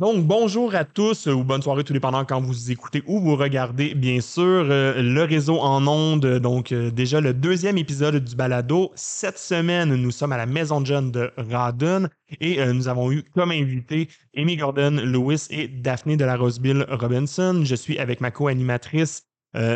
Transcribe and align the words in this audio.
Donc, 0.00 0.26
bonjour 0.26 0.74
à 0.74 0.84
tous 0.84 1.28
ou 1.28 1.44
bonne 1.44 1.62
soirée, 1.62 1.84
tout 1.84 1.92
dépendant 1.92 2.24
quand 2.24 2.40
vous 2.40 2.72
écoutez 2.72 3.04
ou 3.06 3.20
vous 3.20 3.36
regardez, 3.36 3.94
bien 3.94 4.20
sûr, 4.20 4.42
euh, 4.42 5.00
le 5.00 5.22
réseau 5.22 5.60
en 5.60 5.86
ondes. 5.86 6.40
Donc, 6.40 6.72
euh, 6.72 6.90
déjà 6.90 7.20
le 7.20 7.32
deuxième 7.32 7.78
épisode 7.78 8.16
du 8.16 8.34
balado. 8.34 8.90
Cette 8.96 9.38
semaine, 9.38 9.94
nous 9.94 10.10
sommes 10.10 10.32
à 10.32 10.36
la 10.36 10.46
Maison 10.46 10.80
de 10.80 10.86
Jeunes 10.86 11.12
de 11.12 11.30
Radon 11.36 12.08
et 12.40 12.60
euh, 12.60 12.72
nous 12.72 12.88
avons 12.88 13.12
eu 13.12 13.22
comme 13.22 13.52
invité 13.52 14.08
Amy 14.36 14.56
Gordon 14.56 15.00
Lewis 15.00 15.46
et 15.50 15.68
Daphné 15.68 16.16
de 16.16 16.24
la 16.24 16.36
Roseville 16.36 16.84
Robinson. 16.88 17.62
Je 17.62 17.76
suis 17.76 17.96
avec 18.00 18.20
ma 18.20 18.32
co-animatrice 18.32 19.22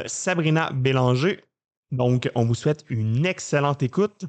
Sabrina 0.06 0.72
Bélanger. 0.72 1.44
Donc, 1.92 2.28
on 2.34 2.44
vous 2.44 2.56
souhaite 2.56 2.84
une 2.88 3.24
excellente 3.24 3.84
écoute. 3.84 4.24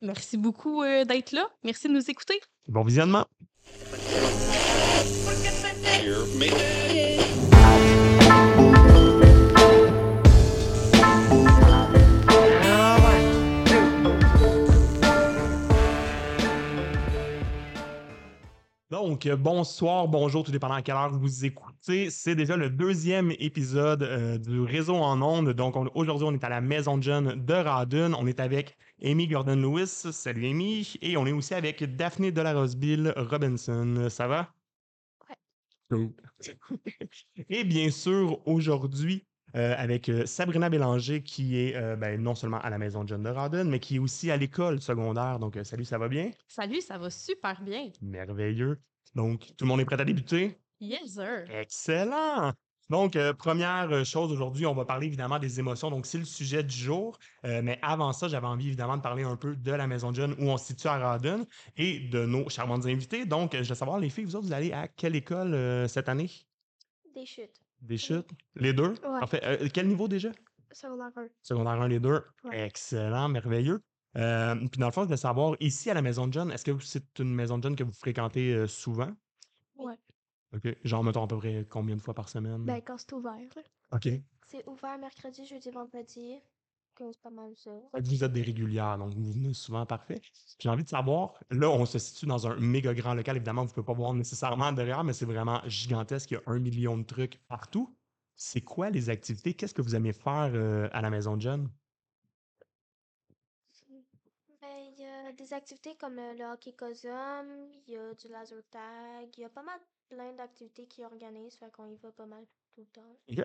Merci 0.00 0.38
beaucoup 0.38 0.82
d'être 0.82 1.32
là. 1.32 1.46
Merci 1.62 1.88
de 1.88 1.92
nous 1.92 2.10
écouter. 2.10 2.40
Bon 2.68 2.82
visionnement. 2.82 3.26
Donc, 18.90 19.28
bonsoir, 19.28 20.08
bonjour, 20.08 20.44
tout 20.44 20.52
dépendant 20.52 20.74
à 20.74 20.82
quelle 20.82 20.94
heure 20.94 21.10
vous 21.10 21.44
écoutez. 21.44 22.10
C'est 22.10 22.34
déjà 22.34 22.56
le 22.56 22.70
deuxième 22.70 23.32
épisode 23.38 24.02
euh, 24.02 24.36
du 24.36 24.60
réseau 24.60 24.96
en 24.96 25.22
ondes. 25.22 25.50
Donc, 25.50 25.74
aujourd'hui, 25.94 26.26
on 26.28 26.34
est 26.34 26.44
à 26.44 26.48
la 26.48 26.60
Maison 26.60 26.98
de 26.98 27.34
de 27.34 27.54
Radun. 27.54 28.12
On 28.14 28.26
est 28.26 28.40
avec 28.40 28.76
Amy 29.02 29.26
Gordon-Lewis. 29.26 30.12
Salut 30.12 30.46
Amy. 30.46 30.94
Et 31.00 31.16
on 31.16 31.24
est 31.24 31.32
aussi 31.32 31.54
avec 31.54 31.96
Daphné 31.96 32.30
de 32.30 32.40
la 32.42 32.52
Roseville 32.52 33.14
Robinson. 33.16 34.08
Ça 34.10 34.26
va? 34.26 34.55
Et 37.48 37.64
bien 37.64 37.90
sûr, 37.90 38.46
aujourd'hui, 38.46 39.24
euh, 39.54 39.74
avec 39.78 40.08
euh, 40.08 40.26
Sabrina 40.26 40.68
Bélanger, 40.68 41.22
qui 41.22 41.58
est 41.58 41.76
euh, 41.76 41.96
ben, 41.96 42.20
non 42.20 42.34
seulement 42.34 42.60
à 42.60 42.68
la 42.70 42.78
maison 42.78 43.04
de 43.04 43.08
John 43.08 43.22
de 43.22 43.30
Radon, 43.30 43.64
mais 43.64 43.80
qui 43.80 43.96
est 43.96 43.98
aussi 43.98 44.30
à 44.30 44.36
l'école 44.36 44.80
secondaire. 44.80 45.38
Donc, 45.38 45.58
salut, 45.62 45.84
ça 45.84 45.98
va 45.98 46.08
bien? 46.08 46.30
Salut, 46.48 46.80
ça 46.80 46.98
va 46.98 47.08
super 47.10 47.62
bien. 47.62 47.90
Merveilleux. 48.02 48.78
Donc, 49.14 49.46
tout 49.56 49.64
le 49.64 49.68
monde 49.68 49.80
est 49.80 49.84
prêt 49.84 50.00
à 50.00 50.04
débuter? 50.04 50.58
Yes, 50.80 51.14
sir. 51.14 51.44
Excellent. 51.50 52.52
Donc, 52.88 53.16
euh, 53.16 53.32
première 53.32 53.90
euh, 53.90 54.04
chose 54.04 54.30
aujourd'hui, 54.32 54.64
on 54.66 54.74
va 54.74 54.84
parler 54.84 55.08
évidemment 55.08 55.38
des 55.38 55.58
émotions. 55.58 55.90
Donc, 55.90 56.06
c'est 56.06 56.18
le 56.18 56.24
sujet 56.24 56.62
du 56.62 56.74
jour. 56.74 57.18
Euh, 57.44 57.60
mais 57.62 57.78
avant 57.82 58.12
ça, 58.12 58.28
j'avais 58.28 58.46
envie 58.46 58.68
évidemment 58.68 58.96
de 58.96 59.02
parler 59.02 59.24
un 59.24 59.36
peu 59.36 59.56
de 59.56 59.72
la 59.72 59.86
Maison 59.86 60.10
de 60.10 60.16
Jeunes 60.16 60.36
où 60.38 60.44
on 60.44 60.56
se 60.56 60.66
situe 60.66 60.86
à 60.86 60.98
Radon 60.98 61.46
et 61.76 61.98
de 61.98 62.24
nos 62.24 62.48
charmantes 62.48 62.86
invités. 62.86 63.26
Donc, 63.26 63.56
je 63.56 63.68
veux 63.68 63.74
savoir, 63.74 63.98
les 63.98 64.08
filles, 64.08 64.24
vous 64.24 64.36
autres, 64.36 64.46
vous 64.46 64.52
allez 64.52 64.72
à 64.72 64.86
quelle 64.86 65.16
école 65.16 65.88
cette 65.88 66.08
année? 66.08 66.30
Des 67.14 67.26
chutes. 67.26 67.60
Des 67.80 67.98
chutes? 67.98 68.30
Les 68.54 68.72
deux? 68.72 68.90
Ouais. 68.90 69.22
En 69.22 69.26
fait, 69.26 69.70
quel 69.72 69.88
niveau 69.88 70.06
déjà? 70.06 70.30
Secondaire 70.70 71.10
1. 71.16 71.26
Secondaire 71.42 71.80
1, 71.80 71.88
les 71.88 72.00
deux? 72.00 72.22
Ouais. 72.44 72.66
Excellent, 72.66 73.28
merveilleux. 73.28 73.80
puis 74.14 74.22
dans 74.78 74.86
le 74.86 74.92
fond, 74.92 75.02
je 75.02 75.06
voulais 75.06 75.16
savoir, 75.16 75.56
ici 75.58 75.90
à 75.90 75.94
la 75.94 76.02
Maison 76.02 76.28
de 76.28 76.32
Jeunes, 76.32 76.52
est-ce 76.52 76.64
que 76.64 76.78
c'est 76.80 77.18
une 77.18 77.34
Maison 77.34 77.58
de 77.58 77.64
Jeunes 77.64 77.76
que 77.76 77.84
vous 77.84 77.92
fréquentez 77.92 78.66
souvent? 78.68 79.10
Ouais. 79.76 79.96
OK. 80.54 80.76
Genre, 80.84 81.04
mettons 81.04 81.24
à 81.24 81.26
peu 81.26 81.38
près 81.38 81.66
combien 81.68 81.96
de 81.96 82.00
fois 82.02 82.14
par 82.14 82.28
semaine? 82.28 82.64
Ben, 82.64 82.80
quand 82.80 82.98
c'est 82.98 83.12
ouvert. 83.12 83.32
là. 83.56 83.62
OK. 83.92 84.08
C'est 84.46 84.66
ouvert 84.68 84.98
mercredi, 84.98 85.44
jeudi, 85.44 85.70
vendredi. 85.70 86.40
que 86.94 87.10
C'est 87.12 87.20
pas 87.20 87.30
mal 87.30 87.52
ça. 87.56 87.70
Fait 87.94 88.02
que 88.02 88.08
vous 88.08 88.24
êtes 88.24 88.32
des 88.32 88.42
régulières, 88.42 88.96
donc 88.96 89.12
vous 89.14 89.32
venez 89.32 89.54
souvent, 89.54 89.84
parfait. 89.84 90.20
J'ai 90.58 90.68
envie 90.68 90.84
de 90.84 90.88
savoir, 90.88 91.34
là, 91.50 91.68
on 91.70 91.84
se 91.84 91.98
situe 91.98 92.26
dans 92.26 92.46
un 92.46 92.56
méga 92.56 92.94
grand 92.94 93.14
local. 93.14 93.36
Évidemment, 93.36 93.62
vous 93.62 93.68
ne 93.70 93.74
pouvez 93.74 93.84
pas 93.86 93.92
voir 93.92 94.14
nécessairement 94.14 94.72
derrière, 94.72 95.04
mais 95.04 95.12
c'est 95.12 95.26
vraiment 95.26 95.60
gigantesque. 95.66 96.30
Il 96.30 96.34
y 96.34 96.36
a 96.36 96.42
un 96.46 96.58
million 96.58 96.96
de 96.96 97.02
trucs 97.04 97.38
partout. 97.48 97.96
C'est 98.34 98.60
quoi 98.60 98.90
les 98.90 99.10
activités? 99.10 99.54
Qu'est-ce 99.54 99.74
que 99.74 99.82
vous 99.82 99.94
aimez 99.96 100.12
faire 100.12 100.50
euh, 100.54 100.88
à 100.92 101.00
la 101.02 101.10
maison 101.10 101.36
de 101.36 101.42
jeunes? 101.42 101.68
Ben, 104.60 104.68
il 104.92 105.00
y 105.00 105.04
a 105.06 105.32
des 105.32 105.52
activités 105.52 105.96
comme 105.96 106.18
euh, 106.18 106.34
le 106.34 106.44
hockey 106.52 106.72
cosum, 106.72 107.46
il 107.86 107.94
y 107.94 107.96
a 107.96 108.14
du 108.14 108.28
laser 108.28 108.62
tag, 108.70 109.28
il 109.36 109.40
y 109.40 109.44
a 109.44 109.48
pas 109.50 109.62
mal 109.62 109.80
plein 110.08 110.32
d'activités 110.32 110.86
qui 110.86 111.04
organisent, 111.04 111.56
fait 111.56 111.70
qu'on 111.70 111.86
y 111.86 111.96
va 111.96 112.12
pas 112.12 112.26
mal 112.26 112.44
tout 112.74 112.80
le 112.80 112.86
temps. 112.86 113.20
OK. 113.28 113.40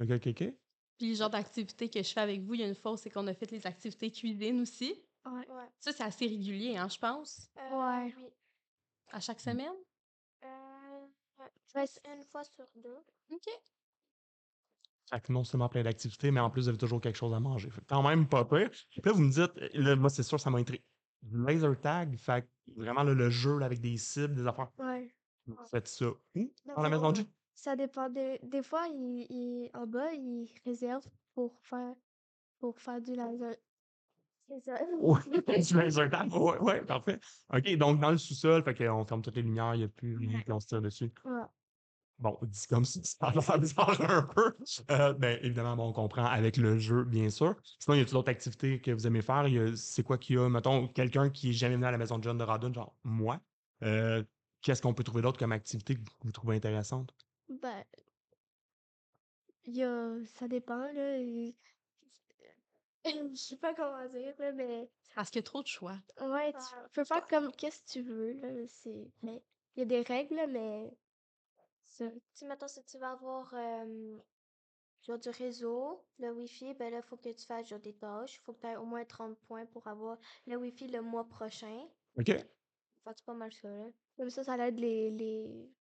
OK, 0.00 0.10
OK, 0.10 0.26
OK. 0.28 0.54
Puis 0.98 1.10
le 1.10 1.14
genre 1.16 1.30
d'activité 1.30 1.88
que 1.88 2.02
je 2.02 2.12
fais 2.12 2.20
avec 2.20 2.40
vous, 2.42 2.54
il 2.54 2.60
y 2.60 2.64
a 2.64 2.68
une 2.68 2.74
fois, 2.74 2.96
c'est 2.96 3.10
qu'on 3.10 3.26
a 3.26 3.34
fait 3.34 3.50
les 3.50 3.66
activités 3.66 4.10
cuisine 4.10 4.60
aussi. 4.60 4.94
Ouais. 5.24 5.48
ouais. 5.48 5.68
Ça, 5.78 5.92
c'est 5.92 6.02
assez 6.02 6.26
régulier, 6.26 6.76
hein, 6.76 6.88
je 6.88 6.98
pense. 6.98 7.48
Euh, 7.58 7.70
Ouais. 7.76 8.14
Oui. 8.16 8.28
À 9.10 9.20
chaque 9.20 9.40
semaine? 9.40 9.74
Euh, 10.44 11.06
ouais. 11.38 11.86
Une 12.14 12.22
fois 12.24 12.44
sur 12.44 12.66
deux. 12.76 12.98
OK. 13.30 13.48
Fait 15.10 15.20
que 15.20 15.32
non 15.32 15.44
seulement 15.44 15.68
plein 15.68 15.82
d'activités, 15.82 16.30
mais 16.30 16.40
en 16.40 16.50
plus, 16.50 16.62
vous 16.62 16.68
avez 16.70 16.78
toujours 16.78 17.00
quelque 17.00 17.16
chose 17.16 17.34
à 17.34 17.40
manger. 17.40 17.68
Fait 17.70 17.80
que 17.82 17.86
quand 17.86 18.02
même 18.02 18.26
pas 18.28 18.44
pire. 18.44 18.70
Puis 18.70 19.02
là, 19.04 19.12
vous 19.12 19.20
me 19.22 19.30
dites, 19.30 19.74
là, 19.74 19.96
moi, 19.96 20.08
c'est 20.08 20.22
sûr, 20.22 20.40
ça 20.40 20.50
m'a 20.50 20.58
intrigué. 20.58 20.82
Laser 21.30 21.78
tag, 21.80 22.16
fait 22.16 22.42
que 22.42 22.80
vraiment 22.80 23.02
là, 23.02 23.14
le 23.14 23.30
jeu 23.30 23.58
là, 23.58 23.66
avec 23.66 23.80
des 23.80 23.96
cibles, 23.96 24.34
des 24.34 24.46
affaires. 24.46 24.70
Ouais. 24.78 25.14
Vous 25.46 25.56
faites 25.70 25.88
ça 25.88 26.06
où? 26.06 26.52
Dans 26.64 26.82
la 26.82 26.88
maison 26.88 27.10
de 27.12 27.16
jeu? 27.16 27.24
Ça 27.54 27.76
dépend. 27.76 28.08
Des, 28.08 28.38
des 28.42 28.62
fois, 28.62 28.86
il, 28.88 29.26
il- 29.30 29.70
en 29.74 29.86
bas, 29.86 30.12
ils 30.12 30.52
réservent 30.64 31.06
pour 31.34 31.58
faire, 31.62 31.94
pour 32.58 32.78
faire 32.78 33.00
du 33.00 33.14
laser. 33.14 33.56
C'est 34.48 34.60
ça. 34.60 34.78
Ouais, 35.00 35.20
du 35.62 35.74
laser 35.76 36.10
tag. 36.10 36.32
Ouais, 36.32 36.58
ouais, 36.58 36.84
parfait. 36.84 37.18
OK, 37.52 37.76
donc 37.76 38.00
dans 38.00 38.10
le 38.10 38.18
sous-sol, 38.18 38.62
fait 38.64 38.74
qu'on 38.74 39.04
ferme 39.04 39.22
toutes 39.22 39.36
les 39.36 39.42
lumières, 39.42 39.74
il 39.74 39.78
n'y 39.78 39.84
a 39.84 39.88
plus 39.88 40.16
rien 40.16 40.42
qu'on 40.42 40.60
se 40.60 40.66
tire 40.66 40.82
dessus. 40.82 41.12
Ouais. 41.24 41.42
Bon, 42.18 42.38
dit 42.42 42.66
comme 42.68 42.84
ça, 42.84 43.00
ça 43.02 43.26
a 43.26 43.32
l'air 43.32 43.58
bizarre 43.58 44.00
un 44.00 44.22
peu. 44.22 44.54
Euh, 44.90 45.12
ben, 45.14 45.38
évidemment, 45.42 45.76
bon, 45.76 45.88
on 45.88 45.92
comprend 45.92 46.24
avec 46.24 46.56
le 46.56 46.78
jeu, 46.78 47.04
bien 47.04 47.30
sûr. 47.30 47.56
Sinon, 47.80 47.96
y 47.96 48.00
a-t-il 48.00 48.12
d'autres 48.12 48.30
activités 48.30 48.80
que 48.80 48.92
vous 48.92 49.06
aimez 49.06 49.22
faire? 49.22 49.48
Y 49.48 49.58
a- 49.58 49.76
C'est 49.76 50.02
quoi 50.04 50.18
qu'il 50.18 50.36
y 50.36 50.38
a, 50.38 50.48
mettons, 50.48 50.86
quelqu'un 50.88 51.30
qui 51.30 51.50
est 51.50 51.52
jamais 51.52 51.74
venu 51.74 51.86
à 51.86 51.90
la 51.90 51.98
maison 51.98 52.18
de 52.18 52.22
John 52.24 52.38
de 52.38 52.44
Radon, 52.44 52.72
genre 52.72 52.96
moi? 53.02 53.40
Euh, 53.82 54.22
Qu'est-ce 54.62 54.82
qu'on 54.82 54.94
peut 54.94 55.04
trouver 55.04 55.22
d'autre 55.22 55.38
comme 55.38 55.52
activité 55.52 55.96
que 55.96 56.00
vous 56.22 56.32
trouvez 56.32 56.56
intéressante? 56.56 57.14
Ben, 57.48 57.84
il 59.64 59.76
y 59.76 59.82
a, 59.82 60.24
ça 60.24 60.46
dépend, 60.48 60.92
là. 60.92 61.18
et- 61.18 61.56
Je 63.04 63.34
sais 63.34 63.56
pas 63.58 63.74
comment 63.74 64.06
dire, 64.08 64.34
là, 64.38 64.52
mais 64.52 64.90
Parce 65.14 65.30
qu'il 65.30 65.38
y 65.38 65.40
a 65.40 65.42
trop 65.44 65.62
de 65.62 65.68
choix. 65.68 66.02
ouais, 66.20 66.54
tu 66.54 66.74
Ouais, 66.74 66.88
peux 66.92 67.04
faire 67.04 67.26
comme 67.26 67.52
qu'est-ce 67.52 67.80
que 67.84 67.90
tu 67.90 68.02
veux, 68.02 68.32
là. 68.34 68.66
C'est, 68.68 69.12
mais 69.22 69.44
il 69.76 69.80
y 69.80 69.82
a 69.82 69.84
des 69.86 70.02
règles, 70.02 70.36
là, 70.36 70.46
mais 70.46 70.96
ça. 71.84 72.10
Tu 72.34 72.46
mettons, 72.46 72.68
si 72.68 72.84
tu 72.84 72.98
vas 72.98 73.12
avoir 73.12 73.54
euh, 73.54 74.18
genre 75.02 75.18
du 75.18 75.30
réseau, 75.30 76.08
le 76.18 76.32
Wi-Fi, 76.32 76.74
ben 76.74 76.90
là, 76.92 76.98
il 76.98 77.02
faut 77.04 77.16
que 77.18 77.30
tu 77.30 77.46
fasses 77.46 77.68
genre 77.68 77.80
des 77.80 77.96
tâches. 77.98 78.36
Il 78.36 78.40
faut 78.40 78.54
que 78.54 78.60
tu 78.60 78.66
aies 78.68 78.76
au 78.76 78.86
moins 78.86 79.04
30 79.06 79.40
points 79.40 79.66
pour 79.66 79.86
avoir 79.88 80.18
le 80.46 80.56
Wi-Fi 80.56 80.88
le 80.88 81.02
mois 81.02 81.28
prochain. 81.28 81.88
OK? 82.18 82.52
Fait 83.04 83.12
c'est 83.16 83.24
pas 83.24 83.34
mal 83.34 83.52
ça, 83.52 83.68
là? 83.68 83.90
Comme 84.16 84.30
ça, 84.30 84.44
ça 84.44 84.56
aide 84.68 84.78
les, 84.78 85.10
les, 85.10 85.74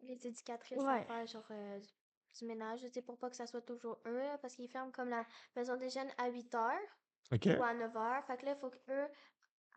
les 0.00 0.26
éducatrices 0.26 0.78
à 0.78 0.84
Ouais. 0.84 1.06
faire 1.06 1.26
genre 1.26 1.46
euh, 1.50 1.80
du 2.38 2.44
ménage, 2.46 2.80
tu 2.82 2.90
sais, 2.92 3.02
pour 3.02 3.18
pas 3.18 3.30
que 3.30 3.36
ça 3.36 3.46
soit 3.46 3.62
toujours 3.62 4.00
eux, 4.06 4.18
là, 4.18 4.38
parce 4.38 4.54
qu'ils 4.56 4.68
ferment 4.70 4.92
comme 4.92 5.08
la 5.10 5.26
maison 5.54 5.76
des 5.76 5.90
jeunes 5.90 6.10
à 6.18 6.28
8 6.28 6.54
heures 6.54 7.00
OK. 7.32 7.48
ou 7.48 7.62
à 7.62 7.74
9 7.74 7.96
heures. 7.96 8.24
Fait 8.26 8.36
que 8.38 8.46
là, 8.46 8.52
il 8.52 8.58
faut 8.58 8.70
qu'eux, 8.70 9.08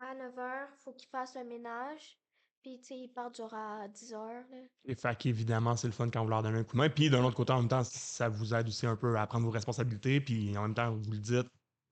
à 0.00 0.14
9 0.14 0.38
heures, 0.38 0.68
faut 0.78 0.92
qu'ils 0.94 1.08
fassent 1.08 1.36
le 1.36 1.44
ménage. 1.44 2.18
Puis, 2.62 2.80
tu 2.80 2.88
sais, 2.88 2.98
ils 3.00 3.08
partent 3.12 3.36
genre 3.36 3.54
à 3.54 3.88
10 3.88 4.14
heures, 4.14 4.48
là. 4.50 4.58
Et 4.84 4.94
fait 4.94 5.16
qu'évidemment, 5.16 5.76
c'est 5.76 5.86
le 5.88 5.92
fun 5.92 6.08
quand 6.10 6.22
vous 6.24 6.30
leur 6.30 6.42
donnez 6.42 6.58
un 6.60 6.64
coup 6.64 6.72
de 6.72 6.78
main. 6.78 6.88
Puis 6.90 7.10
d'un 7.10 7.22
autre 7.24 7.36
côté, 7.36 7.52
en 7.52 7.58
même 7.60 7.68
temps, 7.68 7.84
ça 7.84 8.28
vous 8.28 8.54
aide 8.54 8.66
aussi 8.68 8.86
un 8.86 8.96
peu 8.96 9.18
à 9.18 9.26
prendre 9.26 9.44
vos 9.44 9.50
responsabilités. 9.50 10.20
Puis 10.20 10.56
en 10.56 10.62
même 10.62 10.74
temps, 10.74 10.94
vous 10.96 11.10
le 11.10 11.18
dites, 11.18 11.46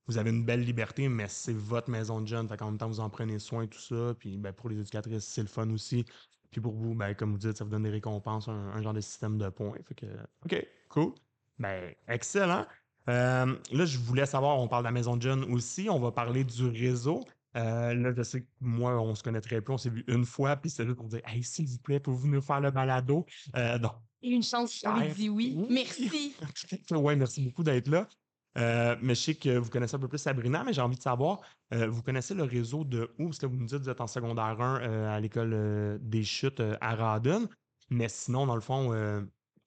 vous 0.09 0.19
avez 0.19 0.31
une 0.31 0.45
belle 0.45 0.63
liberté, 0.63 1.09
mais 1.09 1.29
c'est 1.29 1.53
votre 1.53 1.91
maison 1.91 2.21
de 2.21 2.27
jeunes. 2.27 2.49
Fait 2.49 2.57
qu'en 2.57 2.67
même 2.67 2.79
temps, 2.79 2.89
vous 2.89 3.01
en 3.01 3.11
prenez 3.11 3.39
soin, 3.39 3.67
tout 3.67 3.79
ça. 3.79 4.15
Puis 4.19 4.39
ben, 4.39 4.53
pour 4.53 4.71
les 4.71 4.81
éducatrices, 4.81 5.25
c'est 5.27 5.43
le 5.43 5.49
fun 5.49 5.69
aussi. 5.71 6.05
Puis 6.51 6.61
pour 6.61 6.73
vous, 6.75 6.95
ben, 6.95 7.15
comme 7.15 7.33
vous 7.33 7.39
dites, 7.39 7.57
ça 7.59 7.65
vous 7.65 7.71
donne 7.71 7.82
des 7.82 7.91
récompenses, 7.91 8.49
un, 8.49 8.53
un 8.73 8.82
genre 8.82 8.94
de 8.94 9.00
système 9.00 9.37
de 9.38 9.49
points. 9.50 9.77
Fait 9.87 9.94
que, 9.94 10.06
OK, 10.44 10.67
cool. 10.88 11.12
Ben, 11.59 11.94
excellent. 12.09 12.67
Euh, 13.09 13.56
là, 13.73 13.85
je 13.85 13.99
voulais 13.99 14.27
savoir, 14.27 14.59
on 14.59 14.69
parle 14.69 14.82
de 14.82 14.88
la 14.88 14.93
maison 14.93 15.17
de 15.17 15.23
jeunes 15.23 15.44
aussi. 15.53 15.88
On 15.91 15.99
va 15.99 16.11
parler 16.12 16.44
du 16.44 16.67
réseau. 16.67 17.25
Euh, 17.56 17.94
là, 17.94 18.12
je 18.15 18.23
sais 18.23 18.43
que 18.43 18.47
moi, 18.61 19.00
on 19.00 19.15
se 19.15 19.23
connaît 19.23 19.41
très 19.41 19.61
peu. 19.61 19.73
On 19.73 19.79
s'est 19.79 19.91
vu 19.91 20.05
une 20.06 20.25
fois, 20.25 20.56
puis 20.56 20.71
c'était 20.71 20.85
juste 20.85 20.97
pour 20.97 21.09
dire 21.09 21.21
Hey, 21.27 21.43
s'il 21.43 21.67
vous 21.67 21.79
plaît, 21.79 22.00
pouvez-vous 22.00 22.29
nous 22.29 22.43
faire 22.43 22.61
le 22.61 22.71
balado? 22.71 23.25
Euh, 23.56 23.79
donc, 23.79 23.93
Et 24.23 24.31
une 24.31 24.43
chance, 24.43 24.73
Cher. 24.73 24.94
dit 25.15 25.29
oui. 25.29 25.55
Oui. 25.56 25.67
Merci. 25.71 26.35
ouais, 26.91 27.17
merci 27.17 27.43
beaucoup 27.43 27.62
d'être 27.62 27.88
là. 27.88 28.09
Euh, 28.58 28.96
mais 29.00 29.14
je 29.14 29.20
sais 29.20 29.34
que 29.34 29.56
vous 29.56 29.70
connaissez 29.70 29.94
un 29.94 30.00
peu 30.00 30.08
plus 30.08 30.19
Sabrina, 30.19 30.64
mais 30.64 30.72
j'ai 30.72 30.81
envie 30.81 30.96
de 30.96 31.02
savoir, 31.02 31.40
euh, 31.72 31.87
vous 31.88 32.02
connaissez 32.02 32.34
le 32.34 32.43
réseau 32.43 32.84
de 32.84 33.10
où? 33.19 33.26
Parce 33.26 33.38
que 33.38 33.46
vous 33.46 33.56
nous 33.56 33.66
dites 33.66 33.78
que 33.78 33.84
vous 33.84 33.90
êtes 33.90 34.00
en 34.00 34.06
secondaire 34.06 34.60
1 34.60 34.81
euh, 34.82 35.08
à 35.08 35.20
l'école 35.20 35.99
des 36.02 36.25
chutes 36.25 36.60
à 36.81 36.94
Radon. 36.94 37.49
Mais 37.90 38.08
sinon, 38.08 38.46
dans 38.46 38.55
le 38.55 38.60
fond, 38.60 38.93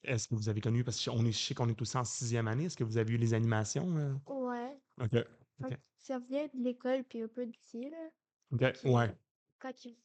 est-ce 0.04 0.28
que 0.28 0.36
vous 0.36 0.50
avez 0.50 0.62
connu, 0.62 0.84
parce 0.84 1.04
qu'on 1.04 1.26
est, 1.26 1.32
je 1.32 1.38
sais 1.38 1.54
qu'on 1.54 1.70
est 1.70 1.76
tous 1.76 1.96
en 1.96 2.04
sixième 2.04 2.48
année, 2.48 2.66
est-ce 2.66 2.78
que 2.78 2.84
vous 2.84 2.98
avez 2.98 3.14
eu 3.14 3.18
les 3.18 3.34
animations? 3.34 4.20
Ouais. 4.28 4.78
OK. 5.02 5.26
Ça 5.98 6.20
vient 6.20 6.48
de 6.54 6.64
l'école, 6.64 7.04
puis 7.04 7.22
un 7.22 7.28
peu 7.28 7.46
d'ici, 7.46 7.90
là. 7.90 8.10
OK. 8.52 8.78
Ouais. 8.86 9.16
Quand 9.60 9.86
ils... 9.86 9.96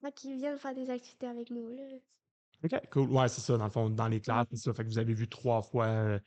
Fait 0.00 0.12
qu'ils 0.12 0.36
viennent 0.36 0.58
faire 0.58 0.74
des 0.74 0.90
activités 0.90 1.26
avec 1.26 1.50
nous, 1.50 1.68
là. 1.70 1.82
OK, 2.64 2.80
cool. 2.90 3.10
Ouais, 3.10 3.28
c'est 3.28 3.40
ça, 3.40 3.56
dans 3.56 3.64
le 3.64 3.70
fond, 3.70 3.88
dans 3.88 4.08
les 4.08 4.20
classes, 4.20 4.46
c'est 4.50 4.56
ça. 4.56 4.74
Fait 4.74 4.84
que 4.84 4.88
vous 4.88 4.98
avez 4.98 5.14
vu 5.14 5.28
trois 5.28 5.62
fois, 5.62 6.18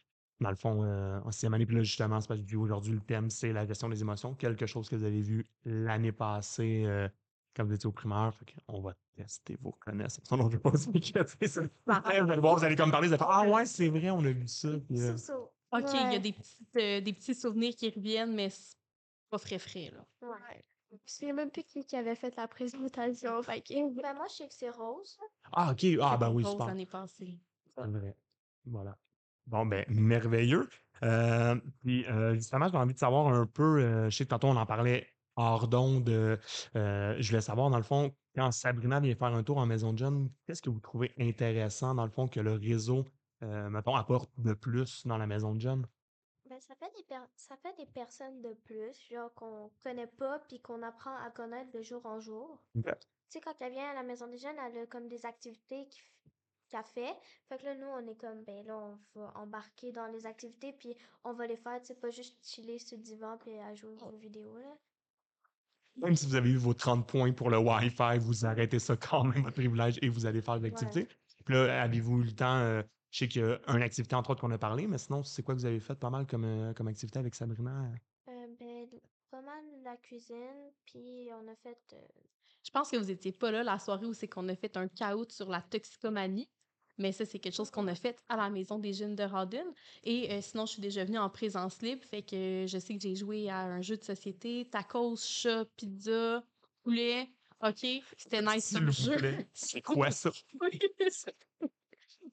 dans 0.41 0.49
le 0.49 0.55
fond, 0.55 0.83
euh, 0.83 1.19
en 1.23 1.31
sixième 1.31 1.53
année. 1.53 1.65
Puis 1.65 1.75
là, 1.75 1.83
justement, 1.83 2.19
c'est 2.19 2.27
parce 2.27 2.41
que 2.41 2.55
aujourd'hui, 2.55 2.93
le 2.93 2.99
thème, 2.99 3.29
c'est 3.29 3.53
la 3.53 3.65
gestion 3.65 3.89
des 3.89 4.01
émotions. 4.01 4.33
Quelque 4.33 4.65
chose 4.65 4.89
que 4.89 4.95
vous 4.95 5.03
avez 5.03 5.21
vu 5.21 5.45
l'année 5.65 6.11
passée 6.11 6.83
euh, 6.85 7.07
quand 7.55 7.63
vous 7.63 7.73
étiez 7.73 7.87
au 7.87 7.91
primaire. 7.91 8.33
Fait 8.33 8.53
qu'on 8.67 8.81
va 8.81 8.93
tester 9.15 9.57
vos 9.61 9.71
connaissances. 9.71 10.29
Non, 10.31 10.37
je 10.37 10.43
ne 10.43 10.49
vais 10.49 10.57
pas 10.57 10.71
vous 10.71 10.89
inquiéter. 10.89 11.47
c'est 11.47 11.67
pareil. 11.85 12.21
Vous 12.21 12.31
allez 12.31 12.41
voir, 12.41 12.57
vous 12.57 12.63
allez 12.63 12.75
comme 12.75 12.91
parler, 12.91 13.07
vous 13.07 13.13
allez 13.13 13.23
faire 13.23 13.31
Ah 13.31 13.47
ouais, 13.47 13.65
c'est 13.65 13.89
vrai, 13.89 14.09
on 14.09 14.19
a 14.25 14.31
vu 14.31 14.47
ça. 14.47 14.69
Puis, 14.87 14.99
euh, 14.99 15.11
C'est 15.11 15.25
ça. 15.27 15.37
OK, 15.37 15.89
il 15.93 16.11
y 16.11 16.15
a 16.15 16.19
des, 16.19 16.33
petites, 16.33 16.75
euh, 16.75 16.99
des 16.99 17.13
petits 17.13 17.35
souvenirs 17.35 17.73
qui 17.75 17.89
reviennent, 17.89 18.35
mais 18.35 18.49
c'est 18.49 18.75
pas 19.29 19.37
frais 19.37 19.59
frais, 19.59 19.91
là. 19.93 20.05
Ouais. 20.27 20.65
Je 20.89 20.95
me 20.95 20.99
souviens 21.05 21.33
même 21.33 21.51
plus 21.51 21.63
qui, 21.63 21.85
qui 21.85 21.95
avait 21.95 22.15
fait 22.15 22.35
la 22.35 22.49
présentation. 22.49 23.41
Fait 23.43 23.61
que... 23.61 23.73
Ben, 24.01 24.13
moi, 24.13 24.25
je 24.29 24.35
sais 24.35 24.47
que 24.47 24.53
c'est 24.53 24.69
Rose. 24.69 25.17
Ah, 25.53 25.71
OK. 25.71 25.85
Ah, 26.01 26.17
ben 26.17 26.29
oui, 26.31 26.43
Rose 26.43 26.51
super. 26.51 26.67
l'année 26.67 26.85
passée. 26.85 27.39
C'est 27.77 27.87
vrai. 27.87 28.17
Voilà. 28.65 28.97
Bon, 29.51 29.65
ben, 29.65 29.83
merveilleux. 29.89 30.69
Euh, 31.03 31.55
puis, 31.81 32.05
euh, 32.05 32.35
justement, 32.35 32.69
j'ai 32.69 32.77
envie 32.77 32.93
de 32.93 32.99
savoir 32.99 33.27
un 33.27 33.45
peu, 33.45 33.81
euh, 33.81 34.09
je 34.09 34.15
sais 34.15 34.23
que 34.23 34.29
tantôt 34.29 34.47
on 34.47 34.55
en 34.55 34.65
parlait 34.65 35.07
hors 35.35 35.67
d'onde, 35.67 36.07
je 36.73 37.27
voulais 37.27 37.41
savoir, 37.41 37.69
dans 37.69 37.77
le 37.77 37.83
fond, 37.83 38.15
quand 38.33 38.49
Sabrina 38.51 39.01
vient 39.01 39.13
faire 39.15 39.33
un 39.33 39.43
tour 39.43 39.57
en 39.57 39.65
Maison 39.65 39.91
de 39.91 39.97
Jeune, 39.97 40.29
qu'est-ce 40.45 40.61
que 40.61 40.69
vous 40.69 40.79
trouvez 40.79 41.11
intéressant, 41.19 41.95
dans 41.95 42.05
le 42.05 42.11
fond, 42.11 42.29
que 42.29 42.39
le 42.39 42.53
réseau, 42.53 43.03
mettons, 43.41 43.95
apporte 43.95 44.31
de 44.37 44.53
plus 44.53 45.05
dans 45.05 45.17
la 45.17 45.27
Maison 45.27 45.53
de 45.53 45.59
Jeune? 45.59 45.85
Ben, 46.49 46.59
ça 46.59 46.75
fait 46.75 46.91
des 46.95 47.15
ça 47.35 47.55
fait 47.57 47.75
des 47.77 47.85
personnes 47.91 48.41
de 48.41 48.53
plus, 48.65 48.93
genre 49.09 49.33
qu'on 49.33 49.71
connaît 49.83 50.07
pas 50.07 50.39
puis 50.47 50.61
qu'on 50.61 50.81
apprend 50.81 51.15
à 51.17 51.29
connaître 51.29 51.71
de 51.71 51.81
jour 51.81 52.05
en 52.05 52.19
jour. 52.19 52.61
Tu 52.75 52.83
sais, 53.29 53.41
quand 53.41 53.55
elle 53.61 53.71
vient 53.71 53.89
à 53.89 53.93
la 53.93 54.03
maison 54.03 54.27
des 54.27 54.37
jeunes, 54.37 54.57
elle 54.65 54.83
a 54.83 54.85
comme 54.85 55.07
des 55.07 55.25
activités 55.25 55.87
qui 55.87 56.01
qu'elle 56.71 56.83
fait. 56.83 57.13
Fait 57.49 57.57
que 57.59 57.65
là, 57.65 57.75
nous, 57.75 57.87
on 57.87 58.07
est 58.07 58.15
comme, 58.15 58.43
ben 58.43 58.65
là, 58.65 58.77
on 58.77 59.19
va 59.19 59.31
embarquer 59.35 59.91
dans 59.91 60.07
les 60.07 60.25
activités 60.25 60.73
puis 60.73 60.95
on 61.23 61.33
va 61.33 61.45
les 61.47 61.57
faire, 61.57 61.79
tu 61.81 61.87
sais, 61.87 61.95
pas 61.95 62.09
juste 62.09 62.37
chiller 62.43 62.79
sur 62.79 62.97
le 62.97 63.03
divan 63.03 63.37
puis 63.37 63.57
à 63.59 63.75
jouer 63.75 63.95
aux 64.01 64.11
jeux 64.11 64.17
vidéo, 64.17 64.57
là. 64.57 64.77
Même 65.97 66.15
si 66.15 66.25
vous 66.25 66.35
avez 66.35 66.49
eu 66.49 66.55
vos 66.57 66.73
30 66.73 67.05
points 67.07 67.33
pour 67.33 67.49
le 67.49 67.57
Wi-Fi, 67.57 68.17
vous 68.19 68.45
arrêtez 68.45 68.79
ça 68.79 68.95
quand 68.95 69.25
même, 69.25 69.43
votre 69.43 69.55
privilège, 69.55 69.99
et 70.01 70.09
vous 70.09 70.25
allez 70.25 70.41
faire 70.41 70.59
des 70.59 70.67
activités. 70.67 71.07
Puis 71.45 71.53
là, 71.53 71.81
avez-vous 71.83 72.21
eu 72.21 72.23
le 72.23 72.31
temps, 72.31 72.57
euh, 72.59 72.81
je 73.11 73.19
sais 73.19 73.27
qu'il 73.27 73.41
y 73.41 73.45
a 73.45 73.59
une 73.67 73.81
activité 73.83 74.15
entre 74.15 74.29
autres 74.31 74.41
qu'on 74.41 74.51
a 74.51 74.57
parlé, 74.57 74.87
mais 74.87 74.97
sinon, 74.97 75.23
c'est 75.23 75.43
quoi 75.43 75.53
que 75.53 75.59
vous 75.59 75.65
avez 75.65 75.81
fait 75.81 75.95
pas 75.95 76.09
mal 76.09 76.25
comme, 76.25 76.45
euh, 76.45 76.73
comme 76.73 76.87
activité 76.87 77.19
avec 77.19 77.35
Sabrina? 77.35 77.91
Euh, 78.29 78.47
ben, 78.59 78.87
pas 79.29 79.41
mal 79.41 79.63
la 79.83 79.97
cuisine, 79.97 80.71
puis 80.85 81.29
on 81.33 81.47
a 81.51 81.55
fait... 81.55 81.79
euh, 81.93 82.07
Je 82.63 82.71
pense 82.71 82.89
que 82.89 82.97
vous 82.97 83.11
étiez 83.11 83.33
pas 83.33 83.51
là 83.51 83.63
la 83.63 83.77
soirée 83.79 84.05
où 84.05 84.13
c'est 84.13 84.27
qu'on 84.29 84.47
a 84.49 84.55
fait 84.55 84.77
un 84.77 84.87
caout 84.87 85.29
sur 85.29 85.49
la 85.49 85.61
toxicomanie. 85.61 86.49
Mais 87.01 87.11
ça, 87.11 87.25
c'est 87.25 87.39
quelque 87.39 87.55
chose 87.55 87.71
qu'on 87.71 87.87
a 87.87 87.95
fait 87.95 88.23
à 88.29 88.37
la 88.37 88.49
maison 88.49 88.77
des 88.77 88.93
jeunes 88.93 89.15
de 89.15 89.23
Rawdon. 89.23 89.73
Et 90.03 90.31
euh, 90.31 90.39
sinon, 90.41 90.65
je 90.67 90.73
suis 90.73 90.81
déjà 90.81 91.03
venue 91.03 91.17
en 91.17 91.29
présence 91.29 91.81
libre. 91.81 92.03
Fait 92.05 92.21
que 92.21 92.65
je 92.67 92.77
sais 92.77 92.95
que 92.95 93.01
j'ai 93.01 93.15
joué 93.15 93.49
à 93.49 93.61
un 93.61 93.81
jeu 93.81 93.97
de 93.97 94.03
société, 94.03 94.67
tacos, 94.71 95.15
chat, 95.17 95.65
pizza, 95.75 96.43
poulet. 96.83 97.27
OK, 97.63 97.85
c'était 98.17 98.41
nice 98.41 98.73
vous 98.73 98.91
jeu. 98.91 99.17
C'est 99.53 99.81
quoi 99.81 100.11
ça? 100.11 100.31
Oui. 100.59 100.79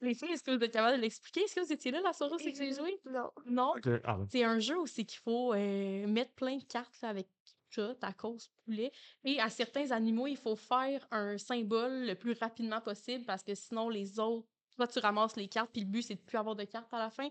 Les 0.01 0.15
filles, 0.15 0.31
est-ce 0.31 0.45
que 0.45 0.57
vous 0.57 0.63
êtes 0.63 0.73
capable 0.73 0.99
de 0.99 1.03
l'expliquer? 1.03 1.41
Est-ce 1.41 1.57
que 1.57 1.61
vous 1.61 1.73
étiez 1.73 1.91
là 1.91 2.01
la 2.03 2.13
soirée 2.13 2.35
où 2.35 2.39
c'est 2.39 2.53
que 2.53 2.59
j'ai 2.59 2.73
joué? 2.73 3.01
Non. 3.11 3.31
Non? 3.47 3.73
Ah, 4.05 4.19
C'est 4.31 4.45
un 4.45 4.61
jeu 4.61 4.79
où 4.79 4.87
c'est 4.87 5.05
qu'il 5.05 5.19
faut 5.19 5.53
euh, 5.55 6.07
mettre 6.07 6.33
plein 6.35 6.57
de 6.57 6.63
cartes 6.63 6.95
là, 7.03 7.09
avec 7.09 7.27
chat, 7.71 7.95
tacos, 7.97 8.39
poulet. 8.65 8.93
Et 9.25 9.41
à 9.41 9.49
certains 9.49 9.91
animaux, 9.91 10.27
il 10.27 10.37
faut 10.37 10.57
faire 10.57 11.07
un 11.11 11.37
symbole 11.39 12.07
le 12.07 12.15
plus 12.15 12.35
rapidement 12.39 12.81
possible 12.81 13.25
parce 13.25 13.43
que 13.43 13.55
sinon, 13.55 13.89
les 13.89 14.21
autres, 14.21 14.49
toi, 14.79 14.87
tu 14.87 15.01
ramasses 15.01 15.37
les 15.37 15.49
cartes, 15.49 15.71
puis 15.73 15.83
le 15.83 15.89
but, 15.89 16.03
c'est 16.03 16.15
de 16.15 16.21
plus 16.21 16.39
avoir 16.39 16.55
de 16.55 16.65
cartes 16.65 16.93
à 16.95 16.99
la 16.99 17.11
fin. 17.11 17.29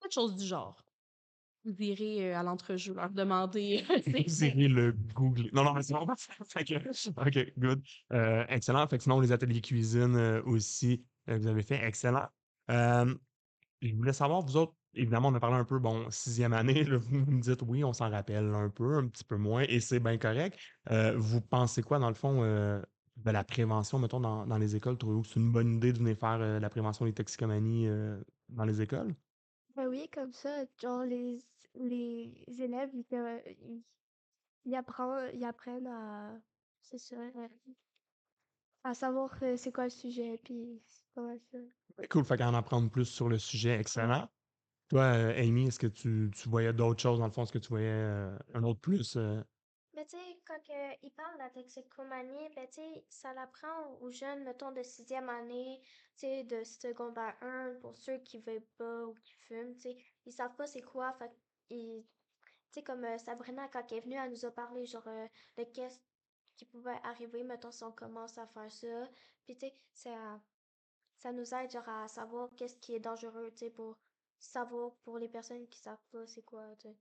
Quelque 0.00 0.12
chose 0.12 0.36
du 0.36 0.44
genre. 0.44 0.84
Vous 1.64 1.74
irez 1.78 2.30
euh, 2.30 2.38
à 2.38 2.42
l'entrejeu, 2.42 2.94
leur 2.94 3.10
demander. 3.10 3.84
Vous 4.06 4.44
irez 4.44 4.68
le 4.68 4.92
googler. 5.14 5.50
Non, 5.52 5.64
non, 5.64 5.72
mais 5.74 5.82
c'est 5.82 5.94
bon. 5.94 6.06
OK, 7.16 7.52
good. 7.58 7.82
Euh, 8.12 8.44
excellent. 8.48 8.86
Fait 8.86 8.98
que 8.98 9.02
sinon, 9.02 9.20
les 9.20 9.32
ateliers 9.32 9.62
cuisine 9.62 10.14
euh, 10.14 10.42
aussi, 10.44 11.02
euh, 11.28 11.38
vous 11.38 11.46
avez 11.46 11.62
fait 11.62 11.82
excellent. 11.82 12.28
Euh, 12.70 13.14
je 13.80 13.94
voulais 13.94 14.12
savoir, 14.12 14.42
vous 14.42 14.56
autres, 14.58 14.74
évidemment, 14.94 15.28
on 15.28 15.34
a 15.34 15.40
parlé 15.40 15.56
un 15.56 15.64
peu, 15.64 15.78
bon, 15.78 16.10
sixième 16.10 16.52
année, 16.52 16.84
là, 16.84 16.98
vous 16.98 17.16
me 17.16 17.40
dites 17.40 17.62
oui, 17.66 17.82
on 17.82 17.94
s'en 17.94 18.10
rappelle 18.10 18.54
un 18.54 18.68
peu, 18.68 18.96
un 18.96 19.08
petit 19.08 19.24
peu 19.24 19.36
moins, 19.36 19.62
et 19.62 19.80
c'est 19.80 20.00
bien 20.00 20.18
correct. 20.18 20.58
Euh, 20.90 21.14
vous 21.16 21.40
pensez 21.40 21.82
quoi, 21.82 21.98
dans 21.98 22.08
le 22.08 22.14
fond, 22.14 22.42
de 23.24 23.30
la 23.30 23.44
prévention, 23.44 23.98
mettons, 23.98 24.20
dans, 24.20 24.46
dans 24.46 24.58
les 24.58 24.76
écoles? 24.76 24.98
Trouvez-vous 24.98 25.22
que 25.22 25.28
c'est 25.28 25.40
une 25.40 25.52
bonne 25.52 25.74
idée 25.76 25.92
de 25.92 25.98
venir 25.98 26.16
faire 26.18 26.40
euh, 26.40 26.60
la 26.60 26.70
prévention 26.70 27.04
des 27.06 27.14
toxicomanies 27.14 27.86
euh, 27.88 28.22
dans 28.48 28.64
les 28.64 28.80
écoles? 28.82 29.14
Ben 29.74 29.86
oui, 29.88 30.08
comme 30.12 30.32
ça, 30.32 30.64
genre, 30.80 31.04
les, 31.04 31.38
les 31.74 32.44
élèves, 32.62 32.90
ils, 32.94 33.06
euh, 33.16 33.40
ils, 33.46 33.84
ils 34.64 34.74
apprennent, 34.76 35.30
ils 35.34 35.44
apprennent 35.44 35.86
à, 35.88 36.40
c'est 36.82 36.98
ça, 36.98 37.16
euh, 37.16 37.48
à 38.84 38.92
savoir 38.94 39.42
euh, 39.42 39.56
c'est 39.56 39.72
quoi 39.72 39.84
le 39.84 39.90
sujet, 39.90 40.36
puis 40.44 40.82
c'est 40.86 41.06
pas 41.14 41.22
mal 41.22 41.40
ça. 41.40 41.58
Ben, 41.96 42.06
Cool, 42.08 42.24
fait 42.24 42.36
qu'en 42.38 42.54
apprendre 42.54 42.90
plus 42.90 43.04
sur 43.06 43.28
le 43.28 43.38
sujet, 43.38 43.78
excellent. 43.78 44.28
Toi, 44.88 45.02
euh, 45.04 45.34
Amy, 45.42 45.68
est-ce 45.68 45.78
que 45.80 45.86
tu, 45.88 46.30
tu 46.34 46.48
voyais 46.48 46.72
d'autres 46.72 47.00
choses 47.02 47.18
dans 47.20 47.26
le 47.26 47.32
fond? 47.32 47.44
Est-ce 47.44 47.52
que 47.52 47.58
tu 47.58 47.68
voyais 47.70 47.88
euh, 47.88 48.38
un 48.54 48.64
autre 48.64 48.80
plus? 48.80 49.16
euh? 49.16 49.42
Quand 50.50 50.58
que 50.66 51.06
ils 51.06 51.12
parlent 51.12 51.34
de 51.34 51.38
la 51.38 51.50
toxicomanie, 51.50 52.48
ben 52.56 52.66
tu 52.66 52.80
sais, 52.80 53.04
ça 53.08 53.32
l'apprend 53.34 53.96
aux 54.00 54.10
jeunes, 54.10 54.42
mettons, 54.42 54.72
de 54.72 54.82
sixième 54.82 55.28
année, 55.28 55.80
tu 56.16 56.26
sais, 56.26 56.42
de 56.42 56.64
secondaire 56.64 57.36
1, 57.40 57.74
pour 57.80 57.96
ceux 57.96 58.18
qui 58.18 58.40
veulent 58.40 58.66
pas 58.76 59.04
ou 59.06 59.14
qui 59.14 59.32
fument, 59.32 59.76
tu 59.76 59.82
sais, 59.82 59.96
ils 60.26 60.32
savent 60.32 60.56
pas 60.56 60.66
c'est 60.66 60.82
quoi, 60.82 61.12
fait 61.12 61.30
ils, 61.68 62.02
tu 62.02 62.50
sais, 62.72 62.82
comme 62.82 63.04
euh, 63.04 63.16
Sabrina, 63.18 63.68
quand 63.68 63.84
elle 63.92 63.98
est 63.98 64.00
venue, 64.00 64.16
elle 64.16 64.30
nous 64.30 64.44
a 64.44 64.50
parlé, 64.50 64.86
genre, 64.86 65.06
euh, 65.06 65.28
de 65.56 65.62
qu'est-ce 65.62 66.00
qui 66.56 66.64
pouvait 66.64 66.98
arriver, 67.04 67.44
mettons, 67.44 67.70
si 67.70 67.84
on 67.84 67.92
commence 67.92 68.36
à 68.36 68.48
faire 68.48 68.72
ça, 68.72 69.08
puis 69.44 69.56
tu 69.56 69.68
sais, 69.68 69.74
ça, 69.92 70.40
ça 71.14 71.30
nous 71.30 71.54
aide, 71.54 71.70
genre, 71.70 71.88
à 71.88 72.08
savoir 72.08 72.50
qu'est-ce 72.56 72.76
qui 72.78 72.96
est 72.96 73.00
dangereux, 73.00 73.52
tu 73.52 73.66
sais, 73.66 73.70
pour 73.70 73.96
savoir, 74.40 74.96
pour 75.04 75.16
les 75.18 75.28
personnes 75.28 75.68
qui 75.68 75.78
savent 75.78 76.02
pas 76.10 76.26
c'est 76.26 76.42
quoi, 76.42 76.64
tu 76.80 76.88
sais. 76.88 76.96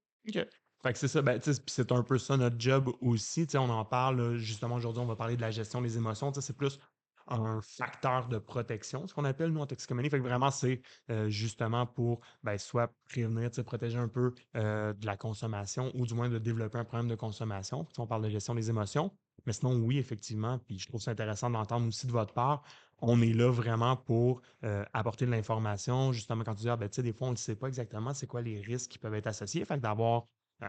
Fait 0.82 0.94
que 0.94 1.00
c'est 1.00 1.10
ça, 1.10 1.22
ben, 1.22 1.40
c'est 1.42 1.92
un 1.92 2.04
peu 2.04 2.18
ça 2.18 2.38
notre 2.38 2.60
job 2.60 2.90
aussi. 3.02 3.46
On 3.56 3.70
en 3.70 3.84
parle, 3.84 4.22
là, 4.22 4.38
justement, 4.38 4.76
aujourd'hui, 4.76 5.02
on 5.02 5.06
va 5.06 5.16
parler 5.16 5.36
de 5.36 5.42
la 5.42 5.52
gestion 5.52 5.82
des 5.82 5.98
émotions. 5.98 6.32
C'est 6.34 6.56
plus 6.56 6.80
un 7.28 7.62
facteur 7.62 8.28
de 8.28 8.40
protection, 8.40 9.08
ce 9.08 9.14
qu'on 9.14 9.26
appelle, 9.26 9.52
nous, 9.52 9.62
en 9.62 9.68
toxicomanie. 9.68 10.10
Fait 10.10 10.18
que 10.18 10.24
vraiment, 10.24 10.52
c'est 10.52 10.82
euh, 11.12 11.30
justement 11.30 11.86
pour 11.86 12.22
ben, 12.44 12.58
soit 12.58 12.92
prévenir, 13.08 13.52
protéger 13.66 13.98
un 13.98 14.08
peu 14.08 14.34
euh, 14.56 14.94
de 14.94 15.06
la 15.06 15.16
consommation 15.16 15.92
ou 15.96 16.06
du 16.08 16.14
moins 16.16 16.30
de 16.30 16.40
développer 16.40 16.80
un 16.80 16.86
problème 16.86 17.08
de 17.08 17.16
consommation. 17.16 17.86
On 17.98 18.08
parle 18.08 18.24
de 18.24 18.30
gestion 18.30 18.56
des 18.56 18.70
émotions. 18.70 19.12
Mais 19.46 19.54
sinon, 19.54 19.76
oui, 19.76 19.98
effectivement, 19.98 20.60
puis 20.60 20.80
je 20.80 20.88
trouve 20.88 21.02
ça 21.02 21.12
intéressant 21.12 21.50
d'entendre 21.50 21.88
aussi 21.88 22.08
de 22.08 22.12
votre 22.12 22.34
part, 22.34 22.64
on 23.02 23.22
est 23.22 23.34
là 23.34 23.50
vraiment 23.50 23.96
pour 23.96 24.42
euh, 24.64 24.84
apporter 24.94 25.26
de 25.26 25.32
l'information. 25.32 26.12
Justement, 26.12 26.44
quand 26.44 26.56
tu 26.56 26.64
dis, 26.64 26.70
ah, 26.70 26.76
ben, 26.76 26.90
tu 26.90 26.96
sais, 26.96 27.04
des 27.04 27.14
fois, 27.14 27.28
on 27.28 27.32
ne 27.32 27.38
sait 27.38 27.56
pas 27.56 27.68
exactement 27.68 28.14
c'est 28.14 28.28
quoi 28.28 28.42
les 28.42 28.60
risques 28.60 28.92
qui 28.92 29.00
peuvent 29.00 29.14
être 29.14 29.28
associés. 29.28 29.64
Fait 29.66 29.76
que 29.76 29.82
d'avoir 29.82 30.24
euh, 30.24 30.26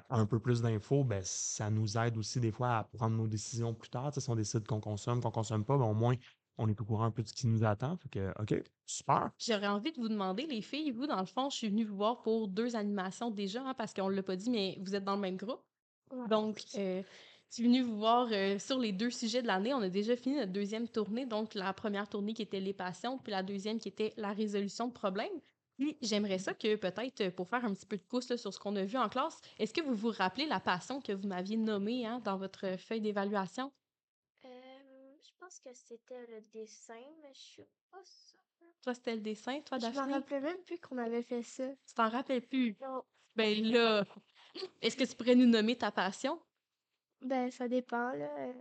un 0.09 0.27
peu 0.27 0.39
plus 0.39 0.63
d'infos, 0.63 1.05
ben, 1.05 1.23
ça 1.25 1.71
nous 1.71 1.99
aide 1.99 2.17
aussi 2.17 2.41
des 2.41 2.53
fois 2.53 2.79
à 2.79 2.85
prendre 2.85 3.17
nos 3.17 3.27
décisions 3.27 3.75
plus 3.75 3.91
tard. 3.91 4.13
Tu 4.13 4.15
sais, 4.15 4.21
si 4.21 4.31
on 4.31 4.37
décide 4.37 4.67
qu'on 4.67 4.81
consomme, 4.81 5.21
qu'on 5.21 5.31
consomme 5.31 5.65
pas, 5.65 5.77
ben, 5.77 5.87
au 5.87 5.95
moins, 5.95 6.15
on 6.59 6.69
est 6.69 6.81
au 6.81 6.85
courant 6.85 7.05
un 7.05 7.11
peu 7.11 7.23
de 7.23 7.29
ce 7.29 7.33
qui 7.33 7.47
nous 7.47 7.65
attend. 7.65 7.97
Fait 7.97 8.09
que, 8.09 8.33
OK, 8.41 8.63
super. 8.87 9.31
J'aurais 9.39 9.67
envie 9.67 9.93
de 9.93 10.01
vous 10.01 10.09
demander, 10.09 10.47
les 10.47 10.63
filles, 10.63 10.91
vous, 10.91 11.07
dans 11.07 11.21
le 11.21 11.27
fond, 11.27 11.51
je 11.51 11.57
suis 11.57 11.69
venue 11.69 11.85
vous 11.85 11.97
voir 11.97 12.23
pour 12.23 12.49
deux 12.49 12.77
animations 12.77 13.31
déjà, 13.31 13.63
hein, 13.63 13.75
parce 13.75 13.95
qu'on 13.95 14.11
ne 14.11 14.15
l'a 14.15 14.23
pas 14.23 14.37
dit, 14.37 14.51
mais 14.51 14.79
vous 14.81 14.95
êtes 14.95 15.05
dans 15.05 15.15
le 15.15 15.21
même 15.21 15.37
groupe. 15.37 15.63
Ouais. 16.13 16.29
Donc, 16.29 16.63
euh, 16.77 17.03
je 17.49 17.55
suis 17.55 17.65
venue 17.65 17.83
vous 17.83 17.99
voir 17.99 18.29
euh, 18.31 18.59
sur 18.59 18.79
les 18.79 18.93
deux 18.93 19.11
sujets 19.11 19.43
de 19.43 19.47
l'année. 19.49 19.75
On 19.75 19.81
a 19.81 19.89
déjà 19.89 20.17
fini 20.17 20.37
notre 20.37 20.53
deuxième 20.53 20.87
tournée, 20.87 21.27
donc 21.27 21.55
la 21.55 21.73
première 21.73 22.09
tournée 22.09 22.35
qui 22.35 22.43
était 22.43 22.61
les 22.61 22.75
passions, 22.75 23.19
puis 23.19 23.33
la 23.33 23.43
deuxième 23.43 23.79
qui 23.79 23.89
était 23.89 24.13
la 24.17 24.33
résolution 24.33 24.87
de 24.87 24.93
problèmes. 24.93 25.41
Puis 25.81 25.97
j'aimerais 26.03 26.39
ça 26.39 26.53
que 26.53 26.77
peut-être, 26.77 27.23
euh, 27.23 27.31
pour 27.31 27.49
faire 27.49 27.65
un 27.65 27.73
petit 27.75 27.87
peu 27.87 27.97
de 27.97 28.03
pouce 28.03 28.29
là, 28.29 28.37
sur 28.37 28.53
ce 28.53 28.59
qu'on 28.61 28.77
a 28.77 28.85
vu 28.85 28.99
en 28.99 29.09
classe, 29.09 29.41
est-ce 29.59 29.73
que 29.73 29.81
vous 29.81 29.95
vous 29.95 30.11
rappelez 30.11 30.45
la 30.47 30.61
passion 30.61 31.01
que 31.01 31.13
vous 31.13 31.27
m'aviez 31.27 31.57
nommée 31.57 32.07
hein, 32.07 32.21
dans 32.21 32.37
votre 32.37 32.77
feuille 32.79 33.01
d'évaluation? 33.01 33.73
Euh, 34.45 35.17
je 35.23 35.31
pense 35.39 35.59
que 35.61 35.73
c'était 35.73 36.27
le 36.27 36.43
dessin, 36.43 37.01
mais 37.23 37.33
je 37.35 37.41
suis 37.41 37.69
pas 37.91 38.05
sûre. 38.05 38.41
Toi, 38.83 38.95
c'était 38.95 39.15
le 39.17 39.23
dessin, 39.23 39.61
toi, 39.63 39.79
Je 39.79 39.91
m'en 39.93 39.93
Daphné? 39.93 40.13
rappelais 40.13 40.41
même 40.41 40.63
plus 40.65 40.79
qu'on 40.79 40.99
avait 40.99 41.23
fait 41.23 41.43
ça. 41.43 41.75
Tu 41.87 41.95
t'en 41.95 42.09
rappelles 42.09 42.47
plus? 42.47 42.77
Non. 42.81 43.05
Ben 43.37 43.63
là, 43.65 44.05
est-ce 44.83 44.97
que 44.97 45.05
tu 45.05 45.17
pourrais 45.17 45.37
nous 45.37 45.47
nommer 45.47 45.77
ta 45.79 45.93
passion? 45.93 46.41
Ben, 47.23 47.51
ça 47.51 47.69
dépend, 47.69 48.13
là. 48.13 48.53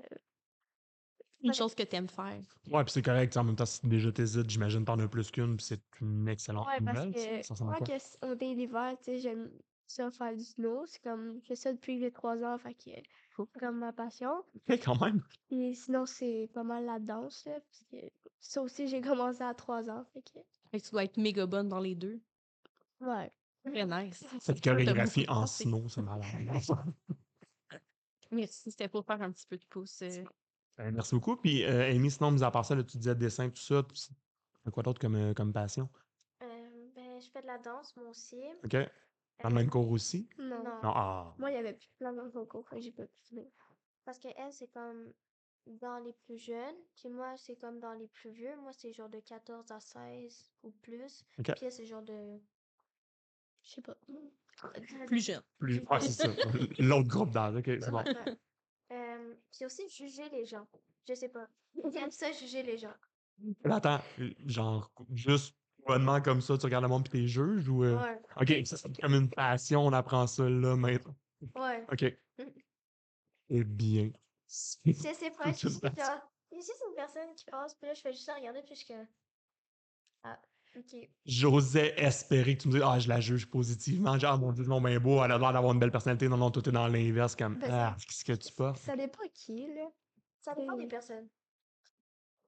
Une 1.42 1.54
chose 1.54 1.74
que 1.74 1.84
tu 1.84 1.96
aimes 1.96 2.10
faire. 2.10 2.42
Ouais, 2.70 2.84
puis 2.84 2.92
c'est 2.92 3.02
correct. 3.02 3.36
En 3.38 3.44
même 3.46 3.56
temps, 3.56 3.66
si 3.66 3.86
déjà 3.88 4.12
t'hésites, 4.12 4.50
j'imagine 4.50 4.84
t'en 4.84 5.00
as 5.00 5.08
plus 5.08 5.32
qu'une, 5.32 5.56
puis 5.58 5.66
c'est 5.66 5.82
une 6.02 6.28
excellente 6.28 6.68
Ouais, 6.68 6.80
parce 6.86 7.06
nouvelle. 7.06 7.44
ça. 7.44 7.56
que 7.56 7.64
moi, 7.64 7.78
que 7.80 8.26
on 8.26 8.38
est 8.38 8.54
l'hiver, 8.56 8.96
tu 8.98 9.04
sais, 9.06 9.20
j'aime 9.20 9.50
ça 9.88 10.12
faire 10.12 10.36
du 10.36 10.44
snow. 10.44 10.86
C'est 10.86 11.02
comme, 11.02 11.40
je 11.42 11.48
fais 11.48 11.56
ça 11.56 11.72
depuis 11.74 11.96
que 11.96 12.02
j'ai 12.06 12.12
trois 12.12 12.38
ans, 12.44 12.58
fait 12.58 12.74
que 12.76 13.50
comme 13.58 13.80
ma 13.80 13.94
passion. 13.94 14.44
OK, 14.54 14.80
quand 14.84 15.00
même. 15.00 15.24
Et 15.50 15.74
sinon, 15.74 16.06
c'est 16.06 16.50
pas 16.54 16.64
mal 16.64 16.86
la 16.86 17.00
danse, 17.00 17.46
là, 17.46 17.54
parce 17.62 17.84
que 17.90 18.10
ça 18.42 18.62
aussi, 18.62 18.88
j'ai 18.90 19.00
commencé 19.02 19.42
à 19.42 19.54
3 19.54 19.90
ans. 19.90 20.04
Fait 20.14 20.22
que, 20.22 20.40
Fait 20.72 20.80
que 20.82 20.86
tu 20.86 20.92
dois 20.92 21.06
être 21.06 21.16
méga 21.18 21.46
bonne 21.46 21.70
dans 21.70 21.80
les 21.80 21.96
deux. 21.96 22.20
ouais. 23.02 23.32
Très 23.66 23.86
nice. 23.86 24.26
Cette 24.40 24.62
chorégraphie 24.64 25.26
en 25.30 25.46
snow, 25.48 25.88
c'est 25.90 26.02
malade. 26.02 26.24
Merci, 28.32 28.72
c'était 28.72 28.88
pour 28.88 29.06
faire 29.06 29.22
un 29.22 29.32
petit 29.32 29.46
peu 29.48 29.58
de 29.58 29.66
pouce. 29.70 30.02
euh. 30.04 30.24
Ben, 30.80 30.94
merci 30.94 31.14
beaucoup. 31.14 31.36
Puis, 31.36 31.66
euh, 31.66 31.92
Amy, 31.92 32.10
sinon, 32.10 32.32
mis 32.32 32.42
à 32.42 32.52
part 32.52 32.64
ça, 32.64 32.74
là, 32.74 32.84
tu 32.84 32.98
disais 32.98 33.14
dessin, 33.14 33.50
tout 33.50 33.62
ça. 33.62 33.84
tu 33.84 34.14
as 34.66 34.72
quoi 34.72 34.82
d'autre 34.82 35.02
comme, 35.02 35.16
euh, 35.16 35.34
comme 35.34 35.52
passion? 35.52 35.90
Euh, 36.42 36.88
ben, 36.96 37.20
je 37.20 37.30
fais 37.30 37.42
de 37.42 37.48
la 37.48 37.58
danse, 37.58 37.94
moi 37.98 38.08
aussi. 38.08 38.42
OK? 38.64 38.78
Dans 39.44 39.50
le 39.50 39.56
même 39.56 39.70
cours 39.70 39.92
aussi? 39.92 40.30
Non. 40.38 40.64
Non, 40.64 40.94
ah. 40.96 41.36
Moi, 41.38 41.52
il 41.52 41.56
y 41.56 41.58
avait 41.58 41.74
plus 41.74 41.90
plein 41.98 42.14
de 42.14 42.30
concours, 42.30 42.64
que 42.70 42.80
j'ai 42.80 42.94
pas 42.94 43.06
pu 43.06 43.20
finir. 43.28 43.48
Parce 44.06 44.20
que 44.20 44.30
elle, 44.38 44.54
c'est 44.54 44.72
comme 44.72 45.12
dans 45.68 46.00
les 46.00 46.14
plus 46.14 46.38
jeunes, 46.38 46.76
puis 46.96 47.10
moi, 47.10 47.36
c'est 47.36 47.58
comme 47.58 47.82
dans 47.82 47.94
les 47.94 48.08
plus 48.08 48.32
vieux. 48.32 48.56
Moi, 48.62 48.72
c'est 48.72 48.94
genre 48.94 49.10
de 49.10 49.20
14 49.20 49.72
à 49.72 49.82
16 49.82 50.50
ou 50.64 50.72
plus. 50.72 51.26
OK. 51.40 51.52
Puis 51.56 51.66
elle, 51.66 51.72
c'est 51.74 51.86
genre 51.86 52.04
de. 52.04 52.40
Je 53.64 53.70
sais 53.70 53.82
pas. 53.82 53.98
Plus 55.08 55.26
jeune. 55.26 55.42
Plus... 55.58 55.80
Ouais, 55.92 56.00
c'est 56.00 56.12
ça. 56.12 56.28
L'autre 56.80 57.10
groupe 57.10 57.32
d'âge. 57.32 57.58
OK, 57.58 57.66
c'est 57.66 57.92
bon. 57.92 58.04
Puis 59.52 59.66
aussi, 59.66 59.88
juger 59.90 60.30
les 60.30 60.46
gens. 60.46 60.68
Je 61.08 61.14
sais 61.14 61.30
pas. 61.30 61.48
J'aime 61.94 62.12
ça, 62.12 62.32
juger 62.32 62.64
les 62.64 62.78
gens. 62.78 62.94
Là, 63.64 63.76
attends, 63.76 64.02
genre, 64.46 64.92
juste 65.14 65.56
bonnement 65.88 66.22
comme 66.22 66.42
ça, 66.42 66.58
tu 66.58 66.66
regardes 66.66 66.84
le 66.84 66.90
monde 66.90 67.08
puis 67.10 67.22
t'es 67.22 67.28
juges 67.28 67.70
ou. 67.70 67.84
euh, 67.84 67.98
Ouais. 67.98 68.20
OK, 68.36 68.66
ça, 68.68 68.78
c'est 68.78 69.02
comme 69.02 69.14
une 69.14 69.30
passion, 69.30 69.86
on 69.86 69.94
apprend 69.94 70.28
ça 70.28 70.48
là 70.50 70.76
maintenant. 70.76 71.16
Ouais. 71.56 71.86
OK. 71.92 72.06
Eh 73.52 73.64
bien. 73.64 74.12
Je 74.48 74.92
sais 74.92 75.32
pas. 75.32 75.52
C'est 75.54 75.70
Je 75.70 75.70
genre. 75.70 76.32
Il 76.52 76.56
y 76.58 76.62
a 76.62 76.62
juste 76.62 76.84
une 76.88 76.96
personne 76.96 77.34
qui 77.36 77.46
passe, 77.46 77.74
puis 77.76 77.88
là, 77.88 77.94
je 77.96 78.02
fais 78.02 78.12
juste 78.12 78.28
la 78.28 78.36
regarder, 78.36 78.62
puis 78.62 78.76
je 78.76 78.84
suis. 78.86 78.94
Ah, 80.24 80.40
J'osais 81.26 81.94
espérer 82.00 82.56
que 82.56 82.64
tu 82.64 82.68
me 82.68 82.74
dises, 82.74 82.84
ah, 82.86 83.00
je 83.00 83.10
la 83.10 83.20
juge 83.20 83.48
positivement. 83.48 84.18
Genre, 84.18 84.34
ah, 84.34 84.38
mon 84.38 84.52
Dieu, 84.52 84.64
non, 84.66 84.80
ben 84.82 84.98
beau, 85.00 85.24
elle 85.24 85.32
a 85.32 85.38
l'air 85.38 85.54
d'avoir 85.54 85.74
une 85.74 85.80
belle 85.80 85.92
personnalité. 85.92 86.28
Non, 86.30 86.38
non, 86.38 86.52
tout 86.52 86.68
est 86.68 86.72
dans 86.72 86.88
l'inverse. 86.88 87.36
Comme, 87.36 87.58
Ben, 87.60 87.70
ah, 87.72 87.96
qu'est-ce 88.08 88.24
que 88.26 88.34
tu 88.34 88.54
penses? 88.54 88.80
Ça 88.80 88.96
dépend 88.96 89.24
qui, 89.34 89.68
là. 89.68 89.90
Ça 90.42 90.54
dépend 90.56 90.78
des 90.78 90.88
personnes. 90.88 91.28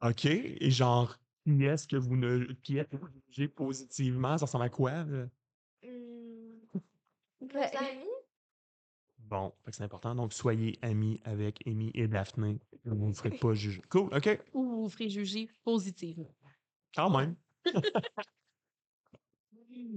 OK. 0.04 0.26
Et 0.26 0.72
genre, 0.72 1.18
qui 1.46 1.64
est-ce 1.66 1.88
que 1.88 1.96
vous 1.96 2.16
ne. 2.16 2.46
Qui 2.64 2.78
est-ce 2.78 2.90
que 2.90 2.96
vous 2.98 3.08
jugez 3.30 3.48
positivement? 3.48 4.38
Ça 4.38 4.46
ressemble 4.46 4.66
à 4.66 4.70
quoi? 4.70 4.92
là? 5.04 5.28
Nos 5.84 7.48
Ben, 7.48 7.70
amis? 7.78 8.06
Bon, 9.18 9.54
fait 9.64 9.72
que 9.72 9.78
c'est 9.78 9.84
important. 9.84 10.14
Donc, 10.14 10.34
soyez 10.34 10.78
amis 10.82 11.20
avec 11.24 11.66
Amy 11.66 11.92
et 11.94 12.08
Daphné. 12.08 12.60
Vous 12.86 12.96
ne 12.96 13.06
vous 13.08 13.14
ferez 13.14 13.32
pas 13.32 13.54
juger. 13.54 13.82
Cool, 13.90 14.14
OK. 14.14 14.40
Ou 14.54 14.64
vous 14.64 14.82
vous 14.84 14.90
ferez 14.90 15.10
juger 15.10 15.50
positivement. 15.64 16.28
Quand 16.94 17.10
même. 17.10 17.36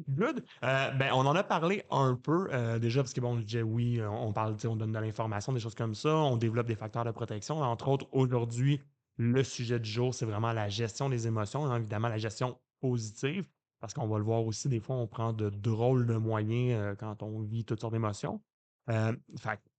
Good. 0.09 0.45
Euh, 0.63 0.91
ben, 0.93 1.13
on 1.13 1.27
en 1.27 1.35
a 1.37 1.45
parlé 1.45 1.85
un 1.91 2.15
peu 2.15 2.49
euh, 2.53 2.79
déjà 2.79 3.03
parce 3.03 3.13
que 3.13 3.21
bon, 3.21 3.39
je 3.39 3.43
disais 3.45 3.63
oui, 3.63 4.01
euh, 4.01 4.09
on 4.09 4.33
parle, 4.33 4.57
on 4.67 4.77
donne 4.77 4.93
de 4.93 4.99
l'information, 4.99 5.53
des 5.53 5.61
choses 5.61 5.75
comme 5.75 5.95
ça, 5.95 6.15
on 6.15 6.37
développe 6.37 6.67
des 6.67 6.75
facteurs 6.75 7.05
de 7.05 7.11
protection. 7.11 7.61
Entre 7.61 7.89
autres, 7.89 8.07
aujourd'hui, 8.13 8.81
le 9.17 9.43
sujet 9.45 9.79
du 9.79 9.89
jour, 9.89 10.15
c'est 10.15 10.27
vraiment 10.27 10.53
la 10.53 10.69
gestion 10.69 11.09
des 11.09 11.27
émotions, 11.27 11.67
hein, 11.67 11.79
évidemment 11.79 12.09
la 12.09 12.19
gestion 12.19 12.61
positive, 12.81 13.49
parce 13.81 13.95
qu'on 13.95 14.09
va 14.09 14.19
le 14.19 14.25
voir 14.25 14.45
aussi, 14.45 14.69
des 14.69 14.81
fois, 14.81 14.97
on 14.97 15.07
prend 15.07 15.33
de 15.33 15.49
drôles 15.51 16.07
de 16.07 16.17
moyens 16.17 16.97
quand 16.99 17.23
on 17.23 17.41
vit 17.43 17.65
toutes 17.65 17.81
sortes 17.81 17.93
d'émotions. 17.93 18.43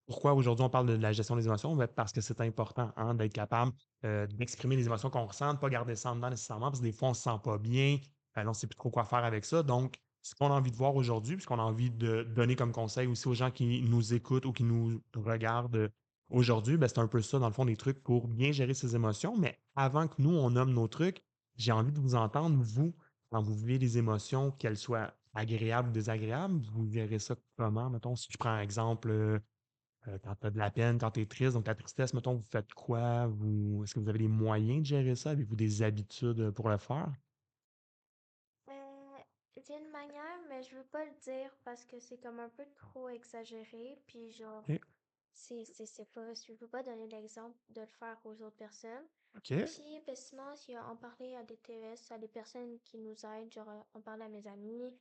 Pourquoi 0.06 0.34
aujourd'hui 0.34 0.64
on 0.64 0.70
parle 0.70 0.86
de 0.86 0.94
la 0.94 1.12
gestion 1.12 1.36
des 1.36 1.46
émotions? 1.46 1.74
Ben, 1.74 1.88
parce 1.88 2.12
que 2.12 2.20
c'est 2.20 2.40
important 2.40 2.92
hein, 2.96 3.14
d'être 3.14 3.32
capable 3.32 3.72
euh, 4.06 4.26
d'exprimer 4.26 4.76
les 4.76 4.86
émotions 4.86 5.10
qu'on 5.10 5.26
ressent, 5.26 5.54
de 5.54 5.58
pas 5.58 5.68
garder 5.68 5.96
ça 5.96 6.12
en 6.12 6.16
dedans 6.16 6.30
nécessairement, 6.30 6.66
parce 6.70 6.78
que 6.78 6.84
des 6.84 6.92
fois, 6.92 7.10
on 7.10 7.14
se 7.14 7.22
sent 7.22 7.38
pas 7.42 7.58
bien, 7.58 7.98
ben, 8.34 8.44
on 8.46 8.50
ne 8.50 8.54
sait 8.54 8.66
plus 8.66 8.76
trop 8.76 8.90
quoi 8.90 9.04
faire 9.04 9.24
avec 9.24 9.44
ça. 9.44 9.62
Donc, 9.62 9.96
ce 10.22 10.34
qu'on 10.34 10.46
a 10.46 10.54
envie 10.54 10.70
de 10.70 10.76
voir 10.76 10.94
aujourd'hui, 10.94 11.36
ce 11.40 11.46
qu'on 11.46 11.58
a 11.58 11.62
envie 11.62 11.90
de 11.90 12.22
donner 12.22 12.56
comme 12.56 12.72
conseil 12.72 13.06
aussi 13.08 13.26
aux 13.28 13.34
gens 13.34 13.50
qui 13.50 13.82
nous 13.82 14.14
écoutent 14.14 14.46
ou 14.46 14.52
qui 14.52 14.64
nous 14.64 15.02
regardent 15.14 15.90
aujourd'hui, 16.30 16.76
ben, 16.76 16.88
c'est 16.88 16.98
un 16.98 17.08
peu 17.08 17.20
ça, 17.20 17.38
dans 17.38 17.48
le 17.48 17.52
fond, 17.52 17.64
des 17.64 17.76
trucs 17.76 18.02
pour 18.02 18.28
bien 18.28 18.52
gérer 18.52 18.74
ses 18.74 18.94
émotions. 18.94 19.36
Mais 19.36 19.58
avant 19.74 20.08
que 20.08 20.14
nous, 20.18 20.30
on 20.30 20.50
nomme 20.50 20.72
nos 20.72 20.88
trucs, 20.88 21.22
j'ai 21.56 21.72
envie 21.72 21.92
de 21.92 21.98
vous 21.98 22.14
entendre, 22.14 22.56
vous, 22.62 22.94
quand 23.30 23.42
vous 23.42 23.54
vivez 23.54 23.78
des 23.78 23.98
émotions, 23.98 24.52
qu'elles 24.52 24.76
soient 24.76 25.12
agréables 25.34 25.88
ou 25.88 25.92
désagréables, 25.92 26.60
vous 26.72 26.86
verrez 26.86 27.18
ça 27.18 27.34
comment? 27.56 27.90
Mettons, 27.90 28.16
si 28.16 28.28
je 28.30 28.36
prends 28.38 28.50
un 28.50 28.60
exemple, 28.60 29.40
euh, 30.08 30.12
euh, 30.14 30.18
quand 30.22 30.34
tu 30.36 30.46
as 30.46 30.50
de 30.50 30.58
la 30.58 30.70
peine, 30.70 30.98
quand 30.98 31.10
tu 31.12 31.20
es 31.22 31.26
triste, 31.26 31.54
donc 31.54 31.64
ta 31.64 31.74
tristesse, 31.74 32.14
mettons, 32.14 32.34
vous 32.36 32.44
faites 32.50 32.72
quoi? 32.74 33.26
Vous, 33.26 33.82
est-ce 33.84 33.94
que 33.94 34.00
vous 34.00 34.08
avez 34.08 34.18
des 34.20 34.28
moyens 34.28 34.80
de 34.80 34.86
gérer 34.86 35.14
ça? 35.16 35.30
Avez-vous 35.30 35.56
des 35.56 35.82
habitudes 35.82 36.50
pour 36.52 36.68
le 36.68 36.78
faire? 36.78 37.12
Euh, 38.68 39.18
j'ai 39.56 39.74
une 39.76 39.90
manière, 39.90 40.38
mais 40.48 40.62
je 40.62 40.76
veux 40.76 40.84
pas 40.84 41.04
le 41.04 41.12
dire 41.22 41.56
parce 41.64 41.84
que 41.84 41.98
c'est 42.00 42.18
comme 42.18 42.40
un 42.40 42.48
peu 42.48 42.64
trop 42.74 43.08
exagéré. 43.08 44.00
Puis 44.06 44.30
genre, 44.30 44.68
Ok. 44.68 44.80
c'est, 45.32 45.64
c'est, 45.64 45.86
c'est 45.86 46.10
pas, 46.12 46.34
je 46.34 46.52
veux 46.54 46.68
pas 46.68 46.82
donner 46.82 47.08
l'exemple 47.08 47.58
de 47.70 47.82
le 47.82 47.86
faire 47.86 48.18
aux 48.24 48.42
autres 48.42 48.56
personnes. 48.56 49.06
OK. 49.36 49.52
Puis 49.64 50.02
ben, 50.06 50.16
sinon, 50.16 50.56
si 50.56 50.76
on 50.78 50.96
parlait 50.96 51.36
à 51.36 51.44
des 51.44 51.58
TES, 51.58 52.12
à 52.12 52.18
des 52.18 52.28
personnes 52.28 52.80
qui 52.80 52.98
nous 52.98 53.16
aident, 53.26 53.52
genre 53.52 53.68
euh, 53.70 53.80
on 53.94 54.02
parlait 54.02 54.24
à 54.26 54.28
mes 54.28 54.46
amis, 54.48 54.92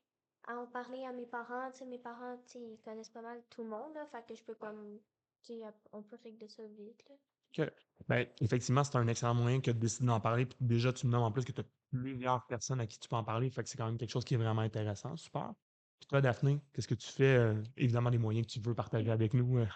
à 0.48 0.58
en 0.58 0.68
parler 0.68 1.04
à 1.06 1.12
mes 1.12 1.26
parents, 1.26 1.72
tu 1.72 1.80
sais, 1.80 1.86
mes 1.86 2.00
parents, 2.00 2.38
tu 2.46 2.54
sais, 2.54 2.60
ils 2.60 2.80
connaissent 2.84 3.10
pas 3.10 3.22
mal 3.22 3.42
tout 3.50 3.64
le 3.64 3.70
monde, 3.70 3.94
là, 3.94 4.06
fait 4.08 4.26
que 4.28 4.36
je 4.36 4.44
peux 4.44 4.56
comme, 4.56 5.00
tu 5.44 5.54
sais, 5.54 5.62
on 5.92 6.02
peut 6.04 6.18
régler 6.24 6.48
ça 6.48 6.64
vite, 6.68 7.06
là. 7.10 7.16
OK. 7.58 7.72
Ben, 8.08 8.28
effectivement, 8.42 8.84
c'est 8.84 8.98
un 8.98 9.08
excellent 9.08 9.34
moyen 9.34 9.62
que 9.62 9.72
de 9.72 9.80
décider 9.80 10.08
d'en 10.08 10.20
parler. 10.20 10.46
Puis 10.46 10.58
déjà, 10.60 10.92
tu 10.92 11.08
me 11.08 11.12
nommes 11.12 11.24
en 11.24 11.32
plus 11.32 11.46
que 11.46 11.52
tu 11.54 11.62
as 11.62 11.66
plusieurs 11.92 12.46
personnes 12.48 12.82
à 12.82 12.88
qui 12.88 13.00
tu 13.00 13.08
peux 13.08 13.16
en 13.16 13.24
parler. 13.24 13.50
Fait 13.50 13.64
que 13.64 13.70
c'est 13.70 13.78
quand 13.78 13.86
même 13.86 13.98
quelque 13.98 14.10
chose 14.12 14.26
qui 14.26 14.34
est 14.34 14.38
vraiment 14.38 14.62
intéressant. 14.62 15.16
Super. 15.16 15.54
Puis 16.00 16.08
toi, 16.08 16.22
Daphné, 16.22 16.62
qu'est-ce 16.74 16.88
que 16.88 16.96
tu 16.96 17.08
fais? 17.08 17.36
euh, 17.38 17.64
évidemment, 17.78 18.12
des 18.12 18.18
moyens 18.18 18.46
que 18.46 18.52
tu 18.52 18.60
veux 18.60 18.76
partager 18.76 19.10
avec 19.10 19.34
nous. 19.34 19.60
euh? 19.60 19.68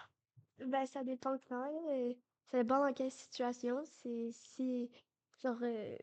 Ben, 0.58 0.86
ça 0.86 1.02
dépend 1.02 1.38
quand, 1.48 1.64
là. 1.86 2.12
Ça 2.50 2.62
dépend 2.62 2.84
dans 2.86 2.92
quelle 2.92 3.10
situation. 3.10 3.82
C'est 3.84 4.30
si, 4.32 4.90
genre, 5.42 5.56
euh, 5.62 5.96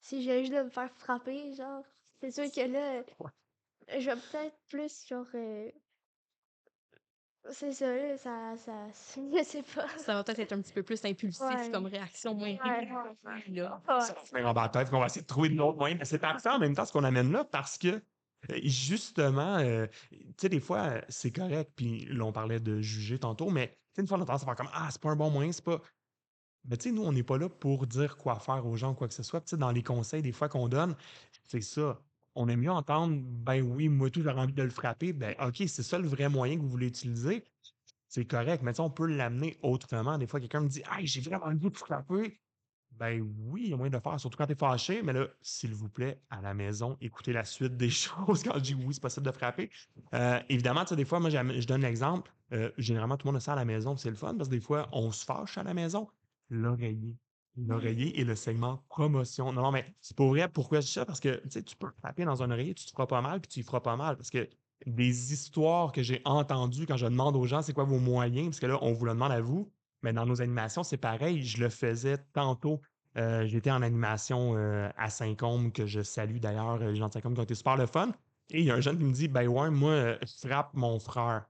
si 0.00 0.22
j'ai 0.22 0.40
juste 0.40 0.54
de 0.54 0.62
me 0.62 0.70
faire 0.70 0.90
frapper, 0.92 1.52
genre, 1.54 1.84
c'est 2.20 2.30
sûr 2.30 2.50
que 2.50 2.66
là, 2.70 3.04
je 3.88 4.10
vais 4.10 4.16
peut-être 4.16 4.56
plus, 4.68 5.06
genre, 5.08 5.26
euh, 5.34 5.70
c'est 7.50 7.72
ça, 7.72 8.16
ça, 8.16 8.56
ça, 8.56 9.20
je 9.32 9.44
sais 9.44 9.62
pas. 9.62 9.86
Ça 9.98 10.14
va 10.14 10.24
peut-être 10.24 10.38
être 10.38 10.52
un 10.52 10.60
petit 10.62 10.72
peu 10.72 10.82
plus 10.82 11.04
impulsif 11.04 11.42
Ouais. 11.42 11.70
comme 11.70 11.86
réaction, 11.86 12.34
moins 12.34 12.48
Ouais. 12.48 12.86
là. 13.48 13.82
Ça 13.86 14.14
va 14.32 14.50
On 14.92 15.00
va 15.00 15.06
essayer 15.06 15.22
de 15.22 15.26
trouver 15.26 15.50
de 15.50 15.56
l'autre 15.56 15.78
moyen. 15.78 15.96
Mais 15.96 16.04
c'est 16.04 16.18
parfait 16.18 16.48
en 16.48 16.58
même 16.58 16.74
temps 16.74 16.84
ce 16.86 16.92
qu'on 16.92 17.04
amène 17.04 17.30
là 17.32 17.44
parce 17.44 17.76
que 17.76 18.02
euh, 18.50 18.60
justement, 18.62 19.56
euh, 19.58 19.86
tu 20.10 20.18
sais, 20.40 20.48
des 20.48 20.60
fois, 20.60 21.00
c'est 21.08 21.30
correct. 21.30 21.72
Puis 21.76 22.06
là, 22.06 22.24
on 22.24 22.32
parlait 22.32 22.60
de 22.60 22.80
juger 22.80 23.18
tantôt, 23.18 23.50
mais 23.50 23.68
tu 23.68 23.74
sais, 23.96 24.02
une 24.02 24.08
fois, 24.08 24.18
on 24.18 24.22
a 24.22 24.24
tendance 24.26 24.42
à 24.42 24.46
faire 24.46 24.56
comme 24.56 24.70
Ah, 24.72 24.88
c'est 24.90 25.00
pas 25.00 25.10
un 25.10 25.16
bon 25.16 25.30
moyen, 25.30 25.52
c'est 25.52 25.64
pas. 25.64 25.80
Mais 26.66 26.76
tu 26.78 26.88
sais, 26.88 26.94
nous, 26.94 27.04
on 27.04 27.12
n'est 27.12 27.22
pas 27.22 27.36
là 27.36 27.48
pour 27.50 27.86
dire 27.86 28.16
quoi 28.16 28.38
faire 28.40 28.66
aux 28.66 28.76
gens 28.76 28.92
ou 28.92 28.94
quoi 28.94 29.08
que 29.08 29.14
ce 29.14 29.22
soit. 29.22 29.40
Puis, 29.40 29.46
Tu 29.48 29.50
sais, 29.50 29.56
dans 29.58 29.70
les 29.70 29.82
conseils, 29.82 30.22
des 30.22 30.32
fois 30.32 30.48
qu'on 30.48 30.68
donne, 30.68 30.96
c'est 31.44 31.60
ça. 31.60 32.00
On 32.34 32.48
aime 32.48 32.60
mieux 32.60 32.70
entendre, 32.70 33.16
ben 33.24 33.62
oui, 33.62 33.88
moi 33.88 34.10
tout, 34.10 34.22
j'aurais 34.22 34.40
envie 34.40 34.52
de 34.52 34.62
le 34.62 34.70
frapper. 34.70 35.12
Ben, 35.12 35.34
OK, 35.40 35.56
c'est 35.68 35.82
ça 35.82 35.98
le 35.98 36.08
vrai 36.08 36.28
moyen 36.28 36.56
que 36.56 36.62
vous 36.62 36.68
voulez 36.68 36.88
utiliser. 36.88 37.44
C'est 38.08 38.26
correct. 38.26 38.62
Mais 38.62 38.78
on 38.80 38.90
peut 38.90 39.06
l'amener 39.06 39.58
autrement. 39.62 40.18
Des 40.18 40.26
fois, 40.26 40.40
quelqu'un 40.40 40.60
me 40.60 40.68
dit, 40.68 40.82
hey, 40.92 41.06
j'ai 41.06 41.20
vraiment 41.20 41.46
envie 41.46 41.70
de 41.70 41.76
frapper. 41.76 42.40
Ben 42.92 43.20
oui, 43.22 43.62
il 43.64 43.70
y 43.70 43.72
a 43.74 43.76
moyen 43.76 43.90
de 43.90 43.96
le 43.96 44.02
faire, 44.02 44.20
surtout 44.20 44.36
quand 44.38 44.46
tu 44.46 44.52
es 44.52 44.56
fâché. 44.56 45.02
Mais 45.02 45.12
là, 45.12 45.26
s'il 45.42 45.74
vous 45.74 45.88
plaît, 45.90 46.22
à 46.30 46.40
la 46.40 46.54
maison, 46.54 46.96
écoutez 47.00 47.32
la 47.32 47.44
suite 47.44 47.76
des 47.76 47.90
choses 47.90 48.42
quand 48.44 48.54
je 48.56 48.60
dis 48.60 48.74
oui, 48.74 48.94
c'est 48.94 49.00
possible 49.02 49.26
de 49.26 49.32
frapper. 49.32 49.70
Euh, 50.14 50.40
évidemment, 50.48 50.84
tu 50.84 50.90
sais, 50.90 50.96
des 50.96 51.04
fois, 51.04 51.20
moi, 51.20 51.30
je 51.30 51.66
donne 51.66 51.82
l'exemple. 51.82 52.32
euh, 52.52 52.70
généralement, 52.78 53.16
tout 53.16 53.26
le 53.26 53.32
monde 53.32 53.38
a 53.38 53.40
ça 53.40 53.52
à 53.54 53.56
la 53.56 53.64
maison, 53.64 53.96
c'est 53.96 54.10
le 54.10 54.16
fun 54.16 54.34
parce 54.36 54.48
que 54.48 54.54
des 54.54 54.60
fois, 54.60 54.88
on 54.92 55.10
se 55.12 55.24
fâche 55.24 55.58
à 55.58 55.62
la 55.64 55.74
maison. 55.74 56.08
L'oreiller. 56.50 57.16
L'oreiller 57.56 58.18
et 58.20 58.24
le 58.24 58.34
segment 58.34 58.84
promotion. 58.88 59.52
Non, 59.52 59.62
non, 59.62 59.70
mais 59.70 59.94
c'est 60.00 60.16
pour 60.16 60.28
vrai. 60.28 60.48
Pourquoi 60.48 60.80
je 60.80 60.86
dis 60.86 60.92
ça? 60.92 61.06
Parce 61.06 61.20
que 61.20 61.40
tu 61.42 61.50
sais, 61.50 61.62
tu 61.62 61.76
peux 61.76 61.90
frapper 62.00 62.24
dans 62.24 62.42
un 62.42 62.50
oreiller, 62.50 62.74
tu 62.74 62.84
te 62.84 62.90
feras 62.90 63.06
pas 63.06 63.20
mal, 63.20 63.40
puis 63.40 63.48
tu 63.48 63.60
y 63.60 63.62
feras 63.62 63.80
pas 63.80 63.96
mal. 63.96 64.16
Parce 64.16 64.30
que 64.30 64.48
des 64.86 65.32
histoires 65.32 65.92
que 65.92 66.02
j'ai 66.02 66.20
entendues 66.24 66.86
quand 66.86 66.96
je 66.96 67.06
demande 67.06 67.36
aux 67.36 67.46
gens 67.46 67.62
c'est 67.62 67.72
quoi 67.72 67.84
vos 67.84 68.00
moyens, 68.00 68.48
parce 68.48 68.60
que 68.60 68.66
là, 68.66 68.78
on 68.82 68.92
vous 68.92 69.04
le 69.04 69.12
demande 69.12 69.32
à 69.32 69.40
vous, 69.40 69.72
mais 70.02 70.12
dans 70.12 70.26
nos 70.26 70.42
animations, 70.42 70.82
c'est 70.82 70.96
pareil. 70.96 71.42
Je 71.42 71.62
le 71.62 71.68
faisais 71.68 72.18
tantôt. 72.32 72.80
Euh, 73.16 73.46
J'étais 73.46 73.70
en 73.70 73.82
animation 73.82 74.56
euh, 74.56 74.90
à 74.96 75.08
Saint-Côme, 75.08 75.70
que 75.72 75.86
je 75.86 76.02
salue 76.02 76.38
d'ailleurs, 76.38 76.82
euh, 76.82 76.90
les 76.90 76.96
gens 76.96 77.08
de 77.08 77.12
Saint-Côme 77.12 77.34
qui 77.34 77.40
ont 77.40 77.44
été 77.44 77.54
super 77.54 77.76
le 77.76 77.86
fun. 77.86 78.10
Et 78.50 78.60
il 78.60 78.66
y 78.66 78.70
a 78.70 78.74
un 78.74 78.80
jeune 78.80 78.98
qui 78.98 79.04
me 79.04 79.12
dit 79.12 79.28
Ben 79.28 79.46
ouais, 79.48 79.70
moi, 79.70 80.18
je 80.22 80.48
frappe 80.48 80.74
mon 80.74 80.98
frère. 80.98 81.46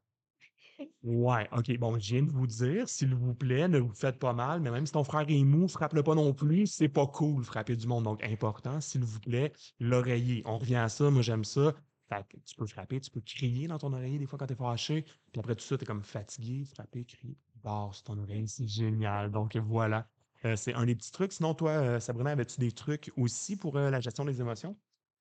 Ouais, 1.02 1.47
ok, 1.52 1.76
bon, 1.78 1.99
je 1.99 2.14
viens 2.14 2.23
de 2.23 2.31
vous 2.31 2.47
dire, 2.47 2.88
s'il 2.88 3.14
vous 3.14 3.35
plaît, 3.35 3.69
ne 3.69 3.78
vous 3.78 3.93
faites 3.93 4.19
pas 4.19 4.33
mal, 4.33 4.61
mais 4.61 4.71
même 4.71 4.87
si 4.87 4.93
ton 4.93 5.04
frère 5.04 5.26
est 5.28 5.45
mou, 5.45 5.69
frappe-le 5.69 6.02
pas 6.02 6.14
non 6.14 6.33
plus, 6.33 6.66
c'est 6.66 6.88
pas 6.88 7.07
cool 7.07 7.45
frapper 7.45 7.76
du 7.76 7.87
monde. 7.87 8.04
Donc, 8.04 8.25
important, 8.25 8.81
s'il 8.81 9.04
vous 9.04 9.21
plaît, 9.21 9.52
l'oreiller. 9.78 10.43
On 10.47 10.57
revient 10.57 10.76
à 10.76 10.88
ça, 10.88 11.11
moi 11.11 11.21
j'aime 11.21 11.45
ça. 11.45 11.75
Fait 12.09 12.26
que 12.28 12.38
tu 12.38 12.54
peux 12.57 12.66
frapper, 12.66 13.00
tu 13.00 13.11
peux 13.11 13.21
crier 13.21 13.66
dans 13.66 13.78
ton 13.78 13.93
oreiller 13.93 14.19
des 14.19 14.26
fois 14.26 14.38
quand 14.38 14.47
t'es 14.47 14.54
fâché, 14.54 15.02
puis 15.02 15.40
après 15.40 15.54
tout 15.54 15.64
ça, 15.64 15.76
t'es 15.78 15.87
comme 15.87 16.02
fatigué, 16.02 16.64
frapper, 16.64 17.04
crier. 17.04 17.37
barre 17.62 18.02
ton 18.02 18.19
oreille, 18.19 18.49
c'est 18.49 18.66
génial. 18.66 19.31
Donc 19.31 19.57
voilà, 19.57 20.09
euh, 20.45 20.57
c'est 20.57 20.75
un 20.75 20.87
des 20.87 20.95
petits 20.95 21.12
trucs. 21.12 21.33
Sinon, 21.33 21.54
toi, 21.54 21.71
euh, 21.73 22.00
Sabrina, 22.00 22.31
avais-tu 22.31 22.61
des 22.61 22.73
trucs 22.73 23.12
aussi 23.16 23.57
pour 23.57 23.76
euh, 23.76 23.90
la 23.90 24.00
gestion 24.00 24.25
des 24.25 24.40
émotions? 24.40 24.78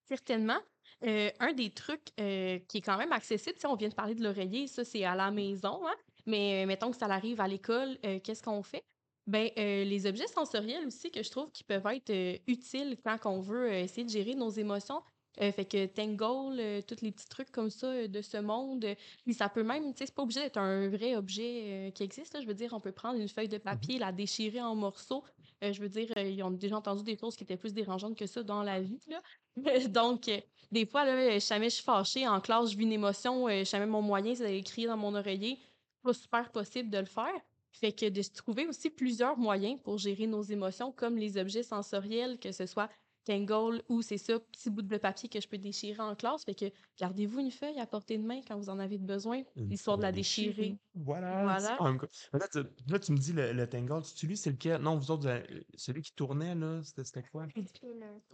Certainement. 0.08 0.60
Euh, 1.06 1.30
un 1.40 1.54
des 1.54 1.70
trucs 1.70 2.12
euh, 2.20 2.60
qui 2.70 2.78
est 2.78 2.82
quand 2.82 2.98
même 2.98 3.12
accessible, 3.12 3.58
on 3.66 3.76
vient 3.76 3.90
de 3.90 3.94
parler 3.94 4.16
de 4.16 4.24
l'oreiller, 4.24 4.68
ça 4.68 4.86
c'est 4.86 5.04
à 5.04 5.16
la 5.16 5.32
maison, 5.32 5.86
hein, 5.86 5.96
mais 6.26 6.64
euh, 6.64 6.68
mettons 6.68 6.92
que 6.92 6.98
ça 6.98 7.08
arrive 7.08 7.42
à 7.42 7.48
l'école, 7.48 7.98
qu'est-ce 8.24 8.42
qu'on 8.42 8.64
fait? 8.64 8.84
Ben, 9.26 9.50
les 9.56 10.06
objets 10.06 10.28
sensoriels 10.28 10.86
aussi 10.86 11.10
que 11.10 11.24
je 11.24 11.30
trouve 11.30 11.50
qui 11.52 11.64
peuvent 11.64 11.88
être 11.88 12.40
utiles 12.48 12.98
quand 13.04 13.18
on 13.26 13.40
veut 13.40 13.72
essayer 13.72 14.04
de 14.04 14.10
gérer 14.10 14.36
nos 14.36 14.50
émotions. 14.50 15.02
Fait 15.40 15.66
que 15.66 15.86
Tangle, 15.88 16.84
tous 16.84 17.02
les 17.02 17.12
petits 17.12 17.30
trucs 17.30 17.50
comme 17.50 17.70
ça 17.70 18.08
de 18.08 18.22
ce 18.22 18.38
monde. 18.38 18.86
puis 19.24 19.34
ça 19.34 19.48
peut 19.48 19.64
même, 19.64 19.94
tu 19.94 20.00
sais, 20.00 20.06
c'est 20.08 20.16
pas 20.16 20.24
obligé 20.24 20.42
d'être 20.42 20.58
un 20.58 20.90
vrai 20.90 21.16
objet 21.16 21.92
qui 21.96 22.04
existe. 22.04 22.34
là. 22.34 22.42
Je 22.42 22.48
veux 22.48 22.54
dire, 22.54 22.74
on 22.74 22.82
peut 22.82 22.92
prendre 22.92 23.18
une 23.18 23.30
feuille 23.30 23.48
de 23.48 23.58
papier, 23.58 23.98
la 23.98 24.12
déchirer 24.12 24.62
en 24.62 24.76
morceaux. 24.76 25.24
Je 25.62 25.80
veux 25.80 25.90
dire, 25.90 26.12
ils 26.18 26.44
ont 26.44 26.52
déjà 26.52 26.76
entendu 26.76 27.04
des 27.04 27.18
choses 27.18 27.38
qui 27.38 27.46
étaient 27.46 27.56
plus 27.56 27.74
dérangeantes 27.74 28.18
que 28.18 28.28
ça 28.28 28.44
dans 28.44 28.62
la 28.62 28.82
vie. 28.82 29.00
Là. 29.08 29.22
Donc, 29.88 30.30
des 30.74 30.86
fois, 30.86 31.06
là, 31.06 31.40
jamais 31.40 31.70
je 31.70 31.76
suis 31.76 31.84
fâchée 31.84 32.28
en 32.28 32.42
classe, 32.42 32.72
je 32.72 32.78
vis 32.78 32.84
une 32.84 32.92
émotion, 32.92 33.48
euh, 33.48 33.64
jamais 33.64 33.86
mon 33.86 34.02
moyen, 34.02 34.36
c'est 34.36 34.44
d'aller 34.44 34.64
crier 34.64 34.88
dans 34.88 34.98
mon 34.98 35.16
oreiller. 35.16 35.60
Pas 36.02 36.14
super 36.14 36.52
possible 36.52 36.90
de 36.90 36.98
le 36.98 37.06
faire. 37.06 37.34
Fait 37.72 37.94
que 37.94 38.10
de 38.10 38.22
se 38.22 38.32
trouver 38.32 38.68
aussi 38.68 38.90
plusieurs 38.90 39.38
moyens 39.38 39.80
pour 39.82 39.98
gérer 39.98 40.28
nos 40.28 40.42
émotions, 40.42 40.92
comme 40.92 41.18
les 41.18 41.38
objets 41.38 41.64
sensoriels, 41.64 42.38
que 42.40 42.52
ce 42.52 42.66
soit 42.66 42.90
Tangle 43.24 43.84
ou 43.90 44.02
c'est 44.02 44.18
ça, 44.18 44.40
petit 44.40 44.70
bout 44.70 44.82
de 44.82 44.98
papier 44.98 45.30
que 45.30 45.40
je 45.40 45.48
peux 45.48 45.58
déchirer 45.58 46.02
en 46.02 46.16
classe. 46.16 46.44
Fait 46.44 46.56
que 46.56 46.66
gardez-vous 46.98 47.40
une 47.40 47.52
feuille 47.52 47.80
à 47.80 47.88
portée 47.88 48.18
de 48.18 48.24
main 48.24 48.42
quand 48.48 48.58
vous 48.58 48.70
en 48.70 48.80
avez 48.80 48.98
besoin, 48.98 49.44
Une 49.56 49.72
histoire 49.72 49.98
de 49.98 50.02
la 50.04 50.12
déchirer. 50.12 50.78
Voilà, 50.96 51.78
cool. 51.78 52.10
Mais 52.34 52.40
Là, 52.40 52.48
tu, 52.52 52.60
là, 52.88 53.00
tu 53.00 53.12
me 53.12 53.18
dis 53.18 53.34
le, 53.34 53.54
le 53.54 53.68
Tangle, 53.70 54.04
tu 54.16 54.28
lui, 54.28 54.38
c'est 54.38 54.52
lequel? 54.52 54.82
Non, 54.82 54.98
vous 54.98 55.12
autres, 55.12 55.28
euh, 55.28 55.42
celui 55.76 56.02
qui 56.02 56.14
tournait, 56.14 56.56
là, 56.56 56.82
c'était 56.84 57.04
c'était 57.04 57.24
quoi? 57.24 57.48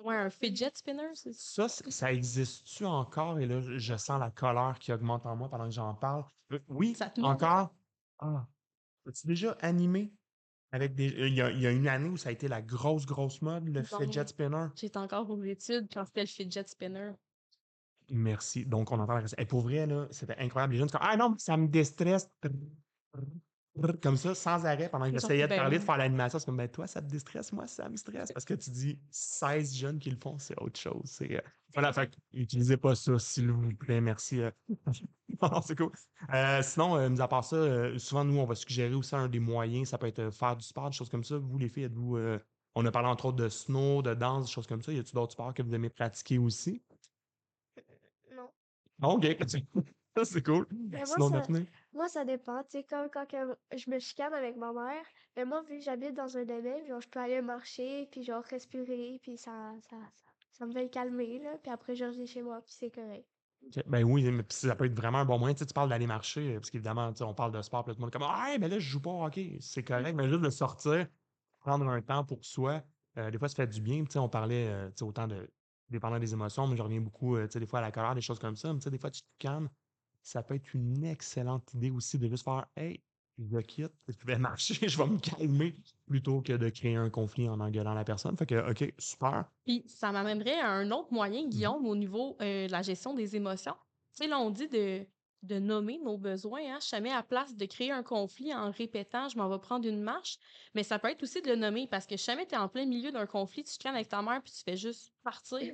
Ouais, 0.04 0.16
un 0.16 0.30
fidget 0.30 0.72
spinner, 0.74 1.10
c'est 1.14 1.34
ça? 1.34 1.68
Ça, 1.68 2.14
existe-tu 2.14 2.86
encore? 2.86 3.40
Et 3.40 3.46
là, 3.46 3.62
je- 3.62 3.96
sens 3.98 4.20
la 4.20 4.32
colère 4.32 4.78
qui 4.80 4.92
augmente 4.94 5.26
en 5.26 5.36
moi 5.36 5.50
pendant 5.50 5.66
que 5.66 5.72
j'en 5.72 5.94
parle. 5.94 6.24
Euh, 6.52 6.60
Oui, 6.70 6.96
Ça 6.96 7.10
te 7.10 7.22
manque? 7.22 7.42
encore. 7.44 7.76
Ah. 8.20 8.48
As-tu 9.08 9.28
déjà 9.28 9.52
animé? 9.62 10.14
Avec 10.72 10.96
des. 10.96 11.08
Il 11.08 11.34
y 11.34 11.42
a, 11.42 11.52
il 11.52 11.62
y 11.62 11.68
a 11.68 11.72
une 11.72 11.88
année 11.88 12.10
où 12.10 12.18
ça 12.18 12.30
a 12.30 12.32
été 12.32 12.48
la 12.48 12.62
grosse, 12.62 13.06
grosse 13.06 13.42
mode, 13.42 13.68
le 13.68 13.84
fidget 13.84 14.28
spinner. 14.28 14.68
J'étais 14.76 14.98
encore 14.98 15.30
aux 15.30 15.44
études 15.44 15.88
quand 15.94 16.06
c'était 16.06 16.22
le 16.22 16.28
fidget 16.28 16.68
spinner. 16.68 17.12
Merci. 18.12 18.66
Donc, 18.66 18.92
on 18.92 19.00
entend 19.00 19.14
la 19.14 19.24
Et 19.38 19.46
pour 19.46 19.62
vrai, 19.62 19.86
là, 19.86 20.08
c'était 20.12 20.38
incroyable. 20.38 20.74
Les 20.74 20.80
jeunes 20.80 20.90
sont 20.90 20.98
comme 20.98 21.08
Ah 21.10 21.18
non, 21.18 21.36
ça 21.38 21.58
me 21.58 21.68
déstresse. 21.68 22.30
Comme 24.02 24.18
ça, 24.18 24.36
sans 24.36 24.66
arrêt, 24.66 24.90
pendant 24.90 25.06
que 25.06 25.14
j'essayais 25.14 25.48
de 25.48 25.54
parler, 25.54 25.80
de 25.80 25.84
faire 25.84 25.98
l'animation. 25.98 26.40
C'est 26.40 26.46
comme, 26.46 26.58
ben 26.58 26.68
toi, 26.70 26.88
ça 26.88 27.02
te 27.02 27.08
déstresse, 27.08 27.52
moi, 27.52 27.68
ça 27.68 27.90
me 27.90 27.96
stresse. 27.98 28.32
Parce 28.32 28.46
que 28.46 28.54
tu 28.54 28.70
dis 28.72 29.02
16 29.10 29.76
jeunes 29.76 30.00
qui 30.00 30.10
le 30.12 30.18
font, 30.22 30.38
c'est 30.38 30.60
autre 30.62 30.80
chose. 30.80 31.02
C'est, 31.06 31.36
euh, 31.38 31.42
Voilà, 31.74 31.94
fait 31.94 32.08
que, 32.10 32.16
utilisez 32.34 32.78
pas 32.78 32.96
ça, 32.96 33.18
s'il 33.20 33.52
vous 33.52 33.74
plaît. 33.76 34.02
Merci. 34.02 34.42
euh. 34.42 34.52
Non, 35.42 35.62
c'est 35.62 35.78
cool. 35.78 35.92
Euh, 36.34 36.62
sinon, 36.64 36.98
euh, 36.98 37.10
mis 37.10 37.22
à 37.22 37.28
part 37.28 37.44
ça, 37.46 37.56
euh, 37.56 37.98
souvent, 38.00 38.26
nous, 38.26 38.38
on 38.40 38.46
va 38.46 38.56
suggérer 38.56 38.94
aussi 38.94 39.16
un 39.16 39.28
des 39.30 39.40
moyens. 39.40 39.90
Ça 39.90 39.98
peut 39.98 40.08
être 40.08 40.20
euh, 40.20 40.32
faire 40.32 40.58
du 40.58 40.66
sport, 40.66 40.90
des 40.90 40.96
choses 40.96 41.10
comme 41.10 41.24
ça. 41.24 41.38
Vous, 41.38 41.58
les 41.58 41.70
filles, 41.70 41.84
êtes-vous. 41.86 42.18
euh, 42.18 42.40
on 42.76 42.86
a 42.86 42.92
parlé 42.92 43.08
entre 43.08 43.26
autres 43.26 43.38
de 43.38 43.50
snow, 43.50 44.02
de 44.02 44.14
danse, 44.16 44.46
des 44.48 44.52
choses 44.52 44.68
comme 44.68 44.82
ça. 44.82 44.92
Y 44.92 45.00
a-t-il 45.00 45.14
d'autres 45.14 45.34
sports 45.34 45.54
que 45.54 45.64
vous 45.64 45.74
aimez 45.74 45.90
pratiquer 45.90 46.38
aussi? 46.40 46.84
Non. 48.32 48.50
OK. 49.02 49.26
C'est 50.26 50.44
cool. 50.44 50.68
Mais 50.72 51.06
moi, 51.06 51.20
ça- 51.20 51.30
Daphné? 51.30 51.66
Moi, 51.94 52.08
ça 52.08 52.26
dépend. 52.26 52.64
Tu 52.64 52.70
sais, 52.72 52.84
comme 52.84 53.10
quand 53.10 53.26
que 53.26 53.58
je 53.76 53.90
me 53.90 54.00
chicane 54.00 54.34
avec 54.34 54.56
ma 54.58 54.72
mère, 54.74 55.04
mais 55.36 55.46
moi, 55.46 55.62
vu 55.64 55.78
que 55.78 55.84
j'habite 55.84 56.14
dans 56.14 56.38
un 56.38 56.46
domaine, 56.46 56.86
genre, 56.88 57.02
je 57.02 57.10
peux 57.10 57.20
aller 57.20 57.42
marcher, 57.42 58.08
puis 58.12 58.24
genre, 58.24 58.44
respirer, 58.44 59.20
puis 59.22 59.38
ça, 59.38 59.76
ça, 59.90 59.98
ça, 60.16 60.26
ça 60.52 60.66
me 60.66 60.72
fait 60.72 60.90
calmer, 60.90 61.40
là. 61.40 61.58
Puis 61.62 61.72
après, 61.72 61.96
je 61.96 62.06
reviens 62.06 62.26
chez 62.26 62.42
moi, 62.42 62.62
puis 62.62 62.74
c'est 62.74 62.92
correct. 62.92 63.28
Ben 63.88 64.04
oui, 64.04 64.24
mais 64.32 64.44
puis 64.44 64.58
ça 64.58 64.76
peut 64.76 64.86
être 64.86 64.96
vraiment 64.96 65.20
un 65.20 65.26
bon 65.26 65.38
moyen. 65.38 65.54
Tu, 65.54 65.60
sais, 65.60 65.66
tu 65.66 65.74
parles 65.74 65.90
d'aller 65.90 66.08
marcher, 66.08 66.56
euh, 66.56 66.60
parce 66.60 66.70
qu'évidemment, 66.72 67.12
tu 67.12 67.20
sais, 67.20 67.24
on 67.24 67.34
parle 67.34 67.52
de 67.52 67.62
sport, 67.62 67.84
puis 67.84 67.94
tout 67.94 68.00
le 68.00 68.02
monde 68.02 68.10
est 68.10 68.18
comme 68.18 68.28
Ah, 68.28 68.56
mais 68.60 68.68
là, 68.70 68.80
je 68.80 68.88
joue 68.90 69.02
pas 69.02 69.10
au 69.10 69.24
hockey. 69.26 69.58
C'est 69.60 69.84
correct, 69.84 70.16
mais 70.16 70.28
juste 70.30 70.42
de 70.42 70.50
sortir, 70.50 71.08
prendre 71.60 71.88
un 71.88 72.02
temps 72.02 72.24
pour 72.24 72.46
soi, 72.46 72.84
euh, 73.18 73.30
des 73.32 73.38
fois, 73.38 73.50
ça 73.50 73.56
fait 73.56 73.68
du 73.68 73.82
bien. 73.82 74.04
Tu 74.06 74.12
sais, 74.12 74.20
on 74.20 74.30
parlait 74.30 74.68
euh, 74.70 74.88
tu 74.90 74.98
sais, 75.00 75.04
autant 75.06 75.28
de 75.28 75.50
dépendant 75.90 76.20
des 76.20 76.34
émotions, 76.34 76.68
mais 76.68 76.78
je 76.78 76.82
reviens 76.84 77.02
beaucoup, 77.02 77.36
euh, 77.36 77.46
tu 77.48 77.54
sais, 77.54 77.60
des 77.60 77.66
fois 77.68 77.80
à 77.80 77.82
la 77.82 77.92
colère, 77.92 78.16
des 78.16 78.22
choses 78.22 78.40
comme 78.40 78.56
ça. 78.56 78.72
Mais 78.74 78.80
tu 78.80 78.84
sais, 78.86 78.92
des 78.92 79.00
fois, 79.00 79.12
tu 79.12 79.22
te 79.22 79.28
calmes. 79.40 79.70
Ça 80.22 80.44
peut 80.44 80.56
être 80.56 80.74
une 80.74 81.04
excellente 81.04 81.74
idée 81.74 81.92
aussi 81.92 82.18
de 82.18 82.28
juste 82.28 82.44
faire 82.44 82.68
Hey, 82.76 83.02
je 83.38 83.58
quitte, 83.60 83.94
je 84.08 84.26
vais 84.26 84.38
marcher, 84.40 84.88
je 84.88 84.98
vais 84.98 85.08
me 85.08 85.18
calmer, 85.18 85.76
plutôt 86.06 86.42
que 86.42 86.54
de 86.54 86.70
créer 86.70 86.96
un 86.96 87.10
conflit 87.10 87.48
en 87.48 87.60
engueulant 87.60 87.94
la 87.94 88.04
personne. 88.04 88.36
Fait 88.38 88.46
que, 88.46 88.70
OK, 88.70 88.94
super. 88.98 89.46
Puis 89.66 89.84
ça 89.88 90.12
m'amènerait 90.12 90.60
à 90.60 90.70
un 90.72 90.92
autre 90.92 91.14
moyen, 91.14 91.46
Mmh 91.46 91.50
Guillaume, 91.50 91.86
au 91.86 91.96
niveau 91.96 92.38
euh, 92.42 92.68
de 92.68 92.72
la 92.72 92.82
gestion 92.82 93.14
des 93.14 93.36
émotions. 93.36 93.76
Tu 94.14 94.24
sais, 94.24 94.28
là, 94.28 94.40
on 94.40 94.50
dit 94.50 94.68
de, 94.68 95.06
de 95.44 95.60
nommer 95.60 96.00
nos 96.00 96.18
besoins. 96.18 96.76
Hein? 96.76 96.80
Jamais 96.82 97.12
à 97.12 97.24
place 97.24 97.56
de 97.56 97.66
créer 97.66 97.92
un 97.92 98.04
conflit 98.04 98.54
en 98.54 98.72
répétant 98.72 99.30
je 99.30 99.38
m'en 99.38 99.50
vais 99.50 99.60
prendre 99.60 99.88
une 99.88 100.02
marche. 100.02 100.38
Mais 100.76 100.84
ça 100.84 101.00
peut 101.00 101.10
être 101.10 101.24
aussi 101.24 101.42
de 101.42 101.50
le 101.50 101.56
nommer 101.56 101.88
parce 101.88 102.06
que 102.06 102.18
jamais 102.18 102.46
tu 102.46 102.56
es 102.56 102.58
en 102.58 102.68
plein 102.68 102.86
milieu 102.86 103.12
d'un 103.12 103.26
conflit, 103.26 103.64
tu 103.64 103.78
te 103.78 103.84
calmes 103.84 103.96
avec 103.96 104.10
ta 104.10 104.22
mère 104.22 104.42
puis 104.44 104.52
tu 104.52 104.64
fais 104.64 104.78
juste 104.78 105.14
partir. 105.24 105.74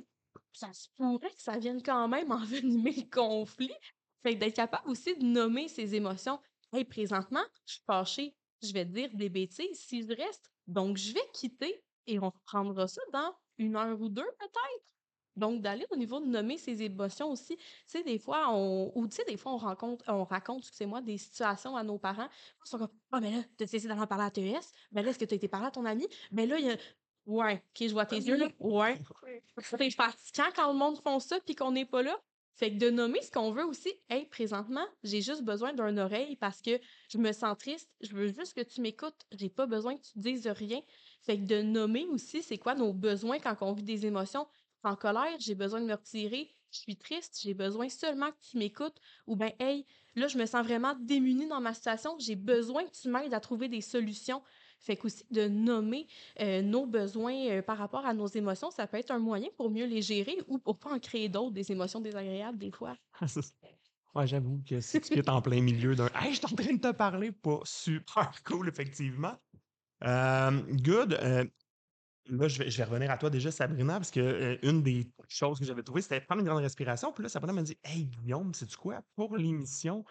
Ça 0.52 0.72
se 0.72 0.88
pourrait 0.96 1.30
que 1.30 1.42
ça 1.42 1.58
vienne 1.58 1.82
quand 1.82 2.08
même 2.08 2.30
envenimer 2.32 2.92
le 2.92 3.10
conflit. 3.10 3.72
Fait 4.22 4.34
que 4.34 4.40
d'être 4.40 4.56
capable 4.56 4.88
aussi 4.88 5.16
de 5.16 5.24
nommer 5.24 5.68
ses 5.68 5.94
émotions. 5.94 6.38
Hey, 6.72 6.84
présentement, 6.84 7.44
je 7.66 7.74
suis 7.74 7.82
fâchée. 7.86 8.36
Je 8.62 8.72
vais 8.72 8.84
dire 8.84 9.10
des 9.12 9.28
bêtises 9.28 9.78
si 9.78 10.02
je 10.02 10.12
reste. 10.12 10.50
Donc, 10.66 10.96
je 10.96 11.12
vais 11.12 11.28
quitter 11.32 11.84
et 12.06 12.18
on 12.18 12.30
reprendra 12.30 12.88
ça 12.88 13.02
dans 13.12 13.34
une 13.58 13.76
heure 13.76 14.00
ou 14.00 14.08
deux, 14.08 14.26
peut-être. 14.38 14.84
Donc, 15.36 15.60
d'aller 15.60 15.86
au 15.90 15.96
niveau 15.96 16.18
de 16.18 16.26
nommer 16.26 16.56
ses 16.56 16.82
émotions 16.82 17.30
aussi. 17.30 17.56
Tu 17.56 17.64
sais, 17.86 18.02
des 18.02 18.18
fois, 18.18 18.48
on, 18.50 18.90
ou 18.94 19.06
tu 19.06 19.16
sais, 19.16 19.24
des 19.24 19.36
fois, 19.36 19.52
on 19.52 19.58
rencontre, 19.58 20.04
on 20.08 20.24
raconte, 20.24 20.60
excusez-moi, 20.60 21.02
des 21.02 21.18
situations 21.18 21.76
à 21.76 21.82
nos 21.84 21.98
parents. 21.98 22.28
Ils 22.64 22.68
sont 22.68 22.78
comme, 22.78 22.88
ah, 23.12 23.20
mais 23.20 23.30
là, 23.30 23.42
t'as 23.56 23.64
essayé 23.66 23.86
d'aller 23.86 24.00
en 24.00 24.06
parler 24.06 24.24
à 24.24 24.30
TES? 24.30 24.72
Mais 24.92 25.02
là, 25.02 25.10
est-ce 25.10 25.18
que 25.18 25.26
t'as 25.26 25.36
été 25.36 25.48
parler 25.48 25.66
à 25.66 25.70
ton 25.70 25.84
ami? 25.84 26.06
Mais 26.32 26.46
là, 26.46 26.58
il 26.58 26.66
y 26.66 26.70
a, 26.70 26.76
ouais, 27.26 27.56
ok, 27.56 27.86
je 27.88 27.92
vois 27.92 28.06
tes 28.06 28.16
yeux, 28.16 28.36
là. 28.36 28.48
Ouais. 28.58 28.98
C'est 29.58 29.90
fatigant 29.90 30.48
quand 30.54 30.72
le 30.72 30.78
monde 30.78 30.98
font 31.02 31.20
ça 31.20 31.38
puis 31.40 31.54
qu'on 31.54 31.72
n'est 31.72 31.84
pas 31.86 32.02
là? 32.02 32.18
Fait 32.56 32.70
que 32.70 32.78
de 32.78 32.88
nommer 32.88 33.20
ce 33.20 33.30
qu'on 33.30 33.50
veut 33.50 33.66
aussi. 33.66 33.92
Hey, 34.08 34.24
présentement, 34.24 34.86
j'ai 35.04 35.20
juste 35.20 35.42
besoin 35.42 35.74
d'une 35.74 35.98
oreille 35.98 36.36
parce 36.36 36.62
que 36.62 36.80
je 37.10 37.18
me 37.18 37.32
sens 37.32 37.56
triste. 37.58 37.90
Je 38.00 38.14
veux 38.14 38.28
juste 38.28 38.54
que 38.54 38.62
tu 38.62 38.80
m'écoutes. 38.80 39.26
J'ai 39.38 39.50
pas 39.50 39.66
besoin 39.66 39.94
que 39.94 40.00
tu 40.00 40.18
dises 40.18 40.46
rien. 40.46 40.80
Fait 41.20 41.36
que 41.38 41.44
de 41.44 41.60
nommer 41.60 42.06
aussi, 42.06 42.42
c'est 42.42 42.56
quoi 42.56 42.74
nos 42.74 42.94
besoins 42.94 43.38
quand 43.40 43.56
on 43.60 43.74
vit 43.74 43.82
des 43.82 44.06
émotions? 44.06 44.46
En 44.84 44.96
colère, 44.96 45.36
j'ai 45.38 45.54
besoin 45.54 45.82
de 45.82 45.86
me 45.86 45.94
retirer. 45.94 46.50
Je 46.70 46.78
suis 46.78 46.96
triste, 46.96 47.38
j'ai 47.42 47.52
besoin 47.52 47.90
seulement 47.90 48.30
que 48.30 48.40
tu 48.50 48.56
m'écoutes. 48.56 48.96
Ou 49.26 49.36
ben, 49.36 49.52
hey, 49.58 49.84
là, 50.14 50.26
je 50.26 50.38
me 50.38 50.46
sens 50.46 50.64
vraiment 50.64 50.94
démunie 50.98 51.48
dans 51.48 51.60
ma 51.60 51.74
situation. 51.74 52.16
J'ai 52.18 52.36
besoin 52.36 52.86
que 52.86 52.92
tu 52.92 53.10
m'aides 53.10 53.34
à 53.34 53.40
trouver 53.40 53.68
des 53.68 53.82
solutions. 53.82 54.42
Fait 54.78 54.96
qu'aussi 54.96 55.24
de 55.30 55.48
nommer 55.48 56.06
euh, 56.40 56.62
nos 56.62 56.86
besoins 56.86 57.34
euh, 57.48 57.62
par 57.62 57.78
rapport 57.78 58.06
à 58.06 58.14
nos 58.14 58.26
émotions, 58.26 58.70
ça 58.70 58.86
peut 58.86 58.98
être 58.98 59.10
un 59.10 59.18
moyen 59.18 59.48
pour 59.56 59.70
mieux 59.70 59.86
les 59.86 60.02
gérer 60.02 60.36
ou 60.48 60.58
pour 60.58 60.78
pas 60.78 60.92
en 60.92 60.98
créer 60.98 61.28
d'autres, 61.28 61.52
des 61.52 61.72
émotions 61.72 62.00
désagréables 62.00 62.58
des 62.58 62.70
fois. 62.70 62.96
C'est. 63.26 63.42
Ouais, 64.14 64.26
j'avoue 64.26 64.62
que 64.66 64.80
si 64.80 64.98
tu 65.02 65.12
quittes 65.12 65.28
en 65.28 65.42
plein 65.42 65.60
milieu 65.60 65.94
d'un 65.94 66.08
Hey, 66.14 66.32
je 66.32 66.38
suis 66.38 66.46
en 66.46 66.56
train 66.56 66.72
de 66.72 66.80
te 66.80 66.92
parler, 66.92 67.32
pas 67.32 67.60
super 67.64 68.32
cool, 68.46 68.68
effectivement. 68.68 69.34
Euh, 70.04 70.62
good. 70.82 71.12
euh, 71.12 71.44
là, 72.26 72.48
je 72.48 72.58
vais, 72.58 72.70
je 72.70 72.78
vais 72.78 72.84
revenir 72.84 73.10
à 73.10 73.18
toi 73.18 73.30
déjà, 73.30 73.50
Sabrina, 73.50 73.94
parce 73.94 74.10
que 74.10 74.20
euh, 74.20 74.58
une 74.62 74.82
des 74.82 75.12
choses 75.28 75.58
que 75.58 75.66
j'avais 75.66 75.82
trouvées, 75.82 76.00
c'était 76.02 76.20
prendre 76.22 76.40
une 76.40 76.46
grande 76.48 76.62
respiration. 76.62 77.12
Puis 77.12 77.22
là, 77.22 77.28
Sabrina 77.28 77.52
m'a 77.52 77.62
dit 77.62 77.78
Hey, 77.84 78.06
Guillaume, 78.06 78.54
sais-tu 78.54 78.76
quoi? 78.76 79.02
Pour 79.16 79.36
l'émission, 79.36 80.04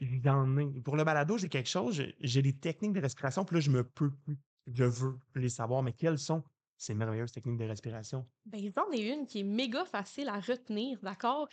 j'en 0.00 0.56
ai. 0.58 0.80
Pour 0.80 0.96
le 0.96 1.04
balado, 1.04 1.38
j'ai 1.38 1.48
quelque 1.48 1.68
chose, 1.68 2.02
j'ai- 2.20 2.42
des 2.42 2.58
techniques 2.58 2.92
de 2.92 3.00
respiration, 3.00 3.44
puis 3.44 3.54
là, 3.56 3.60
je 3.60 3.70
me 3.70 3.84
peux 3.84 4.10
plus. 4.10 4.36
Je 4.66 4.84
veux 4.84 5.18
les 5.34 5.48
savoir, 5.48 5.82
mais 5.82 5.92
quelles 5.92 6.18
sont 6.18 6.42
ces 6.76 6.94
merveilleuses 6.94 7.32
techniques 7.32 7.58
de 7.58 7.64
respiration? 7.64 8.26
Ben, 8.46 8.60
j'en 8.74 8.90
ai 8.92 9.00
une 9.12 9.26
qui 9.26 9.40
est 9.40 9.44
méga 9.44 9.84
facile 9.84 10.28
à 10.28 10.40
retenir, 10.40 10.98
d'accord? 11.02 11.48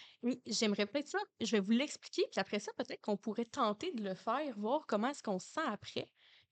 J'aimerais 0.46 0.86
peut-être 0.86 1.08
ça, 1.08 1.20
je 1.40 1.52
vais 1.52 1.60
vous 1.60 1.72
l'expliquer, 1.72 2.24
puis 2.32 2.40
après 2.40 2.60
ça, 2.60 2.72
peut-être 2.78 3.02
qu'on 3.02 3.18
pourrait 3.18 3.46
tenter 3.46 3.92
de 3.94 4.04
le 4.04 4.16
faire, 4.16 4.58
voir 4.58 4.86
comment 4.88 5.10
est-ce 5.10 5.22
qu'on 5.24 5.40
se 5.40 5.48
sent 5.48 5.62
après. 5.66 6.08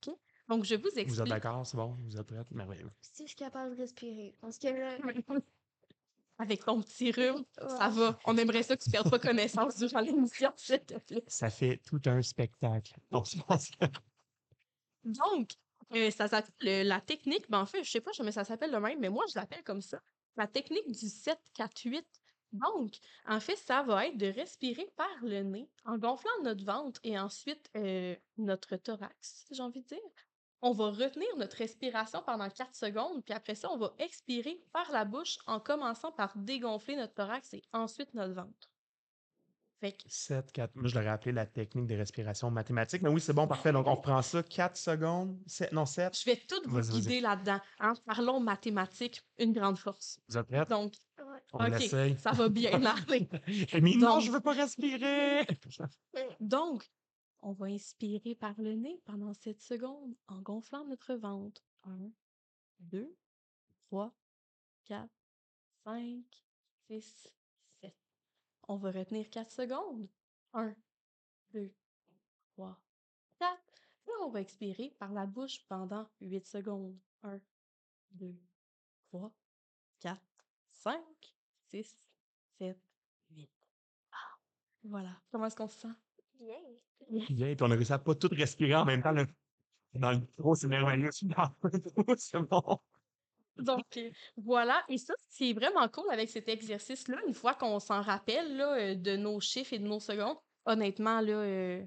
OK? 0.07 0.13
Donc, 0.49 0.65
je 0.65 0.75
vous 0.75 0.81
Vous 0.83 0.89
êtes 0.89 0.97
explique. 0.99 1.27
d'accord? 1.29 1.65
C'est 1.65 1.77
bon? 1.77 1.95
Vous 2.05 2.17
êtes 2.17 2.23
prêts? 2.27 2.43
Merveilleux. 2.51 2.89
Si 3.01 3.23
je 3.23 3.27
suis 3.29 3.35
capable 3.35 3.75
de 3.75 3.81
respirer. 3.81 4.35
Parce 4.41 4.57
que 4.57 4.67
là, 5.29 5.39
Avec 6.41 6.63
ton 6.63 6.81
petit 6.81 7.11
rhume, 7.11 7.43
ça 7.67 7.89
va. 7.89 8.17
On 8.25 8.37
aimerait 8.37 8.63
ça 8.63 8.75
que 8.77 8.83
tu 8.83 8.89
perdes 8.89 9.09
pas 9.09 9.19
connaissance 9.19 9.75
durant 9.77 9.99
l'émission, 9.99 10.51
s'il 10.55 10.79
te 10.79 10.97
plaît. 10.97 11.23
Ça 11.27 11.49
fait 11.49 11.77
tout 11.85 12.01
un 12.05 12.21
spectacle. 12.21 12.93
Donc, 13.11 13.25
je 13.29 13.41
pense 13.41 13.69
que 13.71 13.85
Donc, 15.03 15.51
euh, 15.95 16.11
ça 16.11 16.27
s'appelle 16.27 16.53
le- 16.61 16.83
la 16.87 17.01
technique, 17.01 17.49
ben 17.49 17.59
en 17.61 17.65
fait, 17.65 17.83
je 17.83 17.91
sais 17.91 18.01
pas 18.01 18.11
jamais 18.11 18.31
ça 18.31 18.43
s'appelle 18.43 18.71
le 18.71 18.79
même, 18.79 18.99
mais 18.99 19.09
moi 19.09 19.25
je 19.31 19.37
l'appelle 19.39 19.63
comme 19.63 19.81
ça. 19.81 20.01
La 20.37 20.47
technique 20.47 20.87
du 20.91 21.07
7-4-8. 21.09 22.05
Donc, 22.51 22.95
en 23.27 23.39
fait, 23.39 23.55
ça 23.57 23.83
va 23.83 24.07
être 24.07 24.17
de 24.17 24.25
respirer 24.27 24.87
par 24.95 25.09
le 25.21 25.43
nez 25.43 25.69
en 25.85 25.97
gonflant 25.97 26.31
notre 26.43 26.65
ventre 26.65 26.99
et 27.03 27.19
ensuite 27.19 27.69
euh, 27.75 28.15
notre 28.37 28.75
thorax, 28.77 29.45
j'ai 29.51 29.61
envie 29.61 29.81
de 29.81 29.87
dire. 29.87 29.99
On 30.61 30.71
va 30.73 30.87
retenir 30.87 31.27
notre 31.37 31.55
respiration 31.57 32.21
pendant 32.25 32.49
4 32.49 32.75
secondes, 32.75 33.23
puis 33.23 33.33
après 33.33 33.55
ça, 33.55 33.69
on 33.71 33.77
va 33.77 33.93
expirer 33.97 34.61
par 34.73 34.91
la 34.91 35.05
bouche 35.05 35.37
en 35.47 35.59
commençant 35.59 36.11
par 36.11 36.37
dégonfler 36.37 36.97
notre 36.97 37.13
thorax 37.13 37.53
et 37.53 37.61
ensuite 37.71 38.13
notre 38.13 38.33
ventre. 38.33 38.69
Fait 39.79 39.93
que 39.93 40.03
7, 40.07 40.51
4. 40.51 40.75
Moi, 40.75 40.89
je 40.89 40.95
l'aurais 40.95 41.11
appelé 41.11 41.31
la 41.31 41.45
technique 41.45 41.87
des 41.87 41.95
respirations 41.95 42.51
mathématiques. 42.51 43.01
Mais 43.01 43.09
oui, 43.09 43.21
c'est 43.21 43.31
bon, 43.31 43.47
parfait. 43.47 43.71
Donc, 43.71 43.87
on 43.87 43.95
reprend 43.95 44.21
ça. 44.21 44.43
4 44.43 44.75
secondes. 44.75 45.39
7, 45.47 45.71
non, 45.71 45.85
7. 45.85 46.19
je 46.19 46.25
vais 46.25 46.35
tout 46.35 46.61
vous 46.65 46.81
guider 46.81 47.21
là-dedans. 47.21 47.61
hein. 47.79 47.93
Parlons 48.05 48.41
mathématiques, 48.41 49.21
une 49.37 49.53
grande 49.53 49.77
force. 49.77 50.19
Vous 50.27 50.37
êtes 50.37 50.47
prêts? 50.47 50.65
Donc. 50.65 50.95
On 51.53 51.65
OK, 51.65 51.79
l'essaye. 51.79 52.17
ça 52.17 52.31
va 52.31 52.49
bien 52.49 52.83
aller. 52.83 53.29
Amy, 53.73 53.95
non, 53.97 54.19
je 54.19 54.31
veux 54.31 54.41
pas 54.41 54.51
respirer. 54.51 55.47
Donc, 56.41 56.83
on 57.41 57.53
va 57.53 57.67
inspirer 57.67 58.35
par 58.35 58.59
le 58.61 58.75
nez 58.75 59.01
pendant 59.05 59.33
7 59.33 59.61
secondes 59.61 60.15
en 60.27 60.41
gonflant 60.41 60.85
notre 60.85 61.15
ventre. 61.15 61.61
1, 61.83 62.11
2, 62.79 63.15
3, 63.87 64.13
4, 64.85 65.09
5, 65.85 66.23
6, 66.87 67.33
7. 67.81 67.95
On 68.67 68.77
va 68.77 68.91
retenir 68.91 69.29
4 69.29 69.51
secondes. 69.51 70.09
1, 70.53 70.75
2, 71.53 71.73
3, 72.55 72.81
4. 73.39 73.61
Là, 74.07 74.13
on 74.21 74.29
va 74.29 74.41
expirer 74.41 74.95
par 74.99 75.13
la 75.13 75.25
bouche 75.25 75.65
pendant 75.67 76.09
8 76.21 76.45
secondes. 76.45 76.97
1, 77.23 77.39
2, 78.11 78.35
3, 79.09 79.31
4, 79.99 80.21
5, 80.71 81.01
6, 81.69 81.97
7, 82.57 82.77
8. 83.31 83.49
Ah, 84.11 84.17
voilà. 84.83 85.21
Comment 85.31 85.45
est-ce 85.45 85.55
qu'on 85.55 85.69
se 85.69 85.79
sent? 85.79 85.95
Bien. 86.39 86.55
Bien, 87.29 87.55
puis 87.55 87.63
on 87.63 87.71
a 87.71 87.75
réussi 87.75 87.93
à 87.93 87.99
pas 87.99 88.15
tout 88.15 88.29
respirer 88.31 88.75
en 88.75 88.85
même 88.85 89.01
temps. 89.01 89.11
là. 89.11 89.25
Dans 89.93 90.11
le 90.11 90.19
micro, 90.19 90.55
c'est 90.55 90.67
merveilleux. 90.67 91.09
C'est 92.17 92.39
bon. 92.39 92.79
Donc, 93.57 93.97
euh, 93.97 94.11
voilà. 94.37 94.83
Et 94.87 94.97
ça, 94.97 95.13
ce 95.29 95.37
qui 95.37 95.49
est 95.49 95.53
vraiment 95.53 95.87
cool 95.89 96.09
avec 96.11 96.29
cet 96.29 96.47
exercice-là, 96.47 97.17
une 97.27 97.33
fois 97.33 97.55
qu'on 97.55 97.79
s'en 97.79 98.01
rappelle 98.01 98.55
là, 98.55 98.73
euh, 98.77 98.95
de 98.95 99.17
nos 99.17 99.39
chiffres 99.39 99.73
et 99.73 99.79
de 99.79 99.87
nos 99.87 99.99
secondes, 99.99 100.37
honnêtement, 100.65 101.19
là, 101.19 101.33
euh, 101.33 101.85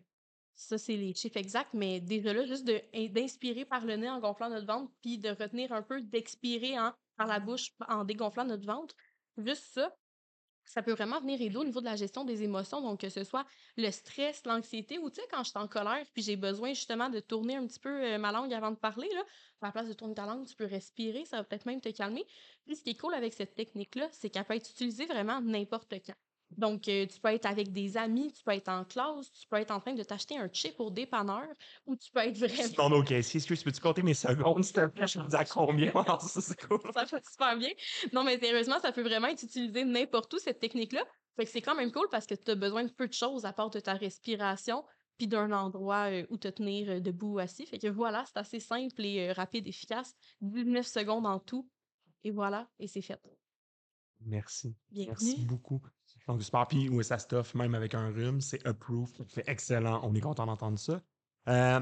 ça, 0.54 0.76
c'est 0.76 0.96
les 0.96 1.14
chiffres 1.14 1.38
exacts, 1.38 1.72
mais 1.72 2.00
déjà 2.00 2.34
là, 2.34 2.44
juste 2.44 2.70
in- 2.92 3.06
d'inspirer 3.06 3.64
par 3.64 3.86
le 3.86 3.96
nez 3.96 4.10
en 4.10 4.20
gonflant 4.20 4.50
notre 4.50 4.66
ventre, 4.66 4.92
puis 5.00 5.18
de 5.18 5.30
retenir 5.30 5.72
un 5.72 5.82
peu, 5.82 6.02
d'expirer 6.02 6.78
en- 6.78 6.92
par 7.16 7.26
la 7.26 7.40
bouche 7.40 7.70
en 7.88 8.04
dégonflant 8.04 8.44
notre 8.44 8.66
ventre, 8.66 8.94
juste 9.38 9.64
ça, 9.72 9.96
ça 10.64 10.82
peut 10.82 10.92
vraiment 10.92 11.20
venir 11.20 11.40
aider 11.40 11.56
au 11.56 11.64
niveau 11.64 11.80
de 11.80 11.86
la 11.86 11.96
gestion 11.96 12.24
des 12.24 12.42
émotions. 12.42 12.80
Donc, 12.80 13.00
que 13.00 13.08
ce 13.08 13.24
soit 13.24 13.46
le 13.76 13.90
stress, 13.90 14.44
l'anxiété, 14.46 14.98
ou 14.98 15.10
tu 15.10 15.20
sais, 15.20 15.26
quand 15.30 15.42
je 15.44 15.50
suis 15.50 15.58
en 15.58 15.68
colère, 15.68 16.04
puis 16.12 16.22
j'ai 16.22 16.36
besoin 16.36 16.70
justement 16.74 17.08
de 17.08 17.20
tourner 17.20 17.56
un 17.56 17.66
petit 17.66 17.80
peu 17.80 18.04
euh, 18.04 18.18
ma 18.18 18.32
langue 18.32 18.52
avant 18.54 18.70
de 18.70 18.76
parler, 18.76 19.08
là, 19.14 19.22
à 19.60 19.66
la 19.66 19.72
place 19.72 19.88
de 19.88 19.94
tourner 19.94 20.14
ta 20.14 20.26
langue, 20.26 20.46
tu 20.46 20.56
peux 20.56 20.66
respirer, 20.66 21.24
ça 21.24 21.38
va 21.38 21.44
peut-être 21.44 21.66
même 21.66 21.80
te 21.80 21.88
calmer. 21.90 22.24
Puis 22.66 22.76
ce 22.76 22.82
qui 22.82 22.90
est 22.90 22.96
cool 22.96 23.14
avec 23.14 23.32
cette 23.32 23.54
technique-là, 23.54 24.08
c'est 24.12 24.30
qu'elle 24.30 24.44
peut 24.44 24.54
être 24.54 24.70
utilisée 24.70 25.06
vraiment 25.06 25.40
n'importe 25.40 25.94
quand. 26.04 26.31
Donc, 26.58 26.88
euh, 26.88 27.06
tu 27.06 27.20
peux 27.20 27.28
être 27.28 27.46
avec 27.46 27.72
des 27.72 27.96
amis, 27.96 28.32
tu 28.32 28.42
peux 28.42 28.52
être 28.52 28.68
en 28.68 28.84
classe, 28.84 29.30
tu 29.32 29.46
peux 29.48 29.56
être 29.56 29.70
en 29.70 29.80
train 29.80 29.94
de 29.94 30.02
t'acheter 30.02 30.36
un 30.36 30.48
chip 30.52 30.78
au 30.80 30.90
dépanneur, 30.90 31.46
ou 31.86 31.96
tu 31.96 32.10
peux 32.10 32.20
être 32.20 32.36
vraiment... 32.36 32.62
Sinon, 32.62 32.96
OK, 32.96 33.14
si 33.22 33.36
excuse, 33.38 33.62
peux-tu 33.62 33.80
compter 33.80 34.02
mes 34.02 34.14
secondes, 34.14 34.64
s'il 34.64 34.74
te 34.74 34.86
plaît? 34.86 35.06
Je 35.06 35.18
me 35.18 35.28
dis 35.28 35.36
à 35.36 35.44
combien? 35.44 35.92
Ça, 36.92 37.06
fait 37.06 37.24
super 37.28 37.56
bien. 37.56 37.70
Non, 38.12 38.24
mais 38.24 38.38
sérieusement, 38.38 38.78
ça 38.80 38.92
peut 38.92 39.02
vraiment 39.02 39.28
être 39.28 39.42
utilisé 39.42 39.84
n'importe 39.84 40.32
où, 40.34 40.38
cette 40.38 40.60
technique-là. 40.60 41.04
Fait 41.36 41.44
que 41.44 41.50
c'est 41.50 41.62
quand 41.62 41.74
même 41.74 41.92
cool 41.92 42.08
parce 42.10 42.26
que 42.26 42.34
tu 42.34 42.50
as 42.50 42.54
besoin 42.54 42.84
de 42.84 42.90
peu 42.90 43.08
de 43.08 43.12
choses 43.12 43.44
à 43.44 43.52
part 43.52 43.70
de 43.70 43.80
ta 43.80 43.94
respiration 43.94 44.84
puis 45.16 45.28
d'un 45.28 45.52
endroit 45.52 46.10
euh, 46.10 46.26
où 46.30 46.36
te 46.36 46.48
tenir 46.48 46.90
euh, 46.90 47.00
debout 47.00 47.34
ou 47.34 47.38
assis. 47.38 47.66
Fait 47.66 47.78
que 47.78 47.86
voilà, 47.86 48.24
c'est 48.26 48.38
assez 48.38 48.60
simple 48.60 49.04
et 49.04 49.32
rapide, 49.32 49.66
efficace. 49.68 50.14
19 50.40 50.86
secondes 50.86 51.26
en 51.26 51.38
tout. 51.38 51.68
Et 52.24 52.30
voilà, 52.30 52.68
et 52.78 52.86
c'est 52.86 53.02
fait. 53.02 53.20
Merci. 54.20 54.76
Bienvenue. 54.90 55.16
Merci 55.18 55.44
beaucoup. 55.44 55.82
Donc, 56.28 56.42
super. 56.42 56.66
Puis, 56.68 56.88
oui, 56.88 57.04
ça 57.04 57.18
stuff, 57.18 57.54
même 57.54 57.74
avec 57.74 57.94
un 57.94 58.08
rhume, 58.10 58.40
c'est 58.40 58.64
approved. 58.66 59.24
C'est 59.28 59.48
excellent. 59.48 60.00
On 60.04 60.14
est 60.14 60.20
content 60.20 60.46
d'entendre 60.46 60.78
ça. 60.78 61.00
Euh, 61.48 61.80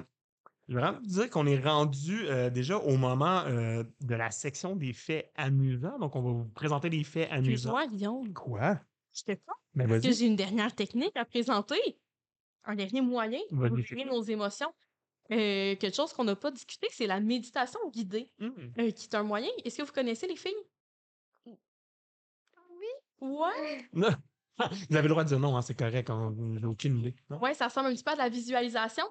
je 0.68 0.74
vais 0.74 0.80
vraiment 0.80 0.98
vous 1.00 1.06
dire 1.06 1.30
qu'on 1.30 1.46
est 1.46 1.58
rendu 1.58 2.26
euh, 2.28 2.48
déjà 2.48 2.78
au 2.78 2.96
moment 2.96 3.40
euh, 3.46 3.84
de 4.00 4.14
la 4.14 4.30
section 4.30 4.76
des 4.76 4.92
faits 4.92 5.30
amusants. 5.34 5.98
Donc, 5.98 6.16
on 6.16 6.22
va 6.22 6.30
vous 6.32 6.48
présenter 6.48 6.88
des 6.90 7.04
faits 7.04 7.30
amusants. 7.30 7.76
Excuse-moi, 7.76 7.86
Guillaume. 7.88 8.32
Quoi? 8.32 8.80
Je 9.12 9.22
te 9.24 9.32
pas 9.34 9.52
Ben, 9.74 9.86
que 9.86 9.90
vas-y. 9.94 10.14
j'ai 10.14 10.26
une 10.26 10.36
dernière 10.36 10.74
technique 10.74 11.16
à 11.16 11.24
présenter. 11.24 11.80
Un 12.64 12.76
dernier 12.76 13.00
moyen 13.00 13.40
pour 13.48 13.58
Vas-y. 13.58 13.82
gérer 13.82 14.04
nos 14.04 14.22
émotions. 14.22 14.72
Euh, 15.32 15.76
quelque 15.76 15.94
chose 15.94 16.12
qu'on 16.12 16.24
n'a 16.24 16.36
pas 16.36 16.50
discuté, 16.50 16.88
c'est 16.90 17.06
la 17.06 17.20
méditation 17.20 17.78
guidée, 17.90 18.32
euh, 18.40 18.90
qui 18.90 19.06
est 19.06 19.14
un 19.14 19.22
moyen. 19.22 19.48
Est-ce 19.64 19.76
que 19.78 19.82
vous 19.82 19.92
connaissez 19.92 20.26
les 20.26 20.36
filles? 20.36 20.52
Oui. 21.46 21.56
Ouais. 23.20 23.86
Vous 24.90 24.96
avez 24.96 25.08
le 25.08 25.08
droit 25.10 25.24
de 25.24 25.28
dire 25.28 25.38
non, 25.40 25.56
hein, 25.56 25.62
c'est 25.62 25.74
correct. 25.78 26.10
on- 26.10 26.56
J'ai 26.58 26.66
aucune 26.66 26.98
idée. 26.98 27.14
Ouais, 27.30 27.54
ça 27.54 27.66
ressemble 27.68 27.88
un 27.88 27.94
petit 27.94 28.02
peu 28.04 28.10
à 28.12 28.14
de 28.14 28.18
la 28.18 28.28
visualisation. 28.28 29.04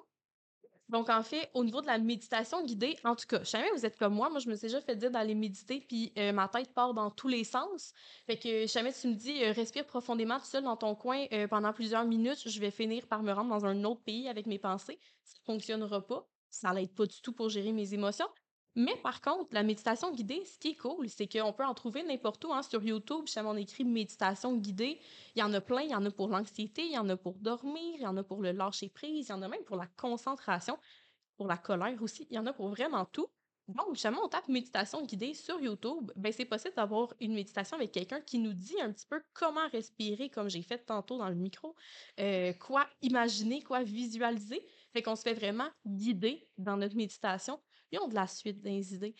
Donc, 0.88 1.08
en 1.08 1.22
fait, 1.22 1.48
au 1.54 1.62
niveau 1.64 1.80
de 1.80 1.86
la 1.86 1.98
méditation 1.98 2.64
guidée, 2.64 2.98
en 3.04 3.14
tout 3.14 3.24
cas, 3.28 3.44
jamais 3.44 3.68
vous 3.76 3.86
êtes 3.86 3.96
comme 3.96 4.12
moi. 4.12 4.28
Moi, 4.28 4.40
je 4.40 4.48
me 4.48 4.56
suis 4.56 4.66
déjà 4.66 4.80
fait 4.80 4.96
dire 4.96 5.12
d'aller 5.12 5.36
méditer, 5.36 5.84
puis 5.88 6.12
euh, 6.18 6.32
ma 6.32 6.48
tête 6.48 6.74
part 6.74 6.94
dans 6.94 7.12
tous 7.12 7.28
les 7.28 7.44
sens. 7.44 7.92
Fait 8.26 8.36
que 8.36 8.66
jamais 8.66 8.92
tu 8.92 9.06
me 9.06 9.14
dis, 9.14 9.44
euh, 9.44 9.52
respire 9.52 9.86
profondément 9.86 10.40
tout 10.40 10.46
seul 10.46 10.64
dans 10.64 10.76
ton 10.76 10.96
coin 10.96 11.26
euh, 11.32 11.46
pendant 11.46 11.72
plusieurs 11.72 12.04
minutes, 12.04 12.42
je 12.48 12.60
vais 12.60 12.72
finir 12.72 13.06
par 13.06 13.22
me 13.22 13.30
rendre 13.32 13.50
dans 13.50 13.64
un 13.66 13.84
autre 13.84 14.02
pays 14.02 14.28
avec 14.28 14.46
mes 14.46 14.58
pensées. 14.58 14.98
Ça 15.22 15.38
fonctionnera 15.44 16.04
pas. 16.04 16.28
Ça 16.48 16.72
l'aide 16.74 16.92
pas 16.92 17.06
du 17.06 17.20
tout 17.22 17.32
pour 17.32 17.48
gérer 17.50 17.70
mes 17.72 17.94
émotions. 17.94 18.26
Mais 18.76 18.94
par 19.02 19.20
contre, 19.20 19.48
la 19.52 19.62
méditation 19.62 20.12
guidée, 20.12 20.44
ce 20.44 20.58
qui 20.58 20.68
est 20.68 20.76
cool, 20.76 21.08
c'est 21.08 21.26
qu'on 21.26 21.52
peut 21.52 21.64
en 21.64 21.74
trouver 21.74 22.02
n'importe 22.04 22.44
où. 22.44 22.52
Hein, 22.52 22.62
sur 22.62 22.82
YouTube, 22.82 23.26
jamais 23.26 23.48
on 23.48 23.56
écrit 23.56 23.84
méditation 23.84 24.56
guidée. 24.56 25.00
Il 25.34 25.40
y 25.40 25.42
en 25.42 25.52
a 25.52 25.60
plein. 25.60 25.82
Il 25.82 25.90
y 25.90 25.94
en 25.94 26.04
a 26.04 26.10
pour 26.10 26.28
l'anxiété, 26.28 26.84
il 26.84 26.92
y 26.92 26.98
en 26.98 27.08
a 27.08 27.16
pour 27.16 27.34
dormir, 27.34 27.94
il 27.96 28.02
y 28.02 28.06
en 28.06 28.16
a 28.16 28.22
pour 28.22 28.40
le 28.40 28.52
lâcher 28.52 28.88
prise, 28.88 29.28
il 29.28 29.30
y 29.30 29.34
en 29.34 29.42
a 29.42 29.48
même 29.48 29.64
pour 29.64 29.76
la 29.76 29.86
concentration, 29.86 30.78
pour 31.36 31.48
la 31.48 31.56
colère 31.56 32.00
aussi. 32.02 32.26
Il 32.30 32.36
y 32.36 32.38
en 32.38 32.46
a 32.46 32.52
pour 32.52 32.68
vraiment 32.68 33.04
tout. 33.06 33.28
Donc, 33.70 33.94
jamais 33.94 34.18
on 34.22 34.28
tape 34.28 34.48
méditation 34.48 35.02
guidée 35.04 35.32
sur 35.32 35.60
YouTube, 35.60 36.10
ben 36.16 36.32
c'est 36.32 36.44
possible 36.44 36.74
d'avoir 36.74 37.14
une 37.20 37.34
méditation 37.34 37.76
avec 37.76 37.92
quelqu'un 37.92 38.20
qui 38.20 38.38
nous 38.38 38.52
dit 38.52 38.80
un 38.80 38.90
petit 38.92 39.06
peu 39.06 39.22
comment 39.32 39.68
respirer, 39.68 40.28
comme 40.28 40.50
j'ai 40.50 40.62
fait 40.62 40.78
tantôt 40.78 41.18
dans 41.18 41.28
le 41.28 41.36
micro, 41.36 41.76
euh, 42.18 42.52
quoi 42.54 42.86
imaginer, 43.02 43.62
quoi 43.62 43.84
visualiser. 43.84 44.60
Fait 44.92 45.02
qu'on 45.02 45.14
se 45.14 45.22
fait 45.22 45.34
vraiment 45.34 45.68
guider 45.86 46.48
dans 46.58 46.76
notre 46.76 46.96
méditation. 46.96 47.60
Ils 47.92 47.98
ont 47.98 48.08
de 48.08 48.14
la 48.14 48.26
suite 48.26 48.60
des 48.60 48.94
idées. 48.94 49.14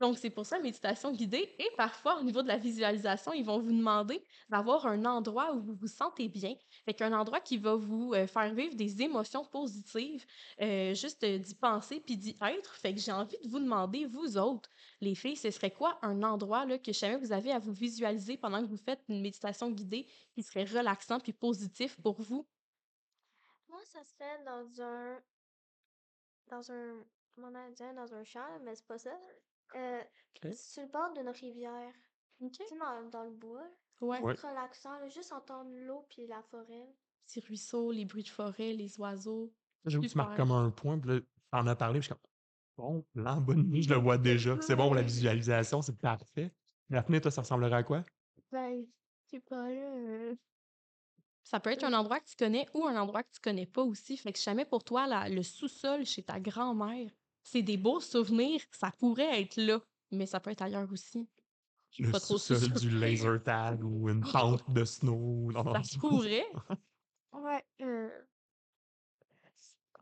Donc, 0.00 0.18
c'est 0.18 0.30
pour 0.30 0.44
ça, 0.44 0.58
méditation 0.58 1.12
guidée. 1.12 1.54
Et 1.58 1.68
parfois, 1.76 2.18
au 2.18 2.22
niveau 2.22 2.42
de 2.42 2.48
la 2.48 2.56
visualisation, 2.56 3.32
ils 3.32 3.44
vont 3.44 3.58
vous 3.58 3.72
demander 3.72 4.22
d'avoir 4.48 4.86
un 4.86 5.04
endroit 5.04 5.54
où 5.54 5.60
vous 5.60 5.74
vous 5.74 5.88
sentez 5.88 6.28
bien. 6.28 6.54
Fait 6.84 6.94
qu'un 6.94 7.12
endroit 7.12 7.40
qui 7.40 7.58
va 7.58 7.74
vous 7.74 8.12
euh, 8.14 8.26
faire 8.26 8.52
vivre 8.54 8.74
des 8.74 9.02
émotions 9.02 9.44
positives, 9.44 10.24
euh, 10.60 10.94
juste 10.94 11.22
euh, 11.24 11.38
d'y 11.38 11.54
penser 11.54 12.00
puis 12.00 12.16
d'y 12.16 12.36
être. 12.40 12.74
Fait 12.74 12.94
que 12.94 13.00
j'ai 13.00 13.12
envie 13.12 13.36
de 13.44 13.48
vous 13.48 13.60
demander, 13.60 14.06
vous 14.06 14.36
autres, 14.36 14.68
les 15.00 15.14
filles, 15.14 15.36
ce 15.36 15.50
serait 15.50 15.70
quoi 15.70 15.98
un 16.02 16.22
endroit 16.22 16.66
là, 16.66 16.78
que 16.78 16.92
jamais 16.92 17.16
vous 17.16 17.32
avez 17.32 17.52
à 17.52 17.58
vous 17.58 17.72
visualiser 17.72 18.36
pendant 18.36 18.60
que 18.60 18.68
vous 18.68 18.76
faites 18.76 19.02
une 19.08 19.20
méditation 19.20 19.70
guidée 19.70 20.06
qui 20.34 20.42
serait 20.42 20.64
relaxant 20.64 21.20
puis 21.20 21.32
positif 21.32 21.96
pour 22.00 22.20
vous? 22.20 22.46
Moi, 23.68 23.80
ça 23.86 24.04
serait 24.04 24.44
dans 24.44 24.82
un. 24.82 25.20
Dans 26.46 26.70
un. 26.70 27.04
Comment 27.34 27.48
on 27.48 27.54
a 27.54 27.70
dit? 27.70 27.94
Dans 27.96 28.14
un 28.14 28.24
champ, 28.24 28.40
là, 28.46 28.58
mais 28.62 28.74
c'est 28.74 28.86
pas 28.86 28.98
ça. 28.98 29.18
Euh, 29.74 30.02
Ok. 30.44 30.52
sur 30.54 30.82
le 30.82 30.88
bord 30.88 31.12
d'une 31.14 31.28
rivière. 31.28 31.92
OK. 32.40 32.52
Tu 32.52 32.64
sais, 32.66 32.76
dans, 32.78 33.08
dans 33.10 33.24
le 33.24 33.30
bois. 33.30 33.66
Ouais. 34.00 34.20
Ouais. 34.20 34.34
Relaxant, 34.34 34.98
là, 34.98 35.08
juste 35.08 35.32
entendre 35.32 35.70
l'eau 35.72 36.06
puis 36.08 36.26
la 36.26 36.42
forêt. 36.42 36.86
Petits 37.26 37.40
ruisseaux, 37.40 37.90
les 37.92 38.04
bruits 38.04 38.22
de 38.22 38.28
forêt, 38.28 38.72
les 38.72 38.98
oiseaux. 39.00 39.52
J'avoue 39.86 40.04
que 40.04 40.08
tu 40.10 40.16
marques 40.16 40.32
Super. 40.32 40.46
comme 40.46 40.52
un 40.56 40.70
point, 40.70 40.98
puis 40.98 41.10
là, 41.10 41.20
t'en 41.50 41.66
as 41.66 41.76
parlé, 41.76 42.00
puis 42.00 42.08
je 42.08 42.14
suis 42.14 42.20
comme, 42.22 42.30
bon, 42.76 43.02
plan, 43.14 43.40
bonne 43.40 43.62
nuit, 43.68 43.82
je 43.82 43.90
le 43.90 43.96
vois 43.96 44.18
déjà. 44.18 44.60
C'est 44.60 44.76
bon 44.76 44.86
pour 44.86 44.94
la 44.94 45.02
visualisation, 45.02 45.80
c'est 45.82 45.98
parfait. 45.98 46.50
Daphné, 46.90 47.20
toi, 47.20 47.30
ça 47.30 47.40
ressemblerait 47.42 47.76
à 47.76 47.82
quoi? 47.82 48.02
Ben, 48.52 48.84
je 49.24 49.30
sais 49.30 49.40
pas, 49.40 49.70
là. 49.70 49.94
euh, 49.96 50.34
Ça 51.42 51.60
peut 51.60 51.70
être 51.70 51.84
un 51.84 51.92
endroit 51.94 52.20
que 52.20 52.26
tu 52.26 52.36
connais 52.36 52.66
ou 52.74 52.84
un 52.86 52.96
endroit 53.00 53.22
que 53.22 53.30
tu 53.32 53.40
connais 53.40 53.66
pas 53.66 53.82
aussi. 53.82 54.16
Fait 54.16 54.32
que 54.32 54.38
jamais 54.38 54.64
pour 54.66 54.84
toi, 54.84 55.06
la- 55.06 55.28
le 55.28 55.42
sous-sol 55.42 56.04
chez 56.04 56.22
ta 56.22 56.40
grand-mère, 56.40 57.10
c'est 57.44 57.62
des 57.62 57.76
beaux 57.76 58.00
souvenirs, 58.00 58.60
ça 58.72 58.90
pourrait 58.90 59.40
être 59.40 59.56
là, 59.56 59.78
mais 60.10 60.26
ça 60.26 60.40
peut 60.40 60.50
être 60.50 60.62
ailleurs 60.62 60.90
aussi. 60.90 61.28
Le 61.98 62.10
pas 62.10 62.18
trop 62.18 62.38
sûr. 62.38 62.58
du 62.58 62.90
laser 62.90 63.40
tag 63.44 63.84
ou 63.84 64.08
une 64.08 64.22
pente 64.32 64.68
de 64.72 64.84
snow. 64.84 65.52
Non, 65.52 65.72
Ça 65.74 65.82
se 65.84 65.98
pourrait. 65.98 66.46
Ouais. 67.32 67.64
euh, 67.82 68.10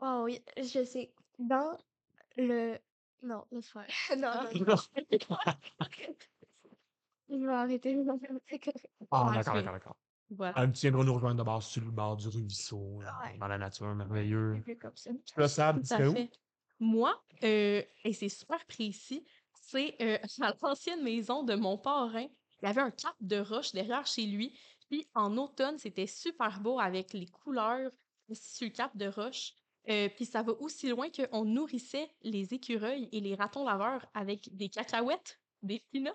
Oh 0.01 0.21
oui, 0.25 0.43
je 0.57 0.83
sais. 0.83 1.13
Dans 1.37 1.77
le. 2.37 2.77
Non, 3.21 3.45
laisse 3.51 3.69
faire. 3.69 3.85
non, 4.17 4.31
non, 4.65 4.65
non. 4.67 4.75
Je 7.29 7.37
vais 7.37 7.53
arrêter. 7.53 7.97
Ah, 9.11 9.27
Ouais, 9.27 9.35
d'accord, 9.35 9.53
d'accord, 9.55 9.73
d'accord. 9.73 9.97
Voilà. 10.29 10.53
Ah, 10.55 10.67
tu 10.67 10.81
viendras 10.81 11.03
nous 11.03 11.13
rejoindre 11.13 11.37
de 11.37 11.43
bord 11.43 11.63
sur 11.63 11.83
le 11.83 11.91
bord 11.91 12.17
du 12.17 12.27
ruisseau, 12.27 12.99
Ouais. 12.99 13.37
dans 13.37 13.47
la 13.47 13.57
nature, 13.57 13.95
peu 14.65 14.75
comme 14.75 14.95
ça. 14.95 15.11
Là, 15.37 15.47
Sab, 15.47 15.81
tu 15.83 15.93
où? 16.07 16.15
Moi, 16.79 17.21
euh, 17.43 17.81
et 18.03 18.13
c'est 18.13 18.29
super 18.29 18.65
précis, 18.65 19.25
c'est 19.53 19.95
euh, 20.01 20.17
à 20.41 20.53
l'ancienne 20.61 21.03
maison 21.03 21.43
de 21.43 21.55
mon 21.55 21.77
parrain. 21.77 22.27
Il 22.61 22.65
y 22.65 22.69
avait 22.69 22.81
un 22.81 22.91
cap 22.91 23.15
de 23.19 23.37
roche 23.37 23.71
derrière 23.73 24.05
chez 24.05 24.25
lui. 24.25 24.57
Puis 24.89 25.07
en 25.15 25.37
automne, 25.37 25.77
c'était 25.77 26.07
super 26.07 26.59
beau 26.59 26.79
avec 26.79 27.13
les 27.13 27.25
couleurs 27.25 27.91
sur 28.31 28.67
le 28.67 28.71
cap 28.71 28.95
de 28.95 29.07
roche. 29.07 29.53
Euh, 29.89 30.07
puis 30.15 30.25
ça 30.25 30.43
va 30.43 30.53
aussi 30.53 30.87
loin 30.89 31.07
qu'on 31.09 31.43
nourrissait 31.43 32.09
les 32.21 32.53
écureuils 32.53 33.09
et 33.11 33.19
les 33.19 33.35
ratons 33.35 33.65
laveurs 33.65 34.05
avec 34.13 34.55
des 34.55 34.69
cacahuètes, 34.69 35.41
des 35.61 35.83
peanuts. 35.91 36.09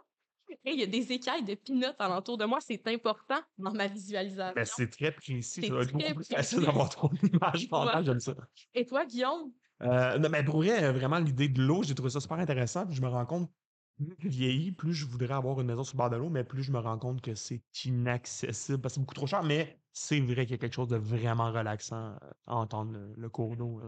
Et 0.64 0.72
il 0.72 0.80
y 0.80 0.82
a 0.82 0.86
des 0.86 1.12
écailles 1.12 1.44
de 1.44 1.54
peanuts 1.54 1.94
alentour 1.98 2.38
de 2.38 2.46
moi. 2.46 2.60
C'est 2.62 2.86
important 2.88 3.40
dans 3.58 3.72
ma 3.72 3.86
visualisation. 3.86 4.54
Ben, 4.54 4.64
c'est 4.64 4.88
très 4.88 5.12
précis. 5.12 5.60
Ça 5.62 5.68
doit 5.68 5.82
être 5.82 5.92
beaucoup 5.92 6.14
plus 6.14 6.24
facile 6.24 6.60
d'avoir 6.60 6.88
ton 6.88 7.10
image 7.22 7.68
mentale, 7.70 8.04
j'aime 8.06 8.20
ça. 8.20 8.34
Et 8.72 8.86
toi, 8.86 9.04
Guillaume? 9.04 9.52
Euh, 9.82 10.18
non, 10.18 10.28
mais 10.28 10.44
pour 10.44 10.56
vrai, 10.56 10.84
euh, 10.84 10.92
vraiment, 10.92 11.18
l'idée 11.18 11.48
de 11.48 11.62
l'eau, 11.62 11.82
j'ai 11.82 11.94
trouvé 11.94 12.10
ça 12.10 12.20
super 12.20 12.38
intéressant. 12.38 12.88
Je 12.90 13.00
me 13.00 13.08
rends 13.08 13.26
compte, 13.26 13.50
plus 13.96 14.16
je 14.20 14.28
vieillis, 14.28 14.72
plus 14.72 14.92
je 14.92 15.06
voudrais 15.06 15.34
avoir 15.34 15.60
une 15.60 15.66
maison 15.66 15.84
sur 15.84 15.94
le 15.94 15.98
bord 15.98 16.10
de 16.10 16.16
l'eau, 16.16 16.30
mais 16.30 16.44
plus 16.44 16.62
je 16.62 16.72
me 16.72 16.78
rends 16.78 16.98
compte 16.98 17.20
que 17.20 17.34
c'est 17.34 17.62
inaccessible 17.84 18.80
parce 18.80 18.94
que 18.94 18.96
c'est 18.96 19.00
beaucoup 19.00 19.14
trop 19.14 19.26
cher. 19.26 19.42
Mais 19.42 19.80
c'est 19.92 20.20
vrai 20.20 20.46
qu'il 20.46 20.52
y 20.52 20.54
a 20.54 20.58
quelque 20.58 20.74
chose 20.74 20.88
de 20.88 20.96
vraiment 20.96 21.52
relaxant 21.52 22.16
euh, 22.22 22.30
à 22.46 22.56
entendre 22.56 22.98
le, 23.16 23.28
cours 23.28 23.56
d'eau. 23.56 23.80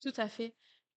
Tout 0.00 0.12
à 0.16 0.28
fait. 0.28 0.54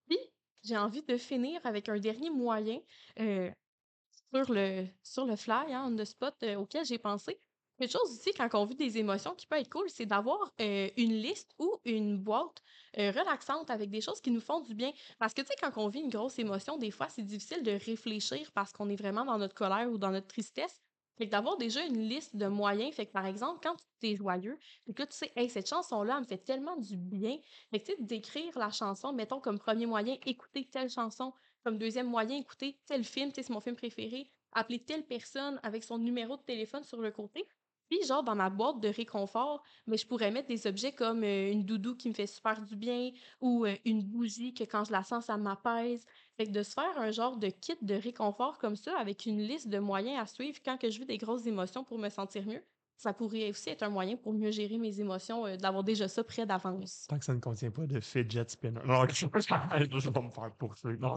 Puis, 0.08 0.20
j'ai 0.64 0.78
envie 0.78 1.04
de 1.04 1.18
finir 1.18 1.60
avec 1.66 1.90
un 1.90 2.00
dernier 2.00 2.30
moyen 2.30 2.80
sur, 3.18 4.54
le, 4.54 4.86
sur 5.04 5.26
le 5.26 5.36
fly, 5.36 5.74
hein, 5.74 5.96
the 5.96 6.06
spot, 6.06 6.44
auquel 6.58 6.86
j'ai 6.86 7.00
pensé. 7.00 7.42
Quelque 7.82 7.94
chose 7.94 8.12
aussi, 8.12 8.32
quand 8.32 8.48
on 8.54 8.66
vit 8.66 8.76
des 8.76 9.00
émotions 9.00 9.34
qui 9.34 9.48
peut 9.48 9.56
être 9.56 9.72
cool, 9.72 9.90
c'est 9.90 10.06
d'avoir 10.06 10.54
euh, 10.62 10.88
une 10.98 11.14
liste 11.14 11.56
ou 11.58 11.78
une 11.84 12.16
boîte 12.16 12.62
euh, 13.00 13.10
relaxante 13.10 13.72
avec 13.72 13.90
des 13.90 14.02
choses 14.02 14.22
qui 14.22 14.30
nous 14.30 14.40
font 14.40 14.60
du 14.60 14.76
bien. 14.76 14.92
Parce 15.18 15.34
que, 15.34 15.42
tu 15.42 15.48
sais, 15.48 15.56
quand 15.60 15.72
on 15.82 15.88
vit 15.88 16.02
une 16.02 16.12
grosse 16.12 16.38
émotion, 16.38 16.78
des 16.78 16.92
fois, 16.92 17.10
c'est 17.10 17.24
difficile 17.24 17.64
de 17.64 17.72
réfléchir 17.72 18.52
parce 18.54 18.72
qu'on 18.72 18.88
est 18.90 18.96
vraiment 18.96 19.26
dans 19.26 19.40
notre 19.40 19.56
colère 19.56 19.90
ou 19.90 19.98
dans 19.98 20.12
notre 20.12 20.28
tristesse. 20.28 20.80
Fait 21.18 21.26
que 21.26 21.32
d'avoir 21.32 21.58
déjà 21.58 21.84
une 21.84 22.08
liste 22.08 22.36
de 22.36 22.46
moyens, 22.46 22.94
fait 22.94 23.08
que 23.08 23.14
par 23.14 23.26
exemple, 23.26 23.62
quand 23.64 23.76
tu 24.00 24.10
es 24.10 24.16
joyeux, 24.16 24.60
et 24.86 24.94
que 24.94 25.02
tu 25.02 25.14
sais, 25.14 25.32
hey, 25.36 25.50
cette 25.50 25.68
chanson-là, 25.68 26.20
me 26.20 26.26
fait 26.28 26.38
tellement 26.38 26.78
du 26.78 26.98
bien. 26.98 27.40
Fait 27.72 27.80
que, 27.80 27.86
tu 27.88 27.92
sais, 27.94 28.04
d'écrire 28.04 28.60
la 28.60 28.70
chanson, 28.70 29.12
mettons 29.12 29.40
comme 29.40 29.58
premier 29.58 29.88
moyen, 29.88 30.18
écouter 30.28 30.70
telle 30.72 30.92
chanson. 30.92 31.34
Comme 31.64 31.80
deuxième 31.80 32.08
moyen, 32.08 32.38
écouter 32.38 32.78
tel 32.86 33.04
film, 33.04 33.32
tu 33.32 33.38
sais, 33.38 33.48
c'est 33.48 33.54
mon 33.54 33.60
film 33.60 33.76
préféré. 33.76 34.30
Appeler 34.52 34.78
telle 34.78 35.04
personne 35.04 35.60
avec 35.64 35.84
son 35.84 35.98
numéro 35.98 36.38
de 36.38 36.44
téléphone 36.44 36.84
sur 36.84 37.02
le 37.02 37.10
côté. 37.10 37.48
Puis, 37.92 38.08
genre, 38.08 38.24
dans 38.24 38.36
ma 38.36 38.50
boîte 38.50 38.80
de 38.80 38.88
réconfort, 38.88 39.62
mais 39.86 39.98
je 39.98 40.08
pourrais 40.08 40.32
mettre 40.32 40.48
des 40.48 40.66
objets 40.66 40.94
comme 40.94 41.26
euh, 41.26 41.52
une 41.52 41.66
doudou 41.66 41.94
qui 41.94 42.08
me 42.08 42.14
fait 42.14 42.26
super 42.26 42.62
du 42.62 42.78
bien 42.78 43.12
ou 43.42 43.66
euh, 43.66 43.76
une 43.84 44.02
bougie 44.02 44.54
que 44.54 44.64
quand 44.64 44.86
je 44.86 44.94
la 44.94 45.04
sens, 45.04 45.26
ça 45.26 45.36
m'apaise. 45.36 46.06
Fait 46.38 46.46
que 46.46 46.52
de 46.52 46.64
se 46.64 46.72
faire 46.72 46.98
un 46.98 47.12
genre 47.12 47.36
de 47.36 47.50
kit 47.50 47.76
de 47.82 47.96
réconfort 47.96 48.60
comme 48.60 48.78
ça 48.78 48.98
avec 48.98 49.26
une 49.26 49.42
liste 49.42 49.68
de 49.68 49.78
moyens 49.78 50.22
à 50.22 50.26
suivre 50.26 50.58
quand 50.64 50.78
que 50.78 50.90
je 50.90 51.00
vis 51.00 51.06
des 51.06 51.18
grosses 51.18 51.46
émotions 51.48 51.84
pour 51.84 51.98
me 51.98 52.08
sentir 52.08 52.46
mieux, 52.46 52.64
ça 52.96 53.12
pourrait 53.12 53.50
aussi 53.50 53.72
être 53.72 53.84
un 53.84 53.90
moyen 53.90 54.16
pour 54.16 54.32
mieux 54.32 54.52
gérer 54.52 54.78
mes 54.78 55.02
émotions, 55.02 55.46
euh, 55.46 55.58
d'avoir 55.58 55.84
déjà 55.84 56.08
ça 56.08 56.24
prêt 56.24 56.46
d'avance. 56.46 57.08
Tant 57.10 57.20
que 57.20 57.26
ça 57.26 57.34
ne 57.34 57.42
contient 57.42 57.72
pas 57.72 57.88
de 57.88 58.00
fidget 58.00 58.48
spinner. 58.48 58.80
Non, 58.86 59.06
je 59.10 59.26
ne 59.26 60.00
vais 60.00 60.12
pas 60.12 60.22
me 60.22 60.30
faire 60.30 60.56
poursuivre. 60.58 61.16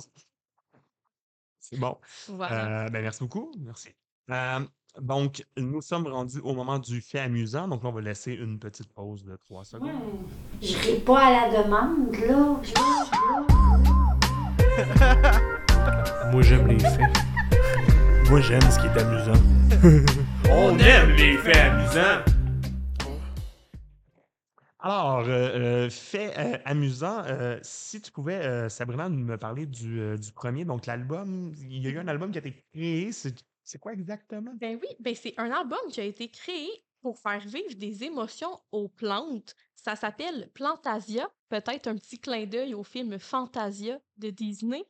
C'est 1.61 1.79
bon. 1.79 1.97
Voilà. 2.27 2.87
Euh, 2.87 2.91
ben, 2.91 3.01
merci 3.01 3.21
beaucoup. 3.21 3.53
Merci. 3.61 3.91
Euh, 4.31 4.61
donc, 5.01 5.45
nous 5.57 5.83
sommes 5.83 6.07
rendus 6.07 6.39
au 6.41 6.55
moment 6.55 6.79
du 6.79 7.01
fait 7.01 7.19
amusant. 7.19 7.69
Donc, 7.69 7.83
là, 7.83 7.89
on 7.91 7.93
va 7.93 8.01
laisser 8.01 8.33
une 8.33 8.59
petite 8.59 8.93
pause 8.93 9.25
de 9.25 9.37
3 9.37 9.65
secondes. 9.65 9.91
Je 10.63 10.77
ris 10.79 11.01
pas 11.01 11.27
à 11.27 11.51
la 11.51 11.63
demande, 11.63 12.15
là. 12.15 12.61
Moi, 16.33 16.43
j'aime 16.43 16.67
les 16.69 16.79
faits. 16.79 17.01
Moi, 18.31 18.41
j'aime 18.41 18.63
ce 18.63 18.79
qui 18.79 18.87
est 18.87 18.99
amusant. 18.99 19.43
On 20.51 20.79
aime 20.79 21.11
les 21.11 21.37
faits 21.39 21.57
amusants. 21.57 22.23
Alors, 24.81 25.21
euh, 25.21 25.87
euh, 25.87 25.91
fait 25.91 26.39
euh, 26.39 26.59
amusant, 26.67 27.23
euh, 27.27 27.59
si 27.63 28.03
tu 28.03 28.13
pouvais, 28.13 28.45
euh, 28.45 28.69
Sabrina, 28.69 29.09
nous 29.09 29.25
me 29.25 29.39
parler 29.39 29.65
du, 29.65 29.99
euh, 29.99 30.19
du 30.19 30.31
premier, 30.31 30.67
donc 30.67 30.85
l'album, 30.85 31.55
il 31.59 31.83
y 31.83 31.87
a 31.87 31.91
eu 31.91 31.99
un 31.99 32.07
album 32.07 32.31
qui 32.31 32.37
a 32.39 32.41
été 32.41 32.63
créé, 32.75 33.11
c'est 33.13 33.35
c'est 33.65 33.79
quoi 33.79 33.93
exactement? 33.93 34.53
Ben 34.55 34.79
oui, 34.81 34.89
ben 35.01 35.15
c'est 35.15 35.35
un 35.39 35.51
album 35.51 35.79
qui 35.91 36.01
a 36.01 36.05
été 36.05 36.29
créé 36.29 36.69
pour 37.01 37.19
faire 37.19 37.41
vivre 37.41 37.75
des 37.77 38.05
émotions 38.05 38.61
aux 38.73 38.89
plantes. 38.89 39.55
Ça 39.75 39.97
s'appelle 39.97 40.51
Plantasia, 40.55 41.29
peut-être 41.49 41.87
un 41.89 41.97
petit 41.97 42.19
clin 42.19 42.47
d'œil 42.47 42.75
au 42.75 42.83
film 42.83 43.19
Fantasia 43.19 43.99
de 44.17 44.31
Disney. 44.31 44.85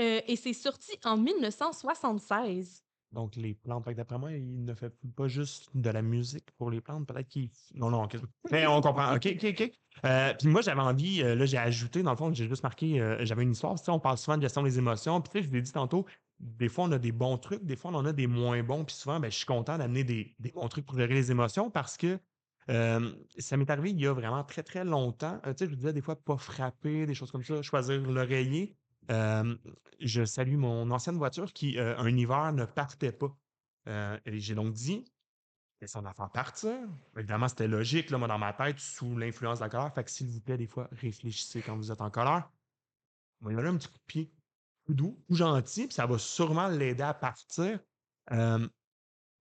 Euh, 0.00 0.20
et 0.26 0.36
c'est 0.36 0.52
sorti 0.52 0.92
en 1.04 1.16
1976. 1.16 2.82
Donc, 3.12 3.34
les 3.34 3.54
plantes, 3.54 3.88
d'après 3.88 4.18
moi, 4.18 4.32
il 4.32 4.64
ne 4.64 4.72
fait 4.74 4.92
pas 5.16 5.26
juste 5.26 5.68
de 5.74 5.90
la 5.90 6.00
musique 6.00 6.48
pour 6.56 6.70
les 6.70 6.80
plantes, 6.80 7.06
peut-être 7.08 7.26
qu'il... 7.26 7.50
Non, 7.74 7.90
non. 7.90 8.06
Mais 8.52 8.66
on 8.68 8.80
comprend. 8.80 9.14
OK, 9.16 9.26
OK, 9.34 9.44
OK. 9.50 9.72
Euh, 10.04 10.32
puis 10.38 10.48
moi, 10.48 10.60
j'avais 10.60 10.80
envie, 10.80 11.22
euh, 11.22 11.34
là, 11.34 11.44
j'ai 11.44 11.58
ajouté, 11.58 12.04
dans 12.04 12.12
le 12.12 12.16
fond, 12.16 12.32
j'ai 12.32 12.48
juste 12.48 12.62
marqué, 12.62 13.00
euh, 13.00 13.24
j'avais 13.24 13.42
une 13.42 13.50
histoire. 13.50 13.74
Tu 13.78 13.84
sais, 13.84 13.90
on 13.90 13.98
parle 13.98 14.16
souvent 14.16 14.36
de 14.36 14.42
gestion 14.42 14.62
des 14.62 14.78
émotions. 14.78 15.20
Puis 15.20 15.32
tu 15.32 15.38
sais, 15.38 15.48
je 15.48 15.52
l'ai 15.52 15.60
dit 15.60 15.72
tantôt, 15.72 16.06
des 16.40 16.68
fois, 16.68 16.84
on 16.84 16.92
a 16.92 16.98
des 16.98 17.12
bons 17.12 17.38
trucs, 17.38 17.64
des 17.64 17.76
fois, 17.76 17.90
on 17.90 17.94
en 17.94 18.06
a 18.06 18.12
des 18.12 18.26
moins 18.26 18.62
bons. 18.62 18.84
Puis 18.84 18.96
souvent, 18.96 19.20
ben, 19.20 19.30
je 19.30 19.36
suis 19.36 19.46
content 19.46 19.78
d'amener 19.78 20.04
des, 20.04 20.34
bons 20.54 20.68
trucs 20.68 20.86
pour 20.86 20.96
gérer 20.96 21.14
les 21.14 21.30
émotions 21.30 21.70
parce 21.70 21.96
que 21.96 22.18
ça 22.66 23.56
m'est 23.56 23.68
arrivé 23.68 23.90
il 23.90 24.00
y 24.00 24.06
a 24.06 24.12
vraiment 24.12 24.44
très, 24.44 24.62
très 24.62 24.84
longtemps. 24.84 25.40
Euh, 25.44 25.52
tu 25.52 25.58
sais, 25.58 25.64
je 25.66 25.70
vous 25.70 25.76
disais 25.76 25.92
des 25.92 26.00
fois, 26.00 26.16
pas 26.16 26.36
frapper, 26.36 27.04
des 27.04 27.14
choses 27.14 27.32
comme 27.32 27.42
ça, 27.42 27.62
choisir 27.62 28.00
l'oreiller. 28.00 28.76
Je 29.08 30.24
salue 30.24 30.56
mon 30.56 30.90
ancienne 30.90 31.16
voiture 31.16 31.52
qui, 31.52 31.78
euh, 31.78 31.96
un 31.98 32.16
hiver, 32.16 32.52
ne 32.52 32.64
partait 32.64 33.12
pas. 33.12 33.36
Euh, 33.88 34.18
et 34.24 34.38
j'ai 34.38 34.54
donc 34.54 34.72
dit, 34.72 35.04
laissons 35.80 36.00
l'enfant 36.00 36.28
partir. 36.28 36.74
Évidemment, 37.16 37.48
c'était 37.48 37.68
logique, 37.68 38.10
là, 38.10 38.18
moi, 38.18 38.28
dans 38.28 38.38
ma 38.38 38.52
tête, 38.52 38.78
sous 38.78 39.16
l'influence 39.16 39.58
de 39.58 39.64
la 39.64 39.70
colère. 39.70 39.92
Fait 39.94 40.04
que 40.04 40.10
s'il 40.10 40.28
vous 40.28 40.40
plaît, 40.40 40.56
des 40.56 40.66
fois, 40.66 40.88
réfléchissez 40.92 41.62
quand 41.62 41.76
vous 41.76 41.92
êtes 41.92 42.00
en 42.00 42.10
colère. 42.10 42.50
Va 43.40 43.50
lui 43.50 43.56
donner 43.56 43.68
un 43.68 43.76
petit 43.76 43.88
coup 43.88 43.98
de 43.98 44.06
pied, 44.06 44.32
doux, 44.94 45.22
tout 45.28 45.34
gentil, 45.34 45.86
puis 45.86 45.94
ça 45.94 46.06
va 46.06 46.18
sûrement 46.18 46.68
l'aider 46.68 47.02
à 47.02 47.14
partir. 47.14 47.80
Euh, 48.32 48.66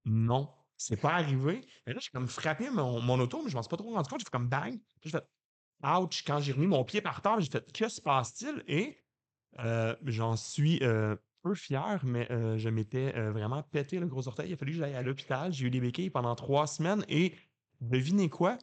non, 0.06 0.50
c'est 0.78 0.98
pas 0.98 1.14
arrivé. 1.14 1.62
Mais 1.86 1.94
là, 1.94 2.00
j'ai 2.02 2.10
comme 2.12 2.28
frappé 2.28 2.70
mon, 2.70 3.02
mon 3.02 3.20
auto, 3.20 3.42
mais 3.44 3.50
je 3.50 3.56
m'en 3.56 3.62
suis 3.62 3.70
pas 3.70 3.78
trop 3.78 3.92
rendu 3.94 4.10
compte. 4.10 4.20
J'ai 4.20 4.26
fait 4.26 4.32
comme 4.32 4.50
bang. 4.50 4.80
Puis 5.02 5.10
j'ai 5.10 5.12
fait 5.12 5.28
ouch. 5.84 6.24
Quand 6.26 6.40
j'ai 6.40 6.54
remis 6.54 6.68
mon 6.68 6.84
pied 6.84 7.02
par 7.02 7.22
terre, 7.22 7.40
j'ai 7.40 7.50
fait 7.50 7.72
que 7.72 7.90
se 7.90 8.02
passe-t-il? 8.02 8.64
Et 8.68 9.04
euh, 9.60 9.96
j'en 10.06 10.36
suis 10.36 10.80
euh, 10.84 11.16
peu 11.42 11.56
fier, 11.56 12.00
mais 12.04 12.32
euh, 12.32 12.58
je 12.58 12.70
m'étais 12.70 13.16
euh, 13.16 13.32
vraiment 13.32 13.64
pété 13.64 14.00
le 14.00 14.08
gros 14.08 14.28
orteil. 14.28 14.50
Il 14.50 14.54
a 14.54 14.58
fallu 14.58 14.72
que 14.72 14.78
j'aille 14.80 14.96
à 14.96 15.02
l'hôpital. 15.02 15.54
J'ai 15.54 15.68
eu 15.68 15.70
des 15.70 15.82
béquilles 15.82 16.10
pendant 16.10 16.36
trois 16.36 16.68
semaines 16.68 17.06
et 17.08 17.36
devinez 17.82 18.30
quoi? 18.30 18.58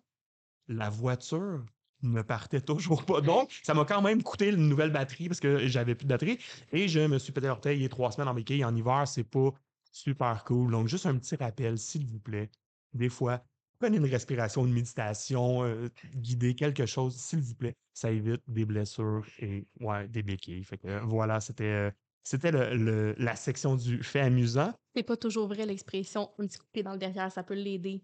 La 0.68 0.90
voiture 0.90 1.64
ne 2.12 2.22
partait 2.22 2.60
toujours 2.60 3.04
pas. 3.04 3.20
Donc, 3.20 3.52
ça 3.62 3.74
m'a 3.74 3.84
quand 3.84 4.02
même 4.02 4.22
coûté 4.22 4.48
une 4.50 4.68
nouvelle 4.68 4.90
batterie 4.92 5.28
parce 5.28 5.40
que 5.40 5.66
j'avais 5.66 5.94
plus 5.94 6.04
de 6.04 6.10
batterie 6.10 6.38
et 6.72 6.88
je 6.88 7.00
me 7.00 7.18
suis 7.18 7.32
pété 7.32 7.46
l'orteil 7.46 7.78
il 7.78 7.82
y 7.82 7.86
a 7.86 7.88
trois 7.88 8.12
semaines 8.12 8.28
en 8.28 8.34
béquille. 8.34 8.64
En 8.64 8.74
hiver, 8.74 9.06
c'est 9.06 9.24
pas 9.24 9.50
super 9.92 10.44
cool. 10.44 10.70
Donc, 10.72 10.88
juste 10.88 11.06
un 11.06 11.16
petit 11.16 11.36
rappel, 11.36 11.78
s'il 11.78 12.06
vous 12.06 12.18
plaît. 12.20 12.50
Des 12.92 13.08
fois, 13.08 13.42
prenez 13.78 13.98
une 13.98 14.06
respiration, 14.06 14.64
une 14.66 14.72
méditation, 14.72 15.64
euh, 15.64 15.88
guidez 16.14 16.54
quelque 16.54 16.86
chose, 16.86 17.14
s'il 17.14 17.40
vous 17.40 17.54
plaît. 17.54 17.74
Ça 17.92 18.10
évite 18.10 18.42
des 18.46 18.64
blessures 18.64 19.26
et 19.38 19.66
ouais, 19.80 20.08
des 20.08 20.22
béquilles. 20.22 20.64
Fait 20.64 20.78
que 20.78 20.88
euh, 20.88 21.00
voilà, 21.04 21.40
c'était 21.40 21.64
euh, 21.64 21.90
c'était 22.22 22.50
le- 22.50 22.74
le- 22.76 23.14
la 23.18 23.36
section 23.36 23.76
du 23.76 24.02
fait 24.02 24.20
amusant. 24.20 24.72
C'est 24.94 25.02
pas 25.02 25.16
toujours 25.16 25.46
vrai 25.46 25.64
l'expression 25.64 26.30
un 26.38 26.46
petit 26.46 26.58
coup 26.58 26.64
de 26.66 26.70
pied 26.72 26.82
dans 26.82 26.92
le 26.92 26.98
derrière, 26.98 27.30
ça 27.30 27.42
peut 27.42 27.54
l'aider. 27.54 28.02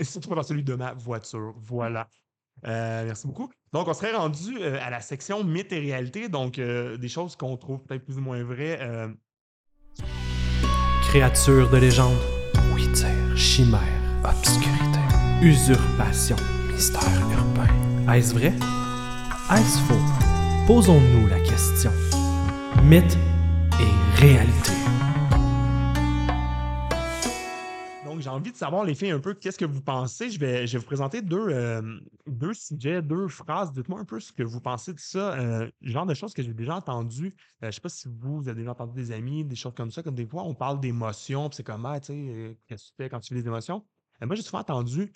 Surtout 0.00 0.28
pas 0.28 0.36
dans 0.36 0.42
celui 0.42 0.62
de 0.62 0.74
ma 0.74 0.94
voiture. 0.94 1.52
Voilà. 1.56 2.08
Euh, 2.66 3.04
merci 3.06 3.26
beaucoup. 3.26 3.48
Donc, 3.72 3.86
on 3.88 3.92
serait 3.94 4.12
rendu 4.12 4.58
euh, 4.60 4.78
à 4.82 4.90
la 4.90 5.00
section 5.00 5.44
mythes 5.44 5.72
et 5.72 5.78
réalité, 5.78 6.28
donc 6.28 6.58
euh, 6.58 6.96
des 6.96 7.08
choses 7.08 7.36
qu'on 7.36 7.56
trouve 7.56 7.82
peut-être 7.84 8.04
plus 8.04 8.18
ou 8.18 8.20
moins 8.22 8.42
vraies. 8.42 8.78
euh, 8.80 9.08
Créature 11.08 11.70
de 11.70 11.76
légende. 11.76 12.16
Dire. 12.94 13.36
Chimère. 13.36 13.80
Obscurité. 14.24 14.98
Usurpation. 15.42 16.36
Mystère 16.72 17.02
urbain. 17.30 18.12
Est-ce 18.14 18.32
vrai? 18.34 18.52
Est-ce 19.54 19.78
faux? 19.80 20.00
Posons-nous 20.66 21.26
la 21.28 21.40
question. 21.40 21.92
Mythe 22.84 23.16
et 23.80 24.20
réalité. 24.20 24.77
Envie 28.38 28.52
de 28.52 28.56
savoir, 28.56 28.84
les 28.84 28.94
filles, 28.94 29.10
un 29.10 29.20
peu 29.20 29.34
qu'est-ce 29.34 29.58
que 29.58 29.64
vous 29.64 29.82
pensez? 29.82 30.30
Je 30.30 30.38
vais, 30.38 30.66
je 30.66 30.72
vais 30.72 30.78
vous 30.78 30.86
présenter 30.86 31.22
deux, 31.22 31.48
euh, 31.48 32.00
deux 32.26 32.54
sujets, 32.54 33.02
deux 33.02 33.28
phrases. 33.28 33.72
Dites-moi 33.72 34.00
un 34.00 34.04
peu 34.04 34.20
ce 34.20 34.32
que 34.32 34.42
vous 34.42 34.60
pensez 34.60 34.92
de 34.92 34.98
ça. 34.98 35.38
Euh, 35.38 35.70
genre 35.82 36.06
de 36.06 36.14
choses 36.14 36.34
que 36.34 36.42
j'ai 36.42 36.54
déjà 36.54 36.76
entendu. 36.76 37.26
Euh, 37.26 37.32
je 37.62 37.66
ne 37.66 37.70
sais 37.72 37.80
pas 37.80 37.88
si 37.88 38.08
vous, 38.08 38.48
avez 38.48 38.60
déjà 38.60 38.70
entendu 38.70 38.94
des 38.94 39.12
amis, 39.12 39.44
des 39.44 39.56
choses 39.56 39.74
comme 39.74 39.90
ça. 39.90 40.02
Comme 40.02 40.14
des 40.14 40.26
fois, 40.26 40.44
on 40.44 40.54
parle 40.54 40.80
d'émotions, 40.80 41.50
c'est 41.52 41.64
comme, 41.64 41.84
ah, 41.86 42.00
tu 42.00 42.06
sais, 42.06 42.12
euh, 42.14 42.54
qu'est-ce 42.66 42.84
que 42.84 42.88
tu 42.88 42.94
fais 42.96 43.08
quand 43.08 43.20
tu 43.20 43.34
vis 43.34 43.42
des 43.42 43.48
émotions? 43.48 43.84
Moi, 44.20 44.34
j'ai 44.34 44.42
souvent 44.42 44.60
entendu, 44.60 45.12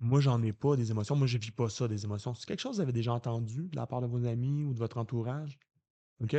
moi, 0.00 0.20
j'en 0.20 0.42
ai 0.42 0.52
pas 0.52 0.76
des 0.76 0.90
émotions. 0.90 1.16
Moi, 1.16 1.26
je 1.26 1.38
vis 1.38 1.52
pas 1.52 1.68
ça, 1.68 1.88
des 1.88 2.04
émotions. 2.04 2.34
C'est 2.34 2.46
quelque 2.46 2.60
chose 2.60 2.72
que 2.72 2.76
vous 2.76 2.82
avez 2.82 2.92
déjà 2.92 3.12
entendu 3.12 3.68
de 3.68 3.76
la 3.76 3.86
part 3.86 4.00
de 4.00 4.06
vos 4.06 4.26
amis 4.26 4.64
ou 4.64 4.74
de 4.74 4.78
votre 4.78 4.98
entourage? 4.98 5.58
OK? 6.22 6.32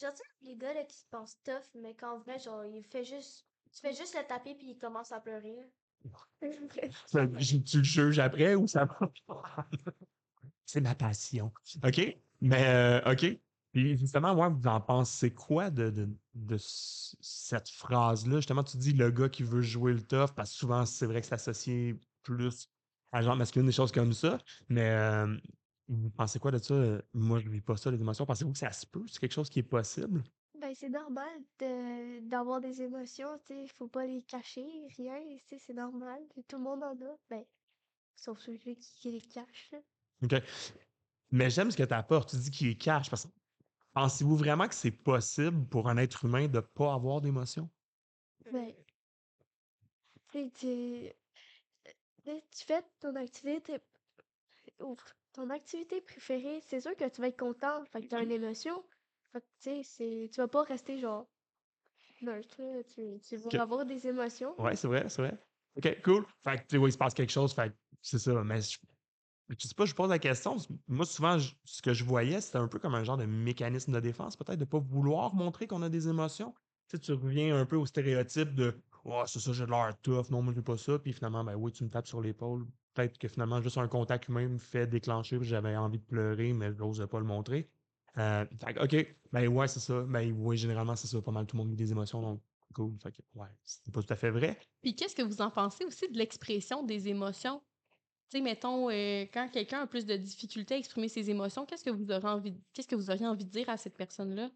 Genre, 0.00 0.12
les 0.42 0.56
gars 0.56 0.84
qui 0.84 0.96
se 0.96 1.06
pensent 1.10 1.38
tough, 1.44 1.80
mais 1.80 1.94
qu'en 1.94 2.18
vrai, 2.18 2.38
genre, 2.38 2.64
il 2.64 2.82
fait 2.82 3.04
juste. 3.04 3.46
Tu 3.74 3.80
fais 3.80 3.92
juste 3.92 4.16
le 4.16 4.26
taper 4.26 4.54
puis 4.54 4.70
il 4.70 4.78
commence 4.78 5.12
à 5.12 5.20
pleurer. 5.20 5.56
Ça, 7.06 7.26
Tu 7.26 7.78
le 7.78 7.82
juges 7.84 8.18
après 8.18 8.54
ou 8.54 8.66
ça 8.66 8.84
va? 8.84 9.10
C'est 10.64 10.80
ma 10.80 10.94
passion. 10.94 11.52
OK? 11.82 12.18
Mais, 12.40 12.66
euh, 12.66 13.12
OK. 13.12 13.40
Puis, 13.72 13.98
justement, 13.98 14.34
moi, 14.34 14.48
vous 14.48 14.66
en 14.68 14.80
pensez 14.80 15.34
quoi 15.34 15.70
de, 15.70 15.90
de, 15.90 16.08
de 16.34 16.56
cette 16.58 17.68
phrase-là? 17.68 18.36
Justement, 18.36 18.62
tu 18.62 18.76
dis 18.76 18.92
le 18.92 19.10
gars 19.10 19.28
qui 19.28 19.42
veut 19.42 19.62
jouer 19.62 19.92
le 19.92 20.02
tough, 20.02 20.30
parce 20.36 20.50
que 20.50 20.56
souvent, 20.56 20.86
c'est 20.86 21.06
vrai 21.06 21.20
que 21.20 21.26
c'est 21.26 21.34
associé 21.34 21.98
plus 22.22 22.68
à 23.12 23.22
genre 23.22 23.36
masculin, 23.36 23.64
des 23.64 23.72
choses 23.72 23.92
comme 23.92 24.12
ça. 24.12 24.38
Mais, 24.68 24.90
euh, 24.90 25.36
vous 25.88 26.10
pensez 26.10 26.38
quoi 26.38 26.50
de 26.50 26.58
ça? 26.58 27.02
Moi, 27.12 27.40
je 27.40 27.46
ne 27.46 27.52
vis 27.52 27.60
pas 27.60 27.76
ça, 27.76 27.90
les 27.90 28.00
émotions. 28.00 28.26
Pensez-vous 28.26 28.52
que 28.52 28.58
ça 28.58 28.70
se 28.72 28.86
peut? 28.86 29.04
C'est 29.08 29.18
quelque 29.18 29.34
chose 29.34 29.50
qui 29.50 29.58
est 29.58 29.62
possible? 29.64 30.22
C'est 30.74 30.88
normal 30.88 31.40
de, 31.60 32.20
d'avoir 32.28 32.60
des 32.60 32.82
émotions, 32.82 33.38
tu 33.46 33.54
sais. 33.54 33.66
Faut 33.68 33.88
pas 33.88 34.06
les 34.06 34.22
cacher, 34.22 34.66
rien, 34.96 35.20
tu 35.38 35.38
sais, 35.46 35.58
c'est 35.58 35.74
normal. 35.74 36.20
Tout 36.48 36.56
le 36.56 36.62
monde 36.62 36.82
en 36.82 36.94
a. 37.00 37.16
Ben, 37.30 37.44
sauf 38.16 38.40
celui 38.40 38.58
qui, 38.58 38.76
qui 38.76 39.12
les 39.12 39.20
cache, 39.20 39.70
là. 39.72 39.78
OK. 40.22 40.34
Mais 41.30 41.50
j'aime 41.50 41.70
ce 41.70 41.76
que 41.76 41.82
tu 41.84 41.94
apportes. 41.94 42.30
Tu 42.30 42.36
dis 42.36 42.50
qu'il 42.50 42.68
est 42.68 42.76
cash. 42.76 43.08
Parce 43.08 43.26
que 43.26 43.30
pensez-vous 43.92 44.36
vraiment 44.36 44.66
que 44.68 44.74
c'est 44.74 44.90
possible 44.90 45.68
pour 45.68 45.88
un 45.88 45.96
être 45.96 46.24
humain 46.24 46.48
de 46.48 46.56
ne 46.56 46.60
pas 46.60 46.94
avoir 46.94 47.20
d'émotions? 47.20 47.70
Ben, 48.52 48.74
tu 50.32 50.38
sais, 50.38 50.50
tu, 50.50 51.92
tu 52.24 52.30
tu 52.50 52.64
fais 52.64 52.82
ton 53.00 53.14
activité, 53.16 53.78
ouf, 54.80 55.16
ton 55.32 55.50
activité 55.50 56.00
préférée, 56.00 56.60
c'est 56.62 56.80
sûr 56.80 56.96
que 56.96 57.08
tu 57.08 57.20
vas 57.20 57.28
être 57.28 57.38
content, 57.38 57.84
fait 57.84 58.02
que 58.02 58.08
t'as 58.08 58.22
une 58.22 58.30
émotion. 58.32 58.84
Fait 59.34 59.40
que, 59.40 59.46
tu 59.46 59.52
sais, 59.58 59.82
c'est, 59.82 60.30
tu 60.32 60.40
vas 60.40 60.46
pas 60.46 60.62
rester 60.62 60.96
genre 60.96 61.26
neutre, 62.22 62.62
là, 62.62 62.84
tu, 62.84 63.18
tu 63.20 63.36
vas 63.36 63.48
Ok. 63.48 63.54
avoir 63.56 63.84
des 63.84 64.06
émotions. 64.06 64.54
Ouais, 64.60 64.76
c'est 64.76 64.86
vrai, 64.86 65.08
c'est 65.08 65.22
vrai. 65.22 65.38
OK, 65.76 66.02
cool. 66.04 66.24
Fait 66.44 66.58
que, 66.58 66.60
tu 66.62 66.66
sais, 66.70 66.78
ouais, 66.78 66.88
il 66.88 66.92
se 66.92 66.98
passe 66.98 67.14
quelque 67.14 67.32
chose. 67.32 67.52
Fait 67.52 67.70
que 67.70 67.74
c'est 68.00 68.20
ça. 68.20 68.44
Mais 68.44 68.60
je, 68.60 68.78
je 69.48 69.66
sais 69.66 69.74
pas, 69.74 69.86
je 69.86 69.94
pose 69.94 70.10
la 70.10 70.20
question. 70.20 70.56
Moi, 70.86 71.04
souvent, 71.04 71.36
je- 71.38 71.52
ce 71.64 71.82
que 71.82 71.92
je 71.92 72.04
voyais, 72.04 72.40
c'était 72.40 72.58
un 72.58 72.68
peu 72.68 72.78
comme 72.78 72.94
un 72.94 73.02
genre 73.02 73.16
de 73.16 73.24
mécanisme 73.26 73.90
de 73.92 73.98
défense, 73.98 74.36
peut-être, 74.36 74.58
de 74.60 74.64
pas 74.64 74.78
vouloir 74.78 75.34
montrer 75.34 75.66
qu'on 75.66 75.82
a 75.82 75.88
des 75.88 76.06
émotions. 76.08 76.54
Tu 76.88 76.96
sais, 76.96 76.98
tu 77.00 77.12
reviens 77.12 77.56
un 77.58 77.66
peu 77.66 77.76
au 77.76 77.86
stéréotype 77.86 78.54
de 78.54 78.80
Oh, 79.06 79.22
c'est 79.26 79.40
ça, 79.40 79.52
j'ai 79.52 79.66
de 79.66 79.70
l'air 79.70 80.00
tough, 80.00 80.30
non, 80.30 80.40
moi, 80.42 80.52
je 80.52 80.58
veux 80.58 80.64
pas 80.64 80.78
ça. 80.78 80.98
Puis 80.98 81.12
finalement, 81.12 81.44
ben 81.44 81.56
oui, 81.56 81.72
tu 81.72 81.84
me 81.84 81.90
tapes 81.90 82.06
sur 82.06 82.20
l'épaule. 82.22 82.66
Peut-être 82.94 83.18
que 83.18 83.28
finalement, 83.28 83.60
juste 83.60 83.76
un 83.78 83.88
contact 83.88 84.28
humain 84.28 84.48
me 84.48 84.58
fait 84.58 84.86
déclencher, 84.86 85.38
puis 85.38 85.46
j'avais 85.48 85.76
envie 85.76 85.98
de 85.98 86.04
pleurer, 86.04 86.52
mais 86.54 86.72
je 86.72 86.78
n'osais 86.78 87.06
pas 87.06 87.18
le 87.18 87.26
montrer. 87.26 87.70
Euh, 88.18 88.46
fait 88.64 88.74
que, 88.74 88.84
OK, 88.84 89.16
ben 89.32 89.48
ouais, 89.48 89.68
c'est 89.68 89.80
ça. 89.80 90.02
Ben 90.02 90.32
oui, 90.32 90.56
généralement, 90.56 90.96
c'est 90.96 91.08
ça. 91.08 91.20
Pas 91.20 91.32
mal 91.32 91.46
tout 91.46 91.56
le 91.56 91.62
monde 91.62 91.70
vit 91.70 91.76
des 91.76 91.90
émotions, 91.90 92.20
donc 92.22 92.42
cool. 92.74 92.96
Fait 93.02 93.12
que, 93.12 93.22
ouais, 93.34 93.48
c'est 93.64 93.92
pas 93.92 94.02
tout 94.02 94.12
à 94.12 94.16
fait 94.16 94.30
vrai. 94.30 94.58
Puis 94.82 94.94
qu'est-ce 94.94 95.16
que 95.16 95.22
vous 95.22 95.40
en 95.40 95.50
pensez 95.50 95.84
aussi 95.84 96.08
de 96.10 96.18
l'expression 96.18 96.82
des 96.82 97.08
émotions? 97.08 97.60
Tu 98.30 98.38
sais, 98.38 98.42
mettons, 98.42 98.88
euh, 98.90 99.22
quand 99.32 99.48
quelqu'un 99.50 99.82
a 99.82 99.86
plus 99.86 100.06
de 100.06 100.16
difficultés 100.16 100.74
à 100.74 100.78
exprimer 100.78 101.08
ses 101.08 101.30
émotions, 101.30 101.66
qu'est-ce 101.66 101.84
que 101.84 101.90
vous 101.90 102.10
aurez 102.10 102.28
envie 102.28 102.52
de- 102.52 102.60
qu'est-ce 102.72 102.88
que 102.88 102.96
vous 102.96 103.10
auriez 103.10 103.26
envie 103.26 103.44
de 103.44 103.50
dire 103.50 103.68
à 103.68 103.76
cette 103.76 103.96
personne-là? 103.96 104.50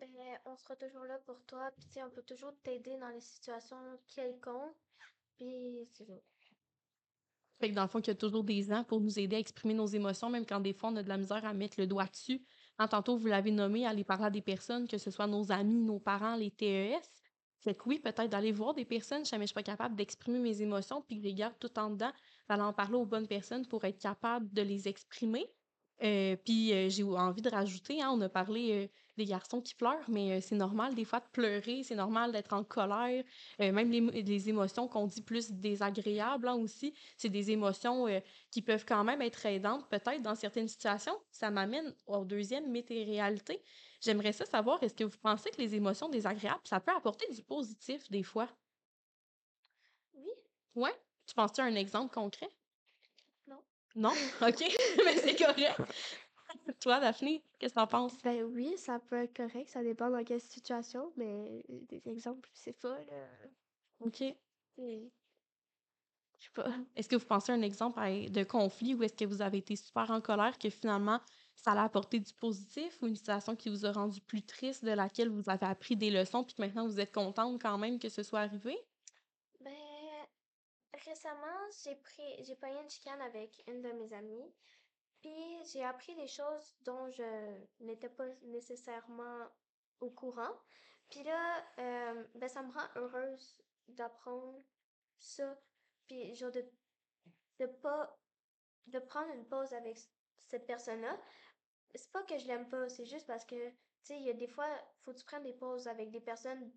Ben, 0.00 0.08
on 0.44 0.56
sera 0.56 0.76
toujours 0.76 1.04
là 1.04 1.18
pour 1.18 1.44
toi, 1.46 1.70
puis 1.78 1.86
tu 1.86 1.94
sais, 1.94 2.02
on 2.02 2.10
peut 2.10 2.22
toujours 2.22 2.52
t'aider 2.62 2.98
dans 2.98 3.08
les 3.08 3.20
situations 3.20 3.76
quelconques, 4.06 4.76
puis 5.36 5.88
c'est 5.92 6.04
ça. 6.04 6.14
Fait 7.60 7.70
que 7.70 7.74
dans 7.74 7.82
le 7.82 7.88
fond, 7.88 8.00
qu'il 8.00 8.08
y 8.08 8.16
a 8.16 8.16
toujours 8.16 8.44
des 8.44 8.72
ans 8.72 8.84
pour 8.84 9.00
nous 9.00 9.18
aider 9.18 9.36
à 9.36 9.38
exprimer 9.38 9.74
nos 9.74 9.86
émotions, 9.86 10.28
même 10.28 10.44
quand 10.44 10.60
des 10.60 10.72
fois 10.72 10.90
on 10.90 10.96
a 10.96 11.02
de 11.02 11.08
la 11.08 11.16
misère 11.16 11.44
à 11.44 11.54
mettre 11.54 11.78
le 11.80 11.86
doigt 11.86 12.06
dessus. 12.06 12.44
Hein, 12.78 12.88
tantôt, 12.88 13.16
vous 13.16 13.26
l'avez 13.26 13.50
nommé, 13.50 13.86
aller 13.86 14.04
parler 14.04 14.26
à 14.26 14.30
des 14.30 14.42
personnes, 14.42 14.88
que 14.88 14.98
ce 14.98 15.10
soit 15.10 15.26
nos 15.26 15.52
amis, 15.52 15.84
nos 15.84 16.00
parents, 16.00 16.36
les 16.36 16.50
TES. 16.50 16.98
Fait 17.60 17.74
que 17.74 17.82
oui, 17.86 17.98
peut-être 17.98 18.28
d'aller 18.28 18.52
voir 18.52 18.74
des 18.74 18.84
personnes, 18.84 19.24
jamais 19.24 19.44
je 19.44 19.48
suis 19.48 19.54
pas 19.54 19.62
capable 19.62 19.96
d'exprimer 19.96 20.38
mes 20.38 20.60
émotions, 20.60 21.02
puis 21.02 21.16
je 21.16 21.22
les 21.22 21.34
garde 21.34 21.54
tout 21.58 21.78
en 21.78 21.90
dedans, 21.90 22.12
d'aller 22.48 22.62
en 22.62 22.72
parler 22.72 22.96
aux 22.96 23.06
bonnes 23.06 23.28
personnes 23.28 23.66
pour 23.66 23.84
être 23.84 23.98
capable 23.98 24.52
de 24.52 24.62
les 24.62 24.88
exprimer. 24.88 25.46
Euh, 26.02 26.36
puis 26.36 26.72
euh, 26.72 26.88
j'ai 26.88 27.04
envie 27.04 27.42
de 27.42 27.48
rajouter, 27.48 28.02
hein, 28.02 28.10
on 28.12 28.20
a 28.20 28.28
parlé 28.28 28.72
euh, 28.72 28.88
des 29.16 29.24
garçons 29.24 29.60
qui 29.60 29.74
pleurent, 29.74 30.08
mais 30.08 30.32
euh, 30.32 30.40
c'est 30.40 30.54
normal 30.56 30.94
des 30.94 31.04
fois 31.04 31.20
de 31.20 31.26
pleurer, 31.32 31.82
c'est 31.82 31.94
normal 31.94 32.32
d'être 32.32 32.52
en 32.52 32.64
colère, 32.64 33.24
euh, 33.60 33.72
même 33.72 33.90
les, 33.90 34.22
les 34.22 34.48
émotions 34.48 34.88
qu'on 34.88 35.06
dit 35.06 35.22
plus 35.22 35.50
désagréables 35.52 36.48
hein, 36.48 36.54
aussi, 36.54 36.94
c'est 37.16 37.28
des 37.28 37.50
émotions 37.50 38.06
euh, 38.08 38.20
qui 38.50 38.62
peuvent 38.62 38.84
quand 38.86 39.04
même 39.04 39.22
être 39.22 39.46
aidantes 39.46 39.88
peut-être 39.88 40.22
dans 40.22 40.34
certaines 40.34 40.68
situations. 40.68 41.16
Ça 41.30 41.50
m'amène 41.50 41.94
au 42.06 42.24
deuxième 42.24 42.70
météo-réalité. 42.70 43.62
J'aimerais 44.00 44.32
ça 44.32 44.44
savoir, 44.46 44.82
est-ce 44.82 44.94
que 44.94 45.04
vous 45.04 45.18
pensez 45.18 45.50
que 45.50 45.60
les 45.60 45.74
émotions 45.74 46.08
désagréables, 46.08 46.60
ça 46.64 46.80
peut 46.80 46.92
apporter 46.94 47.26
du 47.32 47.42
positif 47.42 48.10
des 48.10 48.22
fois? 48.22 48.48
Oui, 50.14 50.30
Ouais? 50.74 50.94
Tu 51.26 51.34
penses-tu 51.34 51.60
à 51.60 51.64
un 51.64 51.74
exemple 51.74 52.12
concret? 52.12 52.48
Non. 53.46 53.62
Non? 53.94 54.12
OK, 54.42 54.64
mais 55.04 55.16
c'est 55.22 55.36
correct. 55.36 55.80
Toi, 56.80 57.00
Daphné, 57.00 57.42
qu'est-ce 57.58 57.74
que 57.74 57.80
t'en 57.80 57.86
penses? 57.86 58.18
ben 58.22 58.42
oui, 58.44 58.76
ça 58.78 58.98
peut 58.98 59.16
être 59.22 59.36
correct, 59.36 59.68
ça 59.68 59.82
dépend 59.82 60.10
dans 60.10 60.24
quelle 60.24 60.40
situation, 60.40 61.12
mais 61.16 61.64
euh, 61.70 61.80
des 61.88 62.08
exemples, 62.08 62.50
c'est 62.54 62.72
pas, 62.72 62.98
là. 63.04 63.28
OK. 64.00 64.22
Je 66.38 66.46
sais 66.46 66.50
pas. 66.52 66.70
Est-ce 66.96 67.08
que 67.08 67.16
vous 67.16 67.26
pensez 67.26 67.52
à 67.52 67.54
un 67.54 67.62
exemple 67.62 68.00
de 68.30 68.44
conflit 68.44 68.94
où 68.94 69.02
est-ce 69.02 69.14
que 69.14 69.24
vous 69.24 69.40
avez 69.42 69.58
été 69.58 69.76
super 69.76 70.10
en 70.10 70.20
colère 70.20 70.58
que 70.58 70.68
finalement 70.70 71.20
ça 71.54 71.72
a 71.72 71.82
apporté 71.84 72.20
du 72.20 72.32
positif 72.34 73.00
ou 73.02 73.06
une 73.06 73.16
situation 73.16 73.56
qui 73.56 73.68
vous 73.70 73.86
a 73.86 73.92
rendu 73.92 74.20
plus 74.20 74.42
triste 74.44 74.84
de 74.84 74.90
laquelle 74.90 75.28
vous 75.30 75.48
avez 75.48 75.66
appris 75.66 75.96
des 75.96 76.10
leçons 76.10 76.44
puis 76.44 76.54
que 76.54 76.62
maintenant 76.62 76.86
vous 76.86 77.00
êtes 77.00 77.12
contente 77.14 77.60
quand 77.62 77.78
même 77.78 77.98
que 77.98 78.08
ce 78.08 78.22
soit 78.22 78.40
arrivé? 78.40 78.76
Ben, 79.60 80.26
récemment, 81.04 81.58
j'ai 81.82 81.96
pris, 81.96 82.44
j'ai 82.44 82.56
pogné 82.56 82.80
une 82.82 82.90
chicane 82.90 83.20
avec 83.20 83.62
une 83.68 83.82
de 83.82 83.92
mes 83.92 84.12
amies, 84.12 84.52
puis 85.24 85.64
j'ai 85.72 85.82
appris 85.82 86.14
des 86.16 86.28
choses 86.28 86.74
dont 86.82 87.10
je 87.10 87.56
n'étais 87.80 88.10
pas 88.10 88.26
nécessairement 88.42 89.48
au 90.00 90.10
courant. 90.10 90.52
Puis 91.08 91.22
là, 91.22 91.64
euh, 91.78 92.24
ben, 92.34 92.48
ça 92.48 92.62
me 92.62 92.70
rend 92.70 92.86
heureuse 92.96 93.56
d'apprendre 93.88 94.62
ça, 95.18 95.58
puis 96.06 96.34
genre 96.34 96.50
de, 96.50 96.62
de 97.58 97.66
pas, 97.66 98.18
de 98.88 98.98
prendre 98.98 99.32
une 99.32 99.48
pause 99.48 99.72
avec 99.72 99.98
cette 100.36 100.66
personne-là. 100.66 101.18
C'est 101.94 102.12
pas 102.12 102.22
que 102.24 102.38
je 102.38 102.46
l'aime 102.46 102.68
pas, 102.68 102.90
c'est 102.90 103.06
juste 103.06 103.26
parce 103.26 103.46
que, 103.46 103.70
tu 103.70 103.76
sais, 104.02 104.18
il 104.18 104.24
y 104.24 104.30
a 104.30 104.34
des 104.34 104.48
fois, 104.48 104.68
faut 105.00 105.14
que 105.14 105.18
tu 105.18 105.24
prennes 105.24 105.44
des 105.44 105.54
pauses 105.54 105.88
avec 105.88 106.10
des 106.10 106.20
personnes. 106.20 106.70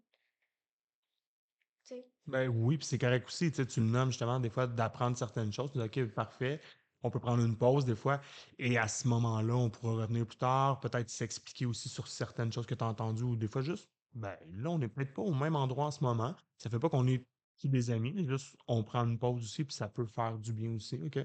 Ben 2.26 2.48
oui, 2.48 2.78
puis 2.78 2.88
c'est 2.88 2.98
correct 2.98 3.28
aussi. 3.28 3.52
Tu 3.52 3.82
le 3.82 3.88
nommes 3.88 4.10
justement 4.10 4.40
des 4.40 4.50
fois 4.50 4.68
d'apprendre 4.68 5.18
certaines 5.18 5.52
choses. 5.52 5.78
OK, 5.78 6.06
parfait. 6.14 6.62
On 7.04 7.10
peut 7.12 7.20
prendre 7.20 7.44
une 7.44 7.58
pause 7.58 7.86
des 7.86 7.96
fois. 7.96 8.22
Et 8.58 8.78
à 8.78 8.88
ce 8.88 9.08
moment-là, 9.08 9.56
on 9.56 9.70
pourra 9.70 9.94
revenir 9.94 10.26
plus 10.28 10.38
tard, 10.38 10.80
peut-être 10.80 11.10
s'expliquer 11.10 11.66
aussi 11.66 11.90
sur 11.90 12.08
certaines 12.08 12.52
choses 12.52 12.66
que 12.66 12.76
tu 12.76 12.84
as 12.84 12.88
entendues 12.88 13.24
ou 13.24 13.36
des 13.36 13.48
fois 13.48 13.62
juste, 13.62 13.92
ben 14.14 14.38
là, 14.50 14.72
on 14.72 14.80
n'est 14.80 14.88
peut-être 14.90 15.14
pas 15.14 15.22
au 15.22 15.34
même 15.34 15.56
endroit 15.56 15.86
en 15.88 15.92
ce 15.92 16.04
moment. 16.04 16.36
Ça 16.58 16.70
fait 16.70 16.80
pas 16.80 16.90
qu'on 16.90 17.08
est 17.08 17.28
tous 17.60 17.68
des 17.68 17.92
amis, 17.92 18.14
mais 18.14 18.26
juste 18.26 18.56
on 18.68 18.84
prend 18.84 19.06
une 19.06 19.20
pause 19.20 19.44
aussi, 19.44 19.64
puis 19.64 19.76
ça 19.76 19.90
peut 19.90 20.06
faire 20.06 20.38
du 20.40 20.54
bien 20.54 20.72
aussi. 20.76 21.02
OK? 21.04 21.20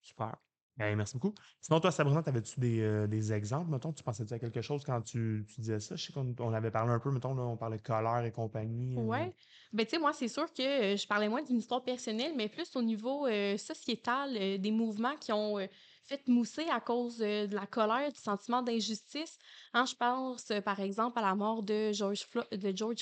Super. 0.00 0.45
Ben, 0.78 0.94
merci 0.94 1.16
beaucoup. 1.16 1.34
Sinon, 1.62 1.80
toi, 1.80 1.90
Sabrina, 1.90 2.22
avais-tu 2.26 2.60
des, 2.60 2.80
euh, 2.82 3.06
des 3.06 3.32
exemples, 3.32 3.70
mettons? 3.70 3.94
Tu 3.94 4.02
pensais-tu 4.02 4.34
à 4.34 4.38
quelque 4.38 4.60
chose 4.60 4.84
quand 4.84 5.00
tu, 5.00 5.46
tu 5.48 5.60
disais 5.62 5.80
ça? 5.80 5.96
Je 5.96 6.04
sais 6.04 6.12
qu'on 6.12 6.34
on 6.38 6.52
avait 6.52 6.70
parlé 6.70 6.92
un 6.92 7.00
peu, 7.00 7.10
mettons, 7.10 7.34
là, 7.34 7.42
on 7.44 7.56
parlait 7.56 7.78
de 7.78 7.82
colère 7.82 8.22
et 8.26 8.30
compagnie. 8.32 8.98
euh, 8.98 9.02
Ouais. 9.06 9.34
Ben, 9.72 9.86
tu 9.86 9.92
sais, 9.92 9.98
moi, 9.98 10.12
c'est 10.12 10.28
sûr 10.28 10.52
que 10.52 10.92
euh, 10.94 10.96
je 10.96 11.06
parlais 11.06 11.30
moins 11.30 11.42
d'une 11.42 11.56
histoire 11.58 11.82
personnelle, 11.82 12.34
mais 12.36 12.50
plus 12.50 12.76
au 12.76 12.82
niveau 12.82 13.26
sociétal, 13.56 14.60
des 14.60 14.70
mouvements 14.70 15.16
qui 15.16 15.32
ont 15.32 15.58
fait 16.06 16.26
mousser 16.28 16.66
à 16.70 16.80
cause 16.80 17.20
euh, 17.20 17.46
de 17.46 17.54
la 17.54 17.66
colère, 17.66 18.10
du 18.12 18.18
sentiment 18.18 18.62
d'injustice. 18.62 19.38
Hein, 19.74 19.84
je 19.86 19.94
pense, 19.94 20.50
euh, 20.50 20.60
par 20.60 20.80
exemple, 20.80 21.18
à 21.18 21.22
la 21.22 21.34
mort 21.34 21.62
de 21.62 21.92
George, 21.92 22.26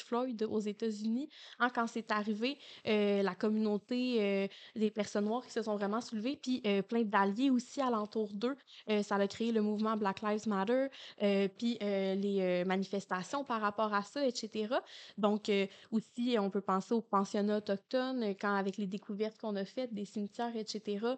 Floyd 0.05 0.43
aux 0.43 0.61
États-Unis. 0.61 1.29
Hein, 1.59 1.69
quand 1.75 1.87
c'est 1.87 2.11
arrivé, 2.11 2.59
euh, 2.87 3.23
la 3.23 3.35
communauté 3.35 4.49
des 4.75 4.91
personnes 4.91 5.27
noires 5.27 5.45
qui 5.45 5.53
se 5.53 5.63
sont 5.63 5.77
vraiment 5.77 6.01
soulevées, 6.01 6.37
puis 6.37 6.63
plein 6.89 7.03
d'alliés 7.03 7.51
aussi 7.51 7.81
alentour 7.81 8.33
d'eux. 8.33 8.57
Ça 9.03 9.17
a 9.17 9.27
créé 9.27 9.53
le 9.53 9.63
mouvement 9.63 9.97
Black 9.97 10.23
Lives 10.23 10.49
Matter, 10.49 10.87
puis 11.59 11.79
les 11.81 12.65
manifestations 12.67 13.45
par 13.45 13.61
rapport 13.61 13.93
à 13.93 14.03
ça, 14.03 14.27
etc. 14.27 14.75
Donc, 15.19 15.51
aussi, 15.91 16.37
on 16.39 16.51
peut 16.51 16.61
penser 16.61 16.95
aux 16.95 17.03
pensionnats 17.03 17.59
autochtones, 17.59 18.35
quand 18.41 18.55
avec 18.55 18.77
les 18.77 18.87
découvertes 18.87 19.39
qu'on 19.39 19.57
a 19.57 19.65
faites 19.65 19.93
des 19.93 20.05
cimetières, 20.05 20.57
etc 20.57 21.17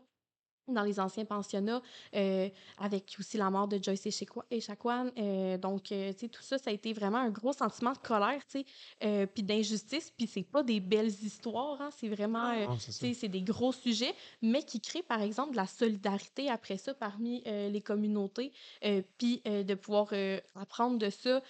dans 0.69 0.83
les 0.83 1.01
anciens 1.01 1.25
pensionnats, 1.25 1.83
euh, 2.15 2.49
avec 2.79 3.17
aussi 3.19 3.37
la 3.37 3.51
mort 3.51 3.69
de 3.69 3.83
Joyce 3.83 4.07
Echaquan. 4.07 4.43
Echaquan. 4.51 5.11
Euh, 5.17 5.59
donc, 5.59 5.93
euh, 5.93 6.13
tu 6.13 6.21
sais, 6.21 6.29
tout 6.29 6.43
ça, 6.43 6.59
ça 6.59 6.71
a 6.71 6.73
été 6.73 6.93
vraiment 6.93 7.19
un 7.19 7.31
gros 7.31 7.53
sentiment 7.53 7.93
de 7.93 7.99
colère, 7.99 8.41
tu 8.51 8.65
sais, 9.01 9.27
puis 9.35 9.43
d'injustice. 9.43 10.13
Puis 10.17 10.27
c'est 10.27 10.43
pas 10.43 10.63
des 10.63 10.81
belles 10.81 11.07
histoires, 11.23 11.81
hein, 11.81 11.91
c'est 11.97 12.09
vraiment, 12.09 12.53
tu 12.77 12.93
sais, 12.93 13.15
c'est 13.15 13.29
des 13.29 13.43
gros 13.43 13.73
sujets, 13.73 14.15
mais 14.43 14.63
qui 14.63 14.81
créent, 14.81 15.03
par 15.03 15.23
exemple, 15.23 15.53
de 15.53 15.57
la 15.57 15.67
solidarité 15.67 16.51
après 16.51 16.77
ça 16.77 16.95
parmi 16.95 17.43
les 17.45 17.81
communautés, 17.81 18.53
puis 19.19 19.43
de 19.45 19.75
pouvoir 19.75 20.13
apprendre 20.55 20.99
de 20.99 21.11
ça, 21.11 21.43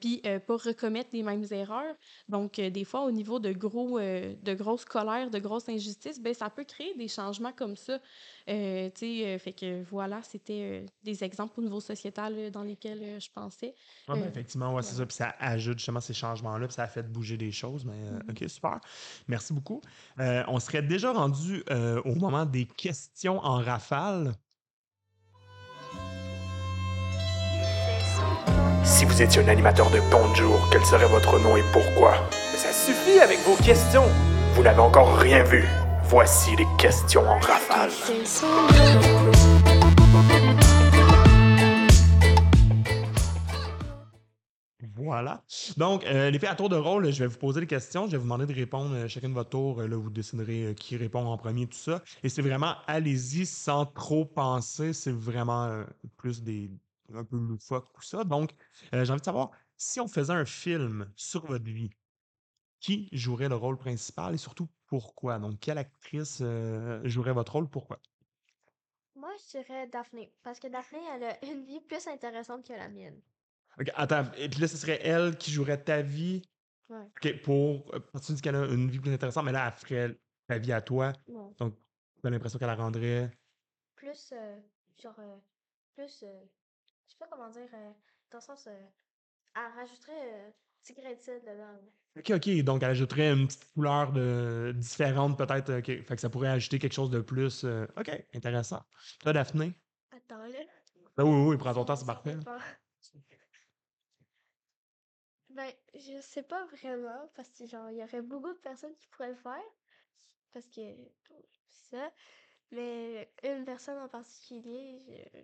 puis 0.00 0.22
pas 0.22 0.56
recommettre 0.56 1.10
les 1.12 1.22
mêmes 1.22 1.46
erreurs. 1.50 1.94
Donc, 2.28 2.60
des 2.60 2.84
fois, 2.84 3.04
au 3.04 3.10
niveau 3.10 3.38
de 3.38 3.52
gros, 3.52 3.98
de 3.98 4.54
grosses 4.54 4.84
colères, 4.84 5.30
de 5.30 5.38
grosses 5.38 5.68
injustices, 5.68 6.20
ben, 6.20 6.34
ça 6.34 6.50
peut 6.50 6.64
créer 6.64 6.94
des 6.94 7.08
changements 7.08 7.52
comme 7.52 7.76
ça. 7.76 7.98
Euh, 8.54 8.88
tu 8.94 9.00
sais, 9.00 9.26
euh, 9.26 9.38
fait 9.38 9.52
que 9.52 9.82
voilà, 9.90 10.20
c'était 10.22 10.82
euh, 10.82 10.86
des 11.02 11.24
exemples 11.24 11.58
au 11.58 11.62
niveau 11.62 11.80
sociétal 11.80 12.34
euh, 12.36 12.50
dans 12.50 12.62
lesquels 12.62 13.00
euh, 13.02 13.20
je 13.20 13.28
pensais. 13.34 13.74
Ouais, 14.08 14.20
ben, 14.20 14.28
effectivement, 14.28 14.72
ouais, 14.74 14.82
c'est 14.82 14.94
ça. 14.94 15.06
Puis 15.06 15.16
ça 15.16 15.34
ajoute 15.40 15.78
justement 15.78 16.00
ces 16.00 16.14
changements-là, 16.14 16.66
puis 16.66 16.74
ça 16.74 16.84
a 16.84 16.86
fait 16.86 17.02
bouger 17.02 17.36
des 17.36 17.50
choses. 17.50 17.84
Mais 17.84 17.94
euh, 17.94 18.30
OK, 18.30 18.48
super. 18.48 18.78
Merci 19.26 19.52
beaucoup. 19.52 19.80
Euh, 20.20 20.44
on 20.46 20.60
serait 20.60 20.82
déjà 20.82 21.12
rendu 21.12 21.64
euh, 21.70 22.00
au 22.04 22.14
moment 22.14 22.44
des 22.46 22.66
questions 22.66 23.38
en 23.44 23.58
rafale. 23.58 24.34
Si 28.84 29.04
vous 29.04 29.22
étiez 29.22 29.42
un 29.42 29.48
animateur 29.48 29.90
de 29.90 29.98
Bonjour, 30.10 30.68
quel 30.70 30.84
serait 30.84 31.08
votre 31.08 31.40
nom 31.40 31.56
et 31.56 31.64
pourquoi? 31.72 32.28
Mais 32.52 32.58
ça 32.58 32.72
suffit 32.72 33.18
avec 33.18 33.38
vos 33.40 33.56
questions 33.56 34.04
Vous 34.54 34.62
n'avez 34.62 34.80
encore 34.80 35.16
rien 35.18 35.42
vu. 35.42 35.64
Voici 36.06 36.54
les 36.56 36.66
questions 36.78 37.22
en 37.22 37.38
rafale. 37.38 37.90
Voilà. 44.96 45.42
Donc, 45.76 46.04
euh, 46.04 46.30
les 46.30 46.38
filles, 46.38 46.48
à 46.48 46.54
tour 46.54 46.68
de 46.68 46.76
rôle, 46.76 47.10
je 47.10 47.18
vais 47.20 47.26
vous 47.26 47.38
poser 47.38 47.60
des 47.60 47.66
questions. 47.66 48.06
Je 48.06 48.12
vais 48.12 48.18
vous 48.18 48.24
demander 48.24 48.46
de 48.46 48.54
répondre 48.54 48.94
euh, 48.94 49.08
chacun 49.08 49.28
de 49.28 49.34
votre 49.34 49.50
tour. 49.50 49.80
Euh, 49.80 49.88
Là, 49.88 49.96
vous 49.96 50.10
déciderez 50.10 50.66
euh, 50.66 50.74
qui 50.74 50.96
répond 50.96 51.24
en 51.26 51.36
premier, 51.36 51.66
tout 51.66 51.76
ça. 51.76 52.02
Et 52.22 52.28
c'est 52.28 52.42
vraiment, 52.42 52.74
allez-y 52.86 53.46
sans 53.46 53.86
trop 53.86 54.24
penser. 54.24 54.92
C'est 54.92 55.12
vraiment 55.12 55.84
plus 56.16 56.42
des 56.42 56.70
un 57.14 57.24
peu 57.24 57.36
loufoque, 57.36 57.86
tout 57.92 58.02
ça. 58.02 58.24
Donc, 58.24 58.50
j'ai 58.92 59.10
envie 59.10 59.20
de 59.20 59.24
savoir, 59.24 59.50
si 59.76 60.00
on 60.00 60.08
faisait 60.08 60.32
un 60.32 60.44
film 60.46 61.06
sur 61.16 61.44
votre 61.46 61.64
vie, 61.64 61.90
qui 62.84 63.08
jouerait 63.12 63.48
le 63.48 63.54
rôle 63.54 63.78
principal 63.78 64.34
et 64.34 64.36
surtout 64.36 64.68
pourquoi? 64.84 65.38
Donc, 65.38 65.58
quelle 65.58 65.78
actrice 65.78 66.42
euh, 66.42 67.00
jouerait 67.08 67.32
votre 67.32 67.52
rôle? 67.52 67.70
Pourquoi? 67.70 67.98
Moi, 69.14 69.30
je 69.38 69.58
dirais 69.58 69.86
Daphné. 69.86 70.34
Parce 70.42 70.60
que 70.60 70.66
Daphné, 70.68 70.98
elle 71.14 71.24
a 71.24 71.44
une 71.46 71.64
vie 71.64 71.80
plus 71.80 72.06
intéressante 72.06 72.66
que 72.66 72.74
la 72.74 72.90
mienne. 72.90 73.22
Ok, 73.80 73.90
attends, 73.94 74.30
et 74.36 74.50
puis 74.50 74.60
là, 74.60 74.68
ce 74.68 74.76
serait 74.76 75.00
elle 75.02 75.38
qui 75.38 75.50
jouerait 75.50 75.82
ta 75.82 76.02
vie? 76.02 76.42
Ouais. 76.90 77.06
Ok, 77.16 77.40
pour. 77.42 77.94
euh, 77.94 78.00
Parce 78.12 78.26
que 78.26 78.32
tu 78.32 78.34
dis 78.34 78.42
qu'elle 78.42 78.56
a 78.56 78.66
une 78.66 78.90
vie 78.90 78.98
plus 78.98 79.14
intéressante, 79.14 79.46
mais 79.46 79.52
là, 79.52 79.72
elle 79.72 79.80
ferait 79.80 80.18
ta 80.46 80.58
vie 80.58 80.72
à 80.72 80.82
toi. 80.82 81.14
Ouais. 81.26 81.54
Donc, 81.58 81.78
tu 82.20 82.26
as 82.26 82.30
l'impression 82.30 82.58
qu'elle 82.58 82.68
la 82.68 82.74
rendrait? 82.74 83.30
Plus, 83.96 84.32
euh, 84.32 84.60
genre, 85.02 85.18
euh, 85.20 85.38
plus, 85.94 86.20
je 86.20 87.10
sais 87.12 87.16
pas 87.18 87.28
comment 87.28 87.48
dire, 87.48 87.70
dans 88.30 88.38
le 88.38 88.42
sens, 88.42 88.66
elle 88.66 89.72
rajouterait 89.74 90.54
petit 90.82 90.92
grain 90.92 91.14
de 91.14 91.20
sel 91.20 91.40
dedans. 91.40 91.72
là. 91.72 91.80
Ok, 92.16 92.30
ok, 92.30 92.48
donc 92.62 92.82
elle 92.82 92.90
ajouterait 92.90 93.32
une 93.32 93.46
petite 93.48 93.72
couleur 93.72 94.12
de... 94.12 94.72
différente, 94.76 95.36
peut-être. 95.36 95.78
Ok, 95.78 95.86
fait 95.86 96.14
que 96.14 96.20
ça 96.20 96.30
pourrait 96.30 96.48
ajouter 96.48 96.78
quelque 96.78 96.92
chose 96.92 97.10
de 97.10 97.20
plus. 97.20 97.64
euh, 97.64 97.86
Ok, 97.96 98.10
intéressant. 98.34 98.82
Toi, 99.20 99.32
Daphné? 99.32 99.74
Attends, 100.12 100.46
là. 100.46 100.60
Ah 101.16 101.24
oui, 101.24 101.30
oui, 101.30 101.46
oui, 101.50 101.56
prends 101.56 101.74
ton 101.74 101.84
temps, 101.84 101.96
c'est 101.96 102.06
parfait. 102.06 102.36
Ben, 105.48 105.72
je 105.94 106.20
sais 106.20 106.42
pas 106.42 106.64
vraiment, 106.66 107.28
parce 107.34 107.50
que, 107.50 107.66
genre, 107.66 107.90
il 107.90 107.98
y 107.98 108.02
aurait 108.02 108.22
beaucoup 108.22 108.52
de 108.52 108.58
personnes 108.58 108.96
qui 108.96 109.06
pourraient 109.08 109.30
le 109.30 109.36
faire. 109.36 109.62
Parce 110.52 110.68
que, 110.68 110.80
ça. 111.68 112.12
Mais 112.70 113.32
une 113.44 113.64
personne 113.64 113.98
en 113.98 114.08
particulier, 114.08 114.98
je... 115.00 115.40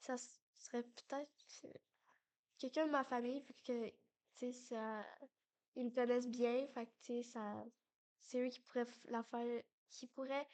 ça 0.00 0.16
serait 0.18 0.82
peut-être 0.84 1.30
euh, 1.64 1.72
quelqu'un 2.58 2.86
de 2.86 2.92
ma 2.92 3.04
famille, 3.04 3.40
vu 3.42 3.54
que, 3.64 3.90
tu 3.90 3.96
sais, 4.34 4.52
ça... 4.52 5.04
ils 5.76 5.86
me 5.86 5.90
connaissent 5.90 6.28
bien, 6.28 6.66
fait 6.68 6.86
que, 6.86 6.90
tu 7.00 7.06
sais, 7.06 7.22
ça... 7.22 7.64
c'est 8.20 8.46
eux 8.46 8.48
qui 8.48 8.60
pourraient 8.60 8.86
la 9.06 9.22
faire, 9.22 9.62
qui 9.90 10.06
pourraient, 10.06 10.46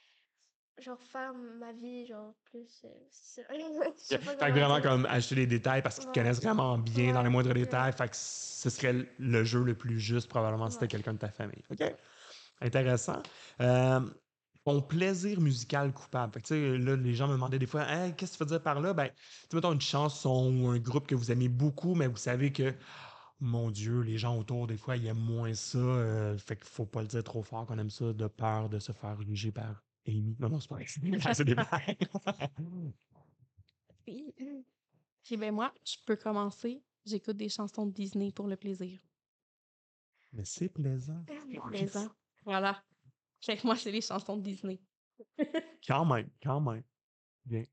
genre, 0.79 1.03
faire 1.03 1.35
ma 1.35 1.73
vie, 1.73 2.07
genre, 2.07 2.35
plus... 2.45 2.85
euh, 2.85 2.89
c'est 3.11 3.47
Fait 4.09 4.18
que 4.18 4.51
vraiment 4.53 4.81
comme 4.81 5.07
acheter 5.07 5.35
les 5.37 5.47
détails 5.47 5.83
parce 5.83 5.99
qu'ils 5.99 6.07
te 6.07 6.11
Ouais. 6.11 6.14
connaissent 6.18 6.41
vraiment 6.43 6.79
bien 6.79 7.12
dans 7.12 7.23
les 7.23 7.29
moindres 7.29 7.55
détails. 7.55 7.93
Fait 7.93 8.09
que 8.09 8.16
ce 8.16 8.71
serait 8.71 9.14
le 9.18 9.45
jeu 9.45 9.62
le 9.62 9.77
plus 9.77 10.01
juste 10.01 10.29
probablement 10.29 10.68
si 10.68 10.75
c'était 10.75 10.89
quelqu'un 10.89 11.12
de 11.14 11.18
ta 11.18 11.31
famille. 11.31 11.62
OK? 11.71 11.83
Intéressant. 12.61 13.23
Euh, 13.61 14.01
ton 14.64 14.83
plaisir 14.83 15.41
musical 15.41 15.93
coupable. 15.93 16.33
Fait 16.35 16.41
que, 16.43 16.47
tu 16.47 16.55
sais, 16.55 16.79
là, 16.79 16.97
les 16.97 17.14
gens 17.14 17.29
me 17.29 17.33
demandaient 17.33 17.59
des 17.59 17.66
fois, 17.66 17.85
Hey, 17.89 18.14
qu'est-ce 18.16 18.33
que 18.33 18.39
tu 18.39 18.45
veux 18.45 18.51
dire 18.51 18.62
par 18.62 18.81
là? 18.81 18.93
Ben, 18.95 19.11
tu 19.49 19.57
mettons 19.57 19.73
une 19.73 19.81
chanson 19.81 20.53
ou 20.61 20.68
un 20.68 20.79
groupe 20.79 21.07
que 21.07 21.14
vous 21.14 21.31
aimez 21.33 21.49
beaucoup, 21.49 21.95
mais 21.95 22.07
vous 22.09 22.16
savez 22.16 22.53
que, 22.53 22.75
mon 23.41 23.70
Dieu, 23.70 24.01
les 24.01 24.18
gens 24.18 24.38
autour, 24.38 24.66
des 24.66 24.76
fois, 24.76 24.97
ils 24.97 25.07
aiment 25.07 25.18
moins 25.18 25.55
ça. 25.55 25.78
euh, 25.78 26.36
fait 26.38 26.57
qu'il 26.57 26.66
faut 26.66 26.86
pas 26.86 27.03
le 27.03 27.09
dire 27.09 27.24
trop 27.24 27.43
fort 27.43 27.66
qu'on 27.66 27.78
aime 27.78 27.91
ça 27.91 28.12
de 28.12 28.26
peur 28.26 28.68
de 28.68 28.78
se 28.78 28.93
faire 28.93 29.20
juger 29.22 29.53
par 29.53 29.82
Amy. 30.07 30.36
Non, 30.38 30.49
non, 30.51 30.61
c'est 30.61 30.68
pas 30.68 30.76
vrai. 30.76 30.86
C'est 31.34 31.45
des 31.45 31.55
blagues. 31.55 32.09
Puis 35.22 35.36
ben 35.36 35.55
moi, 35.55 35.72
je 35.84 35.97
peux 36.05 36.16
commencer. 36.16 36.82
J'écoute 37.05 37.36
des 37.36 37.49
chansons 37.49 37.86
de 37.86 37.93
Disney 37.93 38.32
pour 38.32 38.47
le 38.47 38.57
plaisir. 38.57 39.01
Mais 40.32 40.45
c'est 40.45 40.68
plaisant. 40.68 41.24
Plaisant. 41.68 42.09
Voilà. 42.45 42.82
Fait 43.41 43.57
que 43.57 43.66
moi, 43.66 43.76
c'est 43.76 43.91
les 43.91 44.01
chansons 44.01 44.36
de 44.36 44.43
Disney. 44.43 44.80
Quand 45.86 46.05
même, 46.05 46.28
quand 46.43 46.61
même. 46.61 46.82
Bien. 47.45 47.64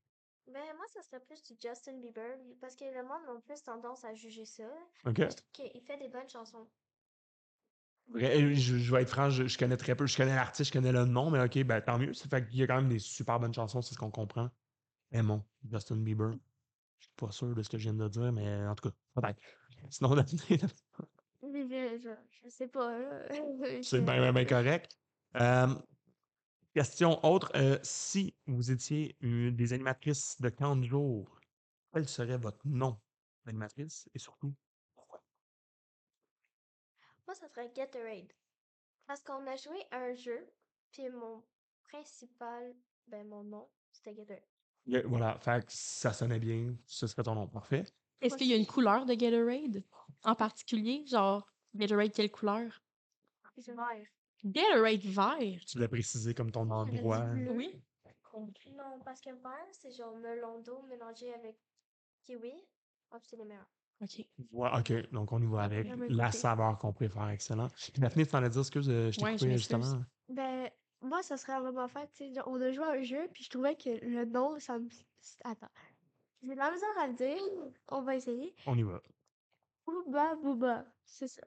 Ben, 0.52 0.62
moi, 0.76 0.84
ça 0.92 1.02
serait 1.02 1.20
plus 1.20 1.42
du 1.42 1.54
Justin 1.60 1.98
Bieber, 2.00 2.38
parce 2.60 2.74
que 2.76 2.84
le 2.84 3.02
monde 3.02 3.36
a 3.36 3.40
plus 3.40 3.62
tendance 3.62 4.04
à 4.04 4.14
juger 4.14 4.44
ça. 4.44 4.64
OK. 5.06 5.16
Je 5.18 5.26
trouve 5.26 5.50
qu'il 5.52 5.82
fait 5.82 5.98
des 5.98 6.08
bonnes 6.08 6.28
chansons. 6.28 6.66
Euh, 8.14 8.54
Je, 8.54 8.78
je 8.78 8.94
vais 8.94 9.02
être 9.02 9.10
franc, 9.10 9.28
je, 9.28 9.46
je 9.46 9.58
connais 9.58 9.76
très 9.76 9.94
peu. 9.94 10.06
Je 10.06 10.16
connais 10.16 10.34
l'artiste, 10.34 10.72
je 10.72 10.78
connais 10.78 10.92
le 10.92 11.04
nom, 11.04 11.30
mais 11.30 11.40
OK, 11.40 11.62
ben, 11.64 11.80
tant 11.80 11.98
mieux. 11.98 12.14
Ça 12.14 12.28
fait 12.28 12.46
qu'il 12.48 12.58
y 12.58 12.62
a 12.62 12.66
quand 12.66 12.76
même 12.76 12.88
des 12.88 12.98
super 12.98 13.38
bonnes 13.38 13.52
chansons, 13.52 13.82
c'est 13.82 13.94
ce 13.94 13.98
qu'on 13.98 14.10
comprend. 14.10 14.48
Aimons 15.10 15.44
Justin 15.70 15.96
Bieber. 15.96 16.32
Je 16.98 17.06
suis 17.06 17.14
pas 17.16 17.30
sûr 17.30 17.54
de 17.54 17.62
ce 17.62 17.68
que 17.68 17.78
je 17.78 17.84
viens 17.90 17.94
de 17.94 18.08
dire, 18.08 18.32
mais 18.32 18.66
en 18.66 18.74
tout 18.74 18.88
cas, 18.88 18.96
peut-être. 19.14 19.42
Sinon, 19.90 20.16
Mais 20.16 20.22
je, 21.42 21.98
je, 22.02 22.10
je 22.44 22.48
sais 22.48 22.68
pas, 22.68 22.98
c'est 23.82 24.00
bien, 24.00 24.32
bien 24.32 24.44
correct. 24.46 24.90
Euh, 25.36 25.68
question 26.74 27.24
autre. 27.24 27.50
euh, 27.56 27.78
si 27.82 28.34
vous 28.46 28.70
étiez 28.70 29.16
une 29.20 29.54
des 29.54 29.72
animatrices 29.72 30.40
de 30.40 30.48
40 30.48 30.84
jours, 30.84 31.40
quel 31.92 32.08
serait 32.08 32.38
votre 32.38 32.66
nom 32.66 33.00
d'animatrice 33.44 34.08
et 34.14 34.18
surtout 34.18 34.54
pourquoi? 34.94 35.22
Moi, 37.26 37.34
ça 37.34 37.48
serait 37.48 37.70
Gatorade. 37.74 38.32
Parce 39.06 39.22
qu'on 39.22 39.46
a 39.46 39.56
joué 39.56 39.78
à 39.90 39.98
un 39.98 40.14
jeu, 40.14 40.46
puis 40.92 41.08
mon 41.08 41.42
principal, 41.84 42.74
ben, 43.06 43.26
mon 43.26 43.42
nom, 43.42 43.68
c'était 43.90 44.14
Gatorade. 44.14 44.44
Yeah, 44.86 45.02
Voilà, 45.06 45.38
fait 45.38 45.64
que 45.66 45.72
ça 45.72 46.12
sonnait 46.12 46.38
bien, 46.38 46.74
ce 46.86 47.06
serait 47.06 47.22
ton 47.22 47.34
nom. 47.34 47.46
Parfait. 47.46 47.84
Est-ce 48.20 48.36
qu'il 48.36 48.48
y 48.48 48.52
a 48.52 48.56
une 48.56 48.66
couleur 48.66 49.06
de 49.06 49.14
Gatorade 49.14 49.84
en 50.24 50.34
particulier? 50.34 51.06
Genre, 51.06 51.46
Gatorade, 51.74 52.12
quelle 52.12 52.30
couleur? 52.30 52.82
C'est 53.58 53.74
vert. 53.74 54.06
Gatorade 54.44 55.00
vert. 55.02 55.60
Tu 55.66 55.78
l'as 55.78 55.88
précisé 55.88 56.34
comme 56.34 56.50
ton 56.50 56.70
endroit. 56.70 57.26
Oui. 57.50 57.80
Non, 58.76 59.00
parce 59.04 59.20
que 59.20 59.30
vert, 59.30 59.66
c'est 59.72 59.90
genre 59.90 60.16
melon 60.16 60.60
d'eau 60.60 60.82
mélangé 60.82 61.32
avec 61.34 61.56
kiwi. 62.24 62.52
Puis 63.10 63.20
c'est 63.22 63.36
les 63.36 63.44
meilleurs. 63.44 63.66
OK. 64.00 64.24
Ouais, 64.52 64.68
OK, 64.78 65.10
donc 65.10 65.32
on 65.32 65.42
y 65.42 65.46
va 65.46 65.62
avec 65.62 65.88
Ah, 65.90 65.96
ben, 65.96 66.12
la 66.12 66.30
saveur 66.30 66.78
qu'on 66.78 66.92
préfère. 66.92 67.28
Excellent. 67.30 67.66
Puis 67.68 68.00
Daphné, 68.00 68.24
tu 68.24 68.30
t'en 68.30 68.42
as 68.44 68.48
dit, 68.48 68.58
excuse, 68.58 68.88
euh, 68.88 69.10
je 69.10 69.18
t'ai 69.18 69.24
Ouais, 69.24 69.36
coupé 69.36 69.52
justement. 69.56 70.02
Ben, 70.28 70.70
moi, 71.00 71.22
ça 71.22 71.36
serait 71.36 71.58
vraiment 71.58 71.88
fait, 71.88 72.08
tu 72.12 72.28
sais, 72.28 72.32
genre, 72.34 72.46
on 72.46 72.60
a 72.60 72.70
joué 72.70 72.84
à 72.84 72.90
un 72.92 73.02
jeu, 73.02 73.28
puis 73.32 73.42
je 73.42 73.50
trouvais 73.50 73.74
que 73.74 73.90
le 74.04 74.24
nom, 74.24 74.58
ça 74.60 74.78
me... 74.78 74.88
Attends. 75.42 75.68
J'ai 76.42 76.52
de 76.52 76.58
la 76.58 76.70
misère 76.70 76.98
à 77.00 77.06
le 77.08 77.14
dire. 77.14 77.42
On 77.88 78.02
va 78.02 78.14
essayer. 78.14 78.54
On 78.66 78.78
y 78.78 78.82
va. 78.84 79.02
Booba 79.84 80.36
Booba. 80.36 80.84
C'est 81.04 81.26
ça. 81.26 81.42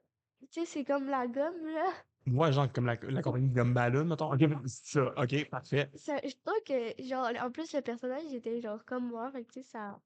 Tu 0.50 0.60
sais, 0.60 0.66
c'est 0.66 0.84
comme 0.84 1.06
la 1.06 1.26
gomme, 1.26 1.66
là. 1.66 1.90
Moi, 2.26 2.50
genre, 2.50 2.72
comme 2.72 2.86
la, 2.86 2.96
la 3.02 3.22
compagnie 3.22 3.48
de 3.48 3.62
mettons. 3.62 4.32
Ok, 4.32 4.40
c'est 4.66 4.98
ça. 4.98 5.12
Ok, 5.16 5.48
parfait. 5.50 5.90
Ça, 5.94 6.18
je 6.22 6.34
trouve 6.44 6.62
que, 6.66 7.02
genre, 7.02 7.28
en 7.40 7.50
plus, 7.50 7.72
le 7.74 7.80
personnage 7.80 8.32
était 8.32 8.60
genre 8.60 8.84
comme 8.84 9.08
moi, 9.08 9.30
fait 9.32 9.44
que, 9.44 9.52
tu 9.52 9.62
sais, 9.62 9.68
ça... 9.70 10.00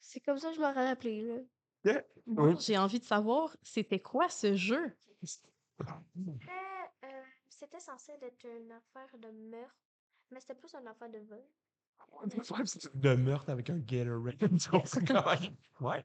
C'est 0.00 0.20
comme 0.20 0.38
ça 0.38 0.50
que 0.50 0.56
je 0.56 0.60
m'aurais 0.60 0.88
rappelé, 0.88 1.22
là. 1.22 2.02
Oui. 2.26 2.54
j'ai 2.60 2.78
envie 2.78 2.98
de 2.98 3.04
savoir, 3.04 3.56
c'était 3.62 4.00
quoi 4.00 4.28
ce 4.28 4.54
jeu? 4.54 4.96
C'était, 5.22 5.48
euh, 7.04 7.22
c'était 7.48 7.80
censé 7.80 8.12
être 8.20 8.46
une 8.46 8.72
affaire 8.72 9.18
de 9.18 9.28
meurtre, 9.30 9.74
mais 10.30 10.40
c'était 10.40 10.54
plus 10.54 10.74
une 10.74 10.86
affaire 10.88 11.10
de 11.10 11.18
vol. 11.18 11.42
De 12.94 13.14
meurtre 13.14 13.50
avec 13.50 13.70
un 13.70 13.78
Gatorade. 13.78 15.56
Ouais. 15.80 16.04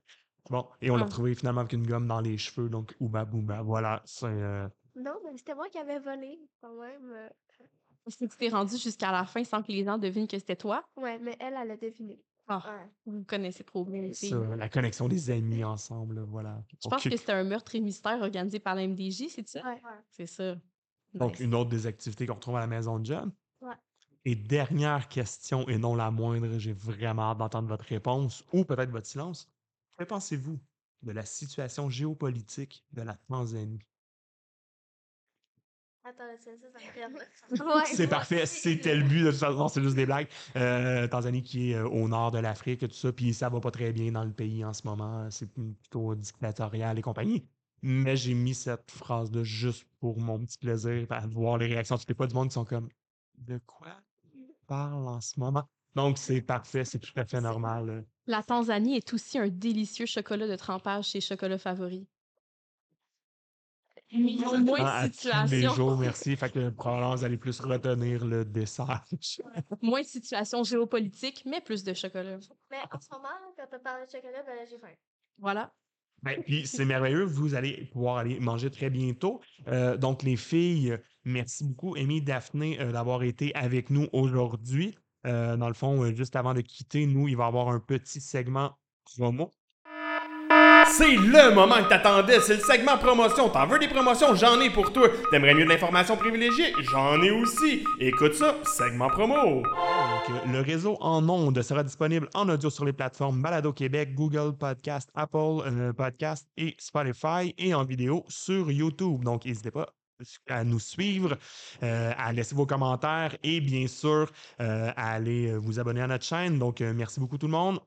Bon, 0.50 0.68
et 0.82 0.90
on 0.90 0.96
l'a 0.96 1.04
Ah. 1.04 1.06
retrouvé 1.06 1.36
finalement 1.36 1.62
avec 1.62 1.74
une 1.74 1.86
gomme 1.86 2.08
dans 2.08 2.22
les 2.22 2.38
cheveux, 2.38 2.70
donc 2.70 2.96
Ouba 3.00 3.26
Booba. 3.26 3.62
Voilà, 3.62 4.02
c'est. 4.06 4.26
euh, 4.26 4.68
Non, 5.00 5.20
mais 5.24 5.38
c'était 5.38 5.56
moi 5.56 5.70
qui 5.70 5.78
avais 5.78 6.00
volé, 6.00 6.40
quand 6.62 6.74
même. 6.80 7.12
euh. 7.12 7.30
Est-ce 8.06 8.18
que 8.18 8.26
tu 8.26 8.38
t'es 8.38 8.50
rendu 8.50 8.78
jusqu'à 8.78 9.12
la 9.12 9.26
fin 9.26 9.44
sans 9.44 9.62
que 9.62 9.72
les 9.72 9.84
gens 9.84 9.98
devinent 9.98 10.28
que 10.28 10.38
c'était 10.40 10.56
toi? 10.56 10.84
Ouais, 10.98 11.20
mais 11.20 11.36
elle, 11.40 11.56
elle 11.62 11.72
a 11.72 11.78
deviné. 11.78 12.20
Ah, 12.48 12.64
Ouais. 12.66 12.90
vous 13.06 13.24
connaissez 13.26 13.64
trop 13.64 13.86
bien 13.86 14.12
ça, 14.12 14.56
la 14.56 14.70
connexion 14.70 15.08
des 15.08 15.30
amis 15.30 15.64
ensemble, 15.64 16.16
là, 16.16 16.24
voilà. 16.24 16.64
Je 16.82 16.88
pense 16.90 17.04
que 17.04 17.16
c'était 17.16 17.32
un 17.34 17.44
meurtre 17.44 17.76
et 17.76 17.80
mystère 17.80 18.20
organisé 18.22 18.60
par 18.60 18.74
la 18.76 18.84
MDJ, 18.84 19.28
c'est 19.30 19.48
ça? 19.48 19.64
Ouais. 19.64 19.82
C'est 20.10 20.26
ça. 20.26 20.56
Donc, 21.14 21.34
Nice. 21.34 21.42
une 21.42 21.54
autre 21.56 21.70
des 21.70 21.86
activités 21.86 22.26
qu'on 22.26 22.34
retrouve 22.36 22.56
à 22.56 22.60
la 22.62 22.68
maison 22.68 22.98
de 23.00 23.06
John. 23.06 23.32
Ouais. 23.62 23.76
Et 24.26 24.36
dernière 24.36 25.08
question, 25.08 25.68
et 25.70 25.78
non 25.78 25.96
la 25.96 26.10
moindre, 26.12 26.58
j'ai 26.58 26.74
vraiment 26.74 27.24
hâte 27.32 27.38
d'entendre 27.38 27.68
votre 27.68 27.86
réponse 27.86 28.44
ou 28.54 28.66
peut-être 28.66 28.90
votre 28.92 29.08
silence. 29.08 29.52
Que 29.98 30.04
pensez-vous 30.06 30.60
de 31.04 31.12
la 31.12 31.26
situation 31.26 31.90
géopolitique 31.90 32.86
de 32.92 33.02
la 33.04 33.16
Tanzanie? 33.16 33.80
Attends, 36.04 36.24
c'est 36.40 36.58
ça, 36.58 36.68
ça 36.72 36.80
me 36.80 36.94
perd. 36.94 37.14
Ouais, 37.14 37.86
C'est 37.86 38.08
moi 38.08 38.10
parfait, 38.10 38.46
c'était 38.46 38.96
le 38.96 39.04
but 39.04 39.24
de 39.24 39.32
toute 39.32 39.40
façon, 39.40 39.68
c'est 39.68 39.84
juste 39.84 39.96
des 39.96 40.06
blagues. 40.06 40.28
Euh, 40.56 41.08
Tanzanie 41.08 41.44
qui 41.44 41.72
est 41.72 41.76
euh, 41.76 41.88
au 41.88 42.08
nord 42.08 42.32
de 42.32 42.40
l'Afrique 42.40 42.84
et 42.84 42.88
tout 42.88 42.96
ça, 42.96 43.12
puis 43.12 43.34
ça 43.34 43.50
va 43.50 43.60
pas 43.60 43.72
très 43.72 43.92
bien 43.92 44.12
dans 44.12 44.24
le 44.24 44.32
pays 44.32 44.64
en 44.64 44.74
ce 44.74 44.88
moment, 44.88 45.30
c'est 45.30 45.52
plutôt 45.52 46.16
dictatorial 46.16 46.98
et 46.98 47.02
compagnie. 47.02 47.46
Mais 47.82 48.18
j'ai 48.18 48.34
mis 48.34 48.54
cette 48.54 48.92
phrase-là 48.92 49.44
juste 49.44 49.86
pour 50.00 50.20
mon 50.20 50.40
petit 50.40 50.58
plaisir, 50.58 51.06
à 51.10 51.28
voir 51.28 51.58
les 51.58 51.68
réactions. 51.68 51.98
Tu 51.98 52.14
pas 52.14 52.28
du 52.28 52.36
monde 52.36 52.50
qui 52.50 52.54
sont 52.54 52.66
comme 52.66 52.90
De 53.38 53.60
quoi 53.66 53.96
tu 54.32 54.38
parles 54.68 55.08
en 55.08 55.22
ce 55.22 55.40
moment? 55.40 55.64
Donc 55.96 56.18
c'est 56.18 56.42
parfait, 56.42 56.86
c'est 56.86 57.00
tout 57.00 57.14
à 57.16 57.26
fait 57.26 57.42
normal. 57.42 58.06
La 58.28 58.44
Tanzanie 58.44 58.96
est 58.98 59.14
aussi 59.14 59.40
un 59.40 59.48
délicieux 59.48 60.06
chocolat 60.06 60.48
de 60.48 60.56
trempage 60.56 61.10
chez 61.10 61.22
Chocolat 61.22 61.58
Favori. 61.58 62.08
Moins 64.12 65.08
de 65.08 65.14
situations. 65.14 65.74
jours, 65.74 65.98
merci. 66.00 66.36
Fait 66.36 66.52
que 66.52 66.70
probablement 66.70 67.16
vous 67.16 67.24
allez 67.24 67.38
plus 67.38 67.60
retenir 67.60 68.26
le 68.26 68.44
dessert. 68.46 69.04
Moins 69.82 70.02
de 70.02 70.06
situations 70.06 70.64
géopolitiques, 70.64 71.44
mais 71.46 71.62
plus 71.62 71.84
de 71.84 71.94
chocolat. 71.94 72.38
Mais 72.72 72.78
en 72.92 73.00
ce 73.00 73.08
moment, 73.12 73.30
quand 73.58 73.66
t'as 73.70 73.80
parlé 73.80 74.06
de 74.06 74.12
chocolat, 74.12 74.44
ben 74.44 74.66
j'ai 74.70 74.80
faim. 74.80 74.94
Voilà. 75.38 75.72
Ben, 76.22 76.44
puis 76.44 76.68
c'est 76.68 76.86
merveilleux, 76.86 77.24
vous 77.24 77.56
allez 77.56 77.86
pouvoir 77.94 78.18
aller 78.18 78.40
manger 78.40 78.70
très 78.70 78.90
bientôt. 78.90 79.40
Euh, 79.68 79.96
donc, 79.96 80.24
les 80.24 80.36
filles, 80.36 80.98
merci 81.24 81.64
beaucoup, 81.64 81.96
Amy, 81.96 82.22
Daphné, 82.22 82.80
euh, 82.82 82.92
d'avoir 82.92 83.24
été 83.24 83.56
avec 83.56 83.90
nous 83.90 84.08
aujourd'hui. 84.12 84.96
Euh, 85.26 85.58
dans 85.58 85.68
le 85.68 85.74
fond, 85.74 86.04
euh, 86.04 86.14
juste 86.14 86.36
avant 86.36 86.54
de 86.54 86.62
quitter, 86.62 87.06
nous, 87.06 87.28
il 87.28 87.36
va 87.36 87.46
y 87.46 87.48
avoir 87.48 87.70
un 87.70 87.80
petit 87.80 88.22
segment 88.22 88.78
promo. 89.04 89.52
C'est 90.98 91.16
le 91.16 91.54
moment 91.54 91.84
que 91.84 91.90
t'attendais, 91.90 92.40
c'est 92.40 92.56
le 92.56 92.62
segment 92.62 92.98
promotion. 92.98 93.50
T'en 93.50 93.68
veux 93.68 93.80
des 93.80 93.88
promotions? 93.88 94.34
J'en 94.36 94.60
ai 94.60 94.70
pour 94.70 94.92
toi. 94.92 95.08
T'aimerais 95.32 95.54
mieux 95.54 95.64
de 95.64 95.70
l'information 95.70 96.18
privilégiée? 96.18 96.74
J'en 96.92 97.22
ai 97.22 97.32
aussi. 97.32 97.84
Écoute 98.00 98.34
ça, 98.34 98.56
segment 98.64 99.08
promo. 99.10 99.36
Donc, 99.36 100.52
le 100.52 100.62
réseau 100.62 100.98
en 101.00 101.28
ondes 101.30 101.62
sera 101.62 101.84
disponible 101.84 102.28
en 102.34 102.50
audio 102.50 102.70
sur 102.70 102.86
les 102.86 102.94
plateformes 102.94 103.42
Balado 103.42 103.72
Québec, 103.72 104.16
Google 104.16 104.58
Podcast, 104.58 105.10
Apple 105.14 105.38
euh, 105.66 105.94
Podcast 105.94 106.48
et 106.58 106.76
Spotify 106.80 107.54
et 107.58 107.74
en 107.74 107.84
vidéo 107.86 108.26
sur 108.28 108.72
YouTube. 108.72 109.24
Donc, 109.24 109.46
n'hésitez 109.46 109.72
pas 109.72 109.88
à 110.50 110.64
nous 110.64 110.80
suivre, 110.80 111.38
euh, 111.84 112.12
à 112.18 112.34
laisser 112.34 112.56
vos 112.56 112.66
commentaires 112.66 113.38
et 113.44 113.62
bien 113.62 113.88
sûr 113.88 114.30
euh, 114.60 114.92
à 114.98 115.14
aller 115.14 115.56
vous 115.56 115.80
abonner 115.80 116.02
à 116.02 116.08
notre 116.08 116.26
chaîne. 116.26 116.58
Donc, 116.60 116.82
merci 116.82 117.20
beaucoup 117.20 117.38
tout 117.38 117.48
le 117.48 117.54
monde. 117.54 117.80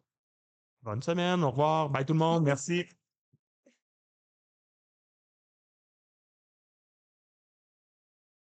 Bonne 0.85 1.03
semaine, 1.03 1.43
au 1.43 1.51
revoir, 1.51 1.91
bye 1.91 2.05
tout 2.05 2.13
le 2.13 2.21
monde, 2.21 2.45
merci. 2.45 2.87